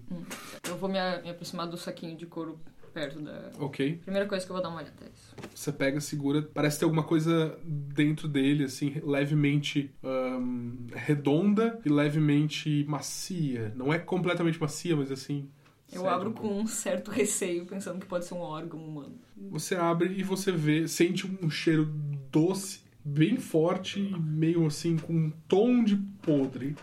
Eu 0.68 0.76
vou 0.76 0.88
me, 0.88 0.98
me 1.22 1.30
aproximar 1.30 1.66
do 1.66 1.76
saquinho 1.76 2.16
de 2.16 2.26
couro 2.26 2.60
perto 2.94 3.20
da. 3.20 3.50
Ok? 3.58 3.98
Primeira 4.02 4.26
coisa 4.26 4.46
que 4.46 4.50
eu 4.50 4.54
vou 4.54 4.62
dar 4.62 4.70
uma 4.70 4.78
olhada 4.78 4.94
é 5.04 5.08
isso. 5.12 5.34
Você 5.52 5.72
pega, 5.72 6.00
segura. 6.00 6.42
Parece 6.42 6.78
ter 6.78 6.84
alguma 6.84 7.02
coisa 7.02 7.58
dentro 7.64 8.28
dele, 8.28 8.64
assim, 8.64 8.94
levemente 9.04 9.90
ahn, 10.02 10.86
redonda 10.94 11.80
e 11.84 11.88
levemente 11.88 12.86
macia. 12.88 13.72
Não 13.76 13.92
é 13.92 13.98
completamente 13.98 14.60
macia, 14.60 14.96
mas 14.96 15.10
assim. 15.10 15.50
Eu 15.92 16.08
abro 16.08 16.30
um 16.30 16.32
com 16.32 16.60
um 16.60 16.66
certo 16.66 17.10
receio, 17.10 17.66
pensando 17.66 18.00
que 18.00 18.06
pode 18.06 18.24
ser 18.24 18.34
um 18.34 18.40
órgão 18.40 18.80
humano. 18.80 19.18
Você 19.50 19.74
abre 19.74 20.14
e 20.16 20.22
você 20.22 20.50
vê, 20.50 20.88
sente 20.88 21.26
um 21.26 21.50
cheiro 21.50 21.84
doce, 22.30 22.80
bem 23.04 23.36
forte 23.36 24.00
meio 24.00 24.66
assim 24.66 24.96
com 24.96 25.12
um 25.12 25.30
tom 25.46 25.84
de 25.84 25.96
podre. 26.22 26.74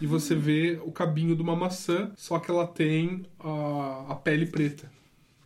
E 0.00 0.06
você 0.06 0.34
vê 0.34 0.78
o 0.84 0.90
cabinho 0.90 1.36
de 1.36 1.42
uma 1.42 1.54
maçã, 1.54 2.10
só 2.16 2.38
que 2.38 2.50
ela 2.50 2.66
tem 2.66 3.24
a, 3.38 4.12
a 4.12 4.14
pele 4.16 4.46
preta, 4.46 4.90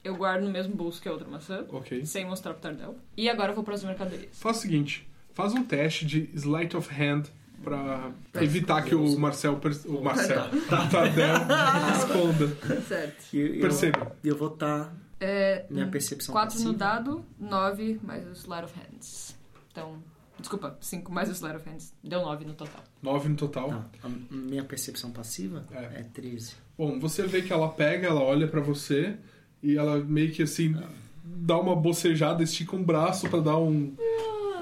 Eu 0.04 0.16
guardo 0.16 0.44
no 0.44 0.50
mesmo 0.50 0.74
bolso 0.74 1.00
que 1.02 1.08
a 1.08 1.12
outra 1.12 1.28
maçã, 1.28 1.66
ok? 1.70 2.04
sem 2.06 2.24
mostrar 2.24 2.52
pro 2.54 2.62
Tardel. 2.62 2.96
E 3.16 3.28
agora 3.28 3.50
eu 3.52 3.54
vou 3.54 3.64
para 3.64 3.74
as 3.74 3.84
mercadorias. 3.84 4.30
Faz 4.32 4.58
o 4.58 4.60
seguinte, 4.60 5.08
faz 5.34 5.52
um 5.54 5.64
teste 5.64 6.06
de 6.06 6.30
sleight 6.34 6.76
of 6.76 6.88
hand 6.94 7.24
pra 7.62 8.12
evitar 8.40 8.82
que 8.84 8.94
o 8.94 9.18
Marcel, 9.18 9.60
o 9.86 10.00
Marcel, 10.02 10.44
o 10.46 10.90
Tardel 10.90 11.34
esconda. 11.98 12.82
Certo. 12.86 13.24
E 13.34 13.40
eu, 13.56 13.60
Perceba. 13.60 14.16
eu 14.24 14.36
vou 14.36 14.48
estar. 14.54 14.94
É, 15.20 15.66
Minha 15.68 15.88
percepção 15.88 16.32
4 16.32 16.60
no 16.62 16.72
dado, 16.72 17.24
9 17.40 17.98
mais 18.04 18.24
o 18.26 18.32
Slide 18.32 18.64
of 18.66 18.74
Hands. 18.78 19.36
Então, 19.72 20.00
desculpa, 20.38 20.78
5 20.80 21.10
mais 21.12 21.28
o 21.28 21.32
Slide 21.32 21.56
of 21.56 21.68
Hands. 21.68 21.92
Deu 22.04 22.22
9 22.22 22.44
no 22.44 22.54
total. 22.54 22.84
Nove 23.02 23.28
no 23.28 23.34
total. 23.36 23.68
Não, 23.68 23.84
a 24.04 24.08
minha 24.30 24.62
percepção 24.62 25.10
passiva 25.10 25.66
É. 25.72 26.00
é, 26.00 26.02
13. 26.14 26.54
Bom, 26.78 27.00
você 27.00 27.24
vê 27.26 27.42
que 27.42 27.52
ela 27.52 27.68
pega, 27.68 28.06
ela 28.06 28.22
olha 28.22 28.46
pra 28.46 28.60
você 28.60 29.16
e 29.62 29.76
ela 29.76 29.98
meio 29.98 30.30
que 30.32 30.42
assim 30.42 30.76
dá 31.24 31.58
uma 31.58 31.74
bocejada, 31.76 32.42
estica 32.42 32.74
um 32.76 32.82
braço 32.82 33.28
pra 33.28 33.40
dar 33.40 33.58
um 33.58 33.94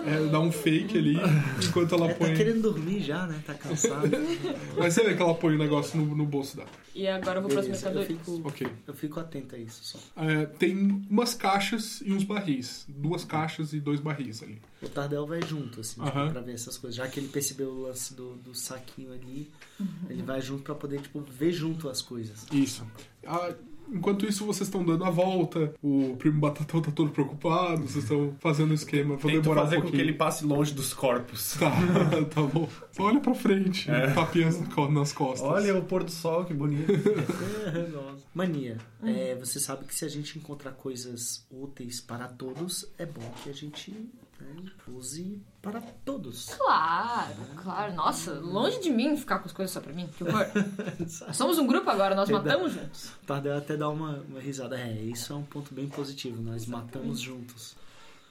é, 0.06 0.24
dar 0.30 0.38
um 0.38 0.52
fake 0.52 0.96
ali, 0.96 1.16
enquanto 1.66 1.92
ela 1.96 2.06
É, 2.08 2.12
tá 2.14 2.24
põe. 2.26 2.34
querendo 2.36 2.62
dormir 2.62 3.00
já, 3.02 3.26
né? 3.26 3.42
Tá 3.44 3.54
cansado. 3.54 4.08
Mas 4.78 4.94
você 4.94 5.02
vê 5.02 5.16
que 5.16 5.20
ela 5.22 5.34
põe 5.34 5.56
o 5.56 5.58
negócio 5.58 5.98
no, 6.00 6.14
no 6.14 6.24
bolso 6.24 6.56
dela. 6.56 6.68
E 6.94 7.08
agora 7.08 7.38
eu 7.38 7.42
vou 7.42 7.50
para 7.50 7.58
as 7.58 7.66
Beleza, 7.66 7.88
eu 7.88 7.94
mercadorias. 7.94 8.24
fico, 8.36 8.48
Ok. 8.48 8.68
eu 8.86 8.94
fico 8.94 9.18
atento 9.18 9.56
a 9.56 9.58
isso 9.58 9.80
só. 9.82 9.98
É, 10.22 10.46
tem 10.46 11.04
umas 11.10 11.34
caixas 11.34 12.02
e 12.06 12.12
uns 12.12 12.22
barris. 12.22 12.84
Duas 12.88 13.24
caixas 13.24 13.72
e 13.72 13.80
dois 13.80 13.98
barris 13.98 14.44
ali. 14.44 14.60
O 14.80 14.88
Tardel 14.88 15.26
vai 15.26 15.42
junto, 15.42 15.80
assim, 15.80 16.00
tipo, 16.00 16.06
Aham. 16.06 16.30
pra 16.30 16.40
ver 16.40 16.52
essas 16.54 16.78
coisas. 16.78 16.94
Já 16.96 17.08
que 17.08 17.18
ele 17.18 17.26
percebeu 17.28 17.70
o 17.70 17.82
lance 17.82 18.14
do, 18.14 18.36
do 18.36 18.54
saquinho 18.54 19.12
ali, 19.12 19.50
Uhum. 19.80 19.86
ele 20.08 20.22
vai 20.22 20.40
junto 20.40 20.62
pra 20.62 20.76
poder, 20.76 21.00
tipo, 21.00 21.20
ver 21.20 21.50
junto 21.50 21.88
as 21.88 22.00
coisas. 22.00 22.46
Isso. 22.52 22.86
Ah, 23.26 23.52
enquanto 23.92 24.26
isso, 24.26 24.44
vocês 24.46 24.68
estão 24.68 24.84
dando 24.84 25.04
a 25.04 25.10
volta. 25.10 25.72
O 25.82 26.16
primo 26.18 26.40
Batatão 26.40 26.80
tá 26.80 26.90
todo 26.90 27.10
preocupado. 27.10 27.82
Vocês 27.82 28.04
estão 28.04 28.34
fazendo 28.40 28.70
o 28.70 28.74
esquema. 28.74 29.16
Vou 29.16 29.30
Tento 29.30 29.42
demorar 29.42 29.62
fazer 29.62 29.78
um 29.78 29.82
com 29.82 29.90
que 29.90 29.96
ele 29.96 30.12
passe 30.12 30.44
longe 30.44 30.72
dos 30.74 30.92
corpos. 30.94 31.56
Tá, 31.66 31.70
tá 32.34 32.42
bom. 32.42 32.68
Só 32.92 33.04
olha 33.04 33.20
pra 33.20 33.34
frente. 33.34 33.86
Tapinhas 34.14 34.60
na 34.60 34.66
co- 34.66 34.88
nas 34.90 35.12
costas. 35.12 35.48
Olha 35.48 35.76
o 35.76 35.82
pôr 35.84 36.04
do 36.04 36.10
sol, 36.10 36.44
que 36.44 36.52
bonito. 36.54 36.92
Mania, 38.34 38.76
é, 39.02 39.34
você 39.36 39.58
sabe 39.58 39.84
que 39.84 39.94
se 39.94 40.04
a 40.04 40.08
gente 40.08 40.38
encontrar 40.38 40.72
coisas 40.72 41.46
úteis 41.50 42.00
para 42.00 42.28
todos, 42.28 42.86
é 42.98 43.06
bom 43.06 43.22
que 43.42 43.50
a 43.50 43.52
gente 43.52 43.94
use 44.88 45.40
para 45.60 45.80
todos. 45.80 46.54
Claro, 46.54 47.34
claro. 47.62 47.94
Nossa, 47.94 48.32
longe 48.34 48.80
de 48.80 48.90
mim 48.90 49.16
ficar 49.16 49.38
com 49.38 49.46
as 49.46 49.52
coisas 49.52 49.72
só 49.72 49.80
pra 49.80 49.92
mim. 49.92 50.08
Que 50.16 50.24
horror. 50.24 50.46
Nós 50.98 51.36
somos 51.36 51.58
um 51.58 51.66
grupo 51.66 51.88
agora, 51.90 52.14
nós 52.14 52.28
Verdade. 52.28 52.48
matamos 52.48 52.72
juntos. 52.72 53.10
O 53.22 53.26
Tardel 53.26 53.56
até 53.58 53.76
dá 53.76 53.88
uma, 53.88 54.24
uma 54.28 54.40
risada. 54.40 54.78
É, 54.78 54.92
isso 55.02 55.32
é 55.32 55.36
um 55.36 55.42
ponto 55.42 55.74
bem 55.74 55.88
positivo. 55.88 56.40
Nós 56.40 56.66
matamos 56.66 57.20
juntos. 57.20 57.76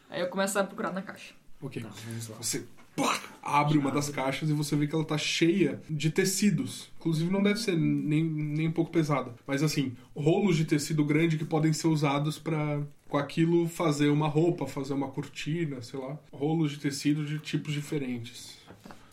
Aí 0.09 0.21
eu 0.21 0.27
começo 0.29 0.57
a 0.57 0.63
procurar 0.63 0.93
na 0.93 1.01
caixa. 1.01 1.33
Ok. 1.61 1.81
Tá, 1.81 1.89
vamos 2.05 2.29
lá. 2.29 2.37
Você 2.37 2.65
pá, 2.95 3.19
abre 3.41 3.77
uma 3.77 3.91
das 3.91 4.09
caixas 4.09 4.49
e 4.49 4.53
você 4.53 4.75
vê 4.75 4.87
que 4.87 4.95
ela 4.95 5.05
tá 5.05 5.17
cheia 5.17 5.81
de 5.89 6.09
tecidos. 6.09 6.89
Inclusive 6.99 7.31
não 7.31 7.43
deve 7.43 7.59
ser 7.59 7.75
nem, 7.77 8.23
nem 8.23 8.67
um 8.67 8.71
pouco 8.71 8.91
pesada. 8.91 9.33
Mas 9.45 9.61
assim, 9.61 9.95
rolos 10.15 10.55
de 10.55 10.65
tecido 10.65 11.03
grande 11.03 11.37
que 11.37 11.45
podem 11.45 11.73
ser 11.73 11.87
usados 11.87 12.39
pra 12.39 12.81
com 13.15 13.19
aquilo 13.19 13.67
fazer 13.69 14.09
uma 14.09 14.27
roupa, 14.27 14.67
fazer 14.67 14.93
uma 14.93 15.07
cortina, 15.07 15.81
sei 15.81 15.97
lá. 15.99 16.17
Rolos 16.33 16.71
de 16.71 16.79
tecido 16.79 17.23
de 17.25 17.39
tipos 17.39 17.73
diferentes. 17.73 18.57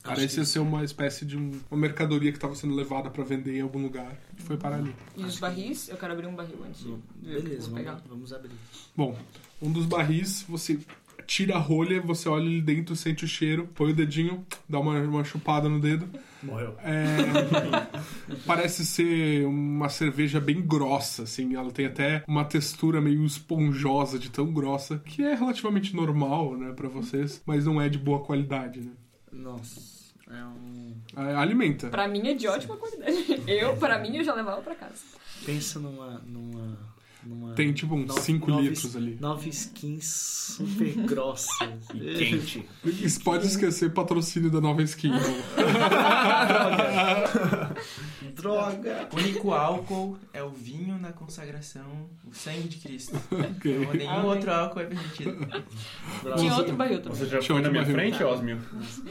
Parecia 0.02 0.44
ser 0.44 0.58
uma 0.58 0.82
espécie 0.82 1.24
de 1.24 1.36
um- 1.38 1.60
uma 1.70 1.78
mercadoria 1.80 2.32
que 2.32 2.36
estava 2.36 2.56
sendo 2.56 2.74
levada 2.74 3.08
pra 3.08 3.22
vender 3.22 3.56
em 3.58 3.60
algum 3.60 3.80
lugar 3.80 4.18
e 4.36 4.42
foi 4.42 4.56
para 4.56 4.74
ali. 4.76 4.92
E 5.16 5.22
os 5.22 5.38
barris, 5.38 5.88
eu 5.88 5.96
quero 5.96 6.12
abrir 6.14 6.26
um 6.26 6.34
barril 6.34 6.58
antes 6.66 6.82
Beleza, 7.22 7.70
vamos, 7.70 8.02
vamos 8.08 8.32
abrir. 8.32 8.50
Bom, 8.96 9.16
um 9.60 9.70
dos 9.70 9.86
barris, 9.86 10.42
você 10.48 10.80
tira 11.26 11.56
a 11.56 11.58
rolha, 11.58 12.00
você 12.00 12.28
olha 12.28 12.44
ali 12.44 12.60
dentro, 12.60 12.94
sente 12.96 13.24
o 13.24 13.28
cheiro, 13.28 13.68
põe 13.74 13.90
o 13.92 13.94
dedinho, 13.94 14.44
dá 14.68 14.78
uma, 14.78 14.98
uma 15.00 15.24
chupada 15.24 15.68
no 15.68 15.80
dedo. 15.80 16.08
Morreu. 16.42 16.76
É, 16.82 17.16
parece 18.46 18.84
ser 18.84 19.46
uma 19.46 19.88
cerveja 19.88 20.40
bem 20.40 20.60
grossa, 20.60 21.22
assim. 21.22 21.54
Ela 21.54 21.70
tem 21.70 21.86
até 21.86 22.24
uma 22.26 22.44
textura 22.44 23.00
meio 23.00 23.24
esponjosa 23.24 24.18
de 24.18 24.30
tão 24.30 24.52
grossa, 24.52 24.98
que 24.98 25.22
é 25.22 25.34
relativamente 25.34 25.94
normal, 25.94 26.56
né, 26.56 26.72
pra 26.72 26.88
vocês, 26.88 27.40
mas 27.46 27.64
não 27.64 27.80
é 27.80 27.88
de 27.88 27.98
boa 27.98 28.20
qualidade, 28.20 28.80
né? 28.80 28.92
Nossa, 29.30 29.80
é 30.30 30.44
um. 30.44 30.94
É, 31.16 31.34
Alimenta. 31.34 31.88
Pra 31.88 32.08
mim 32.08 32.28
é 32.28 32.34
de 32.34 32.46
ótima 32.48 32.76
qualidade. 32.76 33.42
Eu, 33.46 33.76
pra 33.76 33.98
mim, 33.98 34.16
eu 34.16 34.24
já 34.24 34.34
levava 34.34 34.60
pra 34.60 34.74
casa. 34.74 35.00
Pensa 35.44 35.78
numa. 35.78 36.20
numa, 36.26 36.78
numa 37.24 37.54
Tem 37.54 37.72
tipo 37.72 37.94
uns 37.94 38.06
nove- 38.06 38.20
5 38.20 38.50
nove- 38.50 38.62
litros 38.68 38.96
ali. 38.96 39.16
Nove 39.20 39.48
skins 39.50 40.04
super 40.56 40.92
grossas. 41.06 41.50
E 41.94 42.14
quente. 42.16 42.68
Isso 42.84 43.20
pode 43.22 43.46
esquecer 43.46 43.92
patrocínio 43.92 44.50
da 44.50 44.60
nova 44.60 44.82
skin. 44.82 45.12
Droga! 48.34 49.08
O 49.12 49.16
único 49.16 49.52
álcool 49.52 50.16
é 50.32 50.42
o 50.42 50.48
vinho 50.50 50.98
na 50.98 51.12
consagração, 51.12 52.08
o 52.24 52.34
sangue 52.34 52.68
de 52.68 52.78
Cristo. 52.78 53.14
Ok. 53.30 53.76
Então, 53.82 53.94
nenhum 53.94 54.10
Amém. 54.10 54.24
outro 54.26 54.50
álcool 54.52 54.80
é 54.80 54.84
permitido. 54.86 55.46
Tinha 56.38 56.56
outro 56.56 56.74
barril 56.74 57.00
também. 57.02 57.18
Você 57.18 57.26
já 57.26 57.32
Deixa 57.38 57.52
eu 57.52 57.56
foi 57.56 57.62
na 57.62 57.70
minha 57.70 57.82
barril. 57.82 57.96
frente, 57.96 58.24
Osmio? 58.24 58.58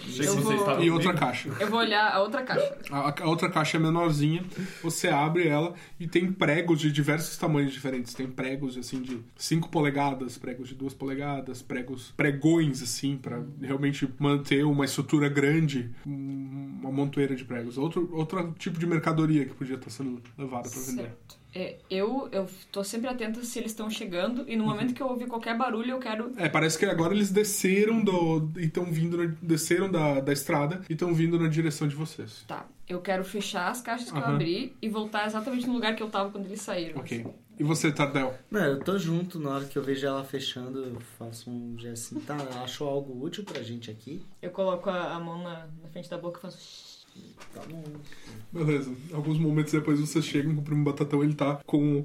Sei 0.09 0.27
Eu 0.27 0.35
que 0.35 0.41
vou- 0.41 0.51
você 0.51 0.57
estava 0.59 0.83
E 0.83 0.89
outra 0.91 1.07
comigo. 1.09 1.25
caixa. 1.25 1.49
Eu 1.59 1.69
vou 1.69 1.79
olhar 1.79 2.11
a 2.11 2.19
outra 2.21 2.41
caixa. 2.43 2.75
A, 2.91 3.23
a 3.23 3.27
outra 3.27 3.49
caixa 3.49 3.77
é 3.77 3.79
menorzinha, 3.79 4.43
você 4.81 5.07
abre 5.07 5.47
ela 5.47 5.73
e 5.99 6.07
tem 6.07 6.31
pregos 6.31 6.79
de 6.79 6.91
diversos 6.91 7.37
tamanhos 7.37 7.71
diferentes. 7.73 8.00
Tem 8.03 8.27
pregos 8.27 8.77
assim 8.77 9.01
de 9.01 9.19
5 9.37 9.69
polegadas, 9.69 10.37
pregos 10.37 10.69
de 10.69 10.75
2 10.75 10.93
polegadas, 10.93 11.61
pregos 11.61 12.13
pregões 12.17 12.81
assim 12.81 13.17
pra 13.17 13.41
realmente 13.61 14.07
manter 14.19 14.63
uma 14.65 14.85
estrutura 14.85 15.29
grande, 15.29 15.89
um- 16.05 16.79
uma 16.81 16.91
montoeira 16.91 17.35
de 17.35 17.45
pregos. 17.45 17.77
Outro 17.77 18.09
outro 18.13 18.53
tipo 18.57 18.79
de 18.79 18.85
mercadoria 18.87 19.45
que 19.45 19.53
podia 19.53 19.75
estar 19.75 19.89
sendo 19.89 20.21
levada 20.37 20.69
para 20.69 20.79
vender. 20.81 21.01
Certo. 21.03 21.41
É, 21.53 21.75
eu, 21.89 22.29
eu 22.31 22.47
tô 22.71 22.81
sempre 22.81 23.09
atenta 23.09 23.43
se 23.43 23.59
eles 23.59 23.71
estão 23.71 23.89
chegando 23.89 24.45
e 24.47 24.55
no 24.55 24.63
momento 24.63 24.93
que 24.93 25.03
eu 25.03 25.07
ouvir 25.07 25.27
qualquer 25.27 25.57
barulho 25.57 25.91
eu 25.91 25.99
quero. 25.99 26.31
É, 26.37 26.47
parece 26.47 26.79
que 26.79 26.85
agora 26.85 27.13
eles 27.13 27.29
desceram 27.29 28.01
do 28.01 28.49
e 28.57 28.65
estão 28.67 28.85
vindo 28.85 29.17
na- 29.17 29.35
desceram 29.41 29.91
da, 29.91 30.21
da 30.21 30.31
estrada 30.31 30.81
e 30.89 30.93
estão 30.93 31.13
vindo 31.13 31.37
na 31.37 31.49
direção 31.49 31.89
de 31.89 31.95
vocês. 31.95 32.45
Tá, 32.47 32.65
eu 32.87 33.01
quero 33.01 33.25
fechar 33.25 33.69
as 33.69 33.81
caixas 33.81 34.09
que 34.09 34.17
eu 34.17 34.23
Aham. 34.23 34.35
abri 34.35 34.73
e 34.81 34.87
voltar 34.87 35.25
exatamente 35.27 35.67
no 35.67 35.73
lugar 35.73 35.93
que 35.93 36.01
eu 36.01 36.09
tava 36.09 36.29
quando 36.31 36.45
eles 36.45 36.61
saíram. 36.61 37.01
OK. 37.01 37.25
E 37.61 37.63
você, 37.63 37.91
Tardel? 37.91 38.33
Não, 38.49 38.65
eu 38.65 38.79
tô 38.79 38.97
junto. 38.97 39.39
Na 39.39 39.51
hora 39.51 39.65
que 39.65 39.77
eu 39.77 39.83
vejo 39.83 40.03
ela 40.07 40.23
fechando, 40.23 40.79
eu 40.79 40.99
faço 41.19 41.47
um 41.47 41.77
gesto 41.77 42.15
assim. 42.15 42.25
Tá, 42.25 42.35
achou 42.63 42.89
algo 42.89 43.23
útil 43.23 43.43
pra 43.43 43.61
gente 43.61 43.91
aqui? 43.91 44.25
Eu 44.41 44.49
coloco 44.49 44.89
a, 44.89 45.13
a 45.13 45.19
mão 45.19 45.43
na, 45.43 45.67
na 45.79 45.87
frente 45.89 46.09
da 46.09 46.17
boca 46.17 46.39
e 46.39 46.41
faço. 46.41 47.05
Tá 47.53 47.61
bom. 47.69 47.83
Beleza. 48.51 48.91
Alguns 49.13 49.37
momentos 49.37 49.71
depois 49.73 49.99
vocês 49.99 50.25
chegam 50.25 50.55
com 50.55 50.61
o 50.61 50.63
primo 50.63 50.83
Batatão, 50.83 51.23
ele 51.23 51.35
tá 51.35 51.61
com 51.63 52.03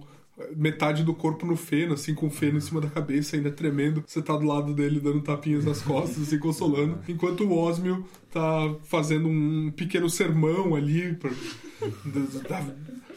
metade 0.54 1.02
do 1.02 1.14
corpo 1.14 1.46
no 1.46 1.56
feno, 1.56 1.94
assim, 1.94 2.14
com 2.14 2.26
o 2.26 2.30
feno 2.30 2.58
em 2.58 2.60
cima 2.60 2.82
da 2.82 2.90
cabeça, 2.90 3.34
ainda 3.34 3.50
tremendo. 3.50 4.04
Você 4.06 4.20
tá 4.20 4.36
do 4.36 4.44
lado 4.44 4.74
dele 4.74 5.00
dando 5.00 5.22
tapinhas 5.22 5.64
nas 5.64 5.80
costas, 5.80 6.20
assim, 6.20 6.38
consolando. 6.38 6.98
Enquanto 7.08 7.44
o 7.44 7.56
Osmio 7.56 8.06
tá 8.30 8.74
fazendo 8.84 9.26
um 9.26 9.70
pequeno 9.70 10.10
sermão 10.10 10.74
ali 10.74 11.14
pra, 11.14 11.30
da, 12.04 12.60
da, 12.60 12.74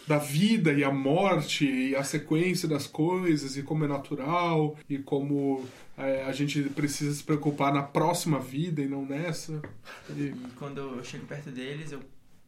da 0.09 0.17
vida 0.17 0.73
e 0.73 0.83
a 0.83 0.91
morte 0.91 1.65
e 1.65 1.95
a 1.95 2.03
sequência 2.03 2.67
das 2.67 2.87
coisas 2.87 3.55
e 3.55 3.61
como 3.63 3.85
é 3.85 3.87
natural 3.87 4.75
e 4.89 4.97
como 4.97 5.63
é, 5.95 6.23
a 6.23 6.31
gente 6.31 6.63
precisa 6.63 7.13
se 7.13 7.23
preocupar 7.23 7.71
na 7.71 7.83
próxima 7.83 8.39
vida 8.39 8.81
e 8.81 8.87
não 8.87 9.05
nessa. 9.05 9.61
E- 10.09 10.13
E 10.33 10.33
quando 10.57 10.79
eu 10.81 11.03
chego 11.03 11.25
perto 11.27 11.51
deles, 11.51 11.91
eu 11.91 12.01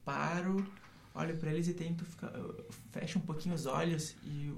paro, 0.04 0.66
olho 1.14 1.38
pra 1.38 1.52
eles 1.52 1.68
e 1.68 1.74
tento 1.74 2.04
ficar. 2.04 2.34
fecho 2.92 3.20
um 3.20 3.22
pouquinho 3.22 3.54
os 3.54 3.68
olhos 3.68 4.16
e 4.26 4.52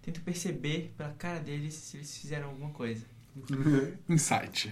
tento 0.00 0.20
perceber 0.20 0.92
pela 0.96 1.10
cara 1.10 1.40
deles 1.40 1.74
se 1.74 1.96
eles 1.96 2.16
fizeram 2.18 2.50
alguma 2.50 2.70
coisa. 2.70 3.04
Insight. 4.08 4.70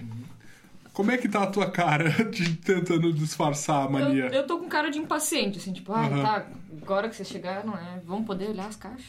Como 0.93 1.11
é 1.11 1.17
que 1.17 1.29
tá 1.29 1.45
a 1.45 1.47
tua 1.47 1.71
cara 1.71 2.11
de 2.31 2.57
tentando 2.57 3.13
disfarçar 3.13 3.87
a 3.87 3.89
mania? 3.89 4.27
Eu, 4.27 4.33
eu 4.33 4.47
tô 4.47 4.59
com 4.59 4.69
cara 4.69 4.91
de 4.91 4.99
impaciente, 4.99 5.59
assim, 5.59 5.73
tipo, 5.73 5.93
ah, 5.93 6.07
Aham. 6.07 6.23
tá, 6.23 6.47
agora 6.83 7.09
que 7.09 7.17
vocês 7.17 7.29
chegaram, 7.29 7.73
né? 7.75 8.03
Vamos 8.05 8.27
poder 8.27 8.51
olhar 8.51 8.67
as 8.67 8.77
caixas? 8.77 9.07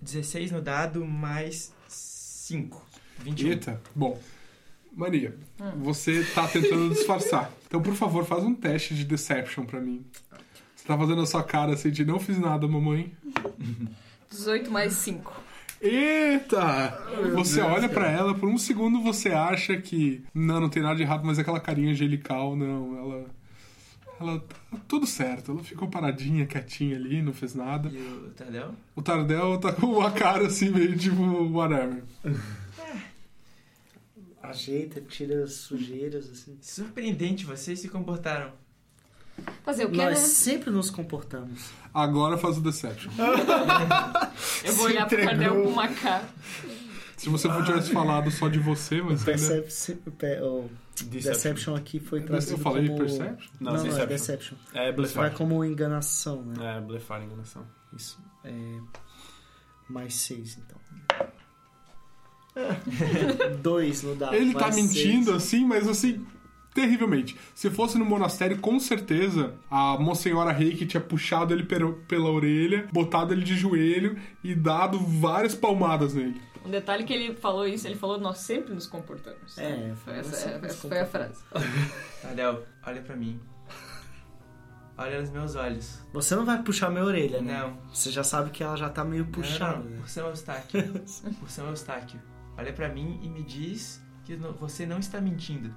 16 0.00 0.52
no 0.52 0.60
dado, 0.60 1.04
mais 1.04 1.72
5. 1.88 2.84
21. 3.20 3.48
Eita, 3.48 3.80
bom. 3.94 4.20
Mania, 4.92 5.36
Hum. 5.60 5.72
você 5.82 6.22
tá 6.34 6.46
tentando 6.46 6.90
disfarçar. 6.90 7.50
Então, 7.74 7.82
por 7.82 7.94
favor, 7.96 8.24
faz 8.24 8.44
um 8.44 8.54
teste 8.54 8.94
de 8.94 9.04
deception 9.04 9.64
pra 9.64 9.80
mim. 9.80 10.06
Você 10.76 10.86
tá 10.86 10.96
fazendo 10.96 11.22
a 11.22 11.26
sua 11.26 11.42
cara 11.42 11.72
assim 11.72 11.90
de 11.90 12.04
não 12.04 12.20
fiz 12.20 12.38
nada, 12.38 12.68
mamãe. 12.68 13.12
18 14.30 14.70
mais 14.70 14.92
5. 14.92 15.34
Eita! 15.84 16.98
Você 17.34 17.60
olha 17.60 17.90
pra 17.90 18.10
ela, 18.10 18.34
por 18.34 18.48
um 18.48 18.56
segundo 18.56 19.02
você 19.02 19.28
acha 19.28 19.76
que 19.76 20.24
não, 20.32 20.58
não 20.58 20.68
tem 20.70 20.82
nada 20.82 20.96
de 20.96 21.02
errado, 21.02 21.26
mas 21.26 21.38
aquela 21.38 21.60
carinha 21.60 21.92
angelical, 21.92 22.56
não, 22.56 22.96
ela. 22.98 23.26
Ela 24.18 24.38
tá 24.38 24.78
tudo 24.86 25.06
certo, 25.06 25.50
ela 25.50 25.62
ficou 25.62 25.88
paradinha, 25.88 26.46
quietinha 26.46 26.96
ali, 26.96 27.20
não 27.20 27.32
fez 27.34 27.54
nada. 27.54 27.90
E 27.90 27.98
o 27.98 28.30
Tardel? 28.30 28.74
O 28.94 29.02
Tardel 29.02 29.58
tá 29.58 29.72
com 29.72 30.00
a 30.00 30.10
cara 30.10 30.46
assim, 30.46 30.70
meio 30.70 30.96
tipo, 30.96 31.22
whatever. 31.50 32.02
Ajeita, 34.40 35.00
tira 35.00 35.42
as 35.42 35.54
sujeiras, 35.54 36.30
assim. 36.30 36.56
Surpreendente, 36.62 37.44
vocês 37.44 37.80
se 37.80 37.88
comportaram. 37.88 38.52
Fazer 39.64 39.84
o 39.86 39.90
quê, 39.90 39.96
Nós 39.96 40.18
né? 40.18 40.24
sempre 40.26 40.70
nos 40.70 40.90
comportamos. 40.90 41.70
Agora 41.92 42.36
faz 42.38 42.58
o 42.58 42.60
Deception. 42.60 43.10
Eu 44.64 44.72
vou 44.74 44.86
se 44.86 44.92
olhar 44.92 45.06
pro 45.06 45.20
entregou. 45.20 45.44
Cardel 45.46 45.62
com 45.64 45.68
uma 45.70 45.88
cara. 45.88 46.24
Se 47.16 47.28
você 47.28 47.48
não 47.48 47.64
tivesse 47.64 47.90
falado 47.92 48.30
só 48.30 48.48
de 48.48 48.58
você, 48.58 49.00
mas 49.00 49.26
ainda... 49.26 49.62
Pe- 50.18 50.40
o 50.42 50.68
Deception 51.06 51.74
aqui 51.74 51.98
foi 52.00 52.20
trazido 52.22 52.54
Eu 52.54 52.58
falei 52.58 52.86
como... 52.88 52.98
Perception? 52.98 53.50
Não, 53.60 53.72
Não, 53.72 53.84
não, 53.84 53.98
é 53.98 54.06
Deception. 54.06 54.56
Deception. 54.56 54.56
É 54.56 54.62
Isso 54.62 54.74
vai 54.74 54.92
blefar. 54.92 55.30
como 55.32 55.64
enganação, 55.64 56.42
né? 56.42 56.76
É, 56.76 56.80
blefar, 56.80 57.22
enganação. 57.22 57.64
Isso. 57.96 58.18
É... 58.44 58.52
Mais 59.88 60.14
seis, 60.14 60.58
então. 60.58 60.78
Dois 63.62 64.02
no 64.02 64.14
dado. 64.14 64.34
Ele 64.34 64.52
tá 64.52 64.60
mais 64.60 64.76
mentindo 64.76 65.26
seis. 65.32 65.36
assim, 65.36 65.64
mas 65.66 65.88
assim, 65.88 66.24
terrivelmente. 66.74 67.38
Se 67.54 67.70
fosse 67.70 67.96
no 67.96 68.04
monastério, 68.04 68.58
com 68.58 68.78
certeza 68.80 69.54
a 69.70 69.96
Monsenhora 69.96 70.50
Reiki 70.52 70.84
tinha 70.84 71.00
puxado 71.00 71.54
ele 71.54 71.62
pela, 71.62 72.28
orelha, 72.28 72.88
botado 72.92 73.32
ele 73.32 73.44
de 73.44 73.56
joelho 73.56 74.18
e 74.42 74.54
dado 74.54 74.98
várias 74.98 75.54
palmadas 75.54 76.14
nele. 76.14 76.42
Um 76.64 76.70
detalhe 76.70 77.04
que 77.04 77.12
ele 77.12 77.34
falou 77.34 77.68
isso, 77.68 77.86
ele 77.86 77.94
falou, 77.94 78.18
nós 78.18 78.38
sempre 78.38 78.74
nos 78.74 78.86
comportamos. 78.86 79.56
É, 79.58 79.92
Foi 80.02 80.18
essa, 80.18 80.58
nos 80.58 80.76
foi 80.76 80.98
a 80.98 81.06
frase. 81.06 81.42
Tardel, 82.20 82.64
olha 82.84 83.02
pra 83.02 83.14
mim. 83.14 83.38
Olha 84.96 85.20
nos 85.20 85.30
meus 85.30 85.56
olhos. 85.56 86.00
Você 86.12 86.36
não 86.36 86.44
vai 86.44 86.62
puxar 86.62 86.88
minha 86.88 87.04
orelha, 87.04 87.42
né? 87.42 87.60
Não. 87.60 87.76
Você 87.92 88.10
já 88.10 88.22
sabe 88.22 88.50
que 88.50 88.62
ela 88.62 88.76
já 88.76 88.88
tá 88.88 89.04
meio 89.04 89.26
puxada. 89.26 89.78
Não, 89.78 89.84
não, 89.84 89.90
né? 89.90 89.96
por 90.00 90.08
São 90.08 90.28
Eustáquio. 90.28 90.92
por 91.40 91.50
São 91.50 91.68
Eustáquio. 91.68 92.20
Olha 92.56 92.72
pra 92.72 92.88
mim 92.88 93.18
e 93.22 93.28
me 93.28 93.42
diz 93.42 94.00
que 94.24 94.36
você 94.36 94.86
não 94.86 94.98
está 94.98 95.20
mentindo. 95.20 95.74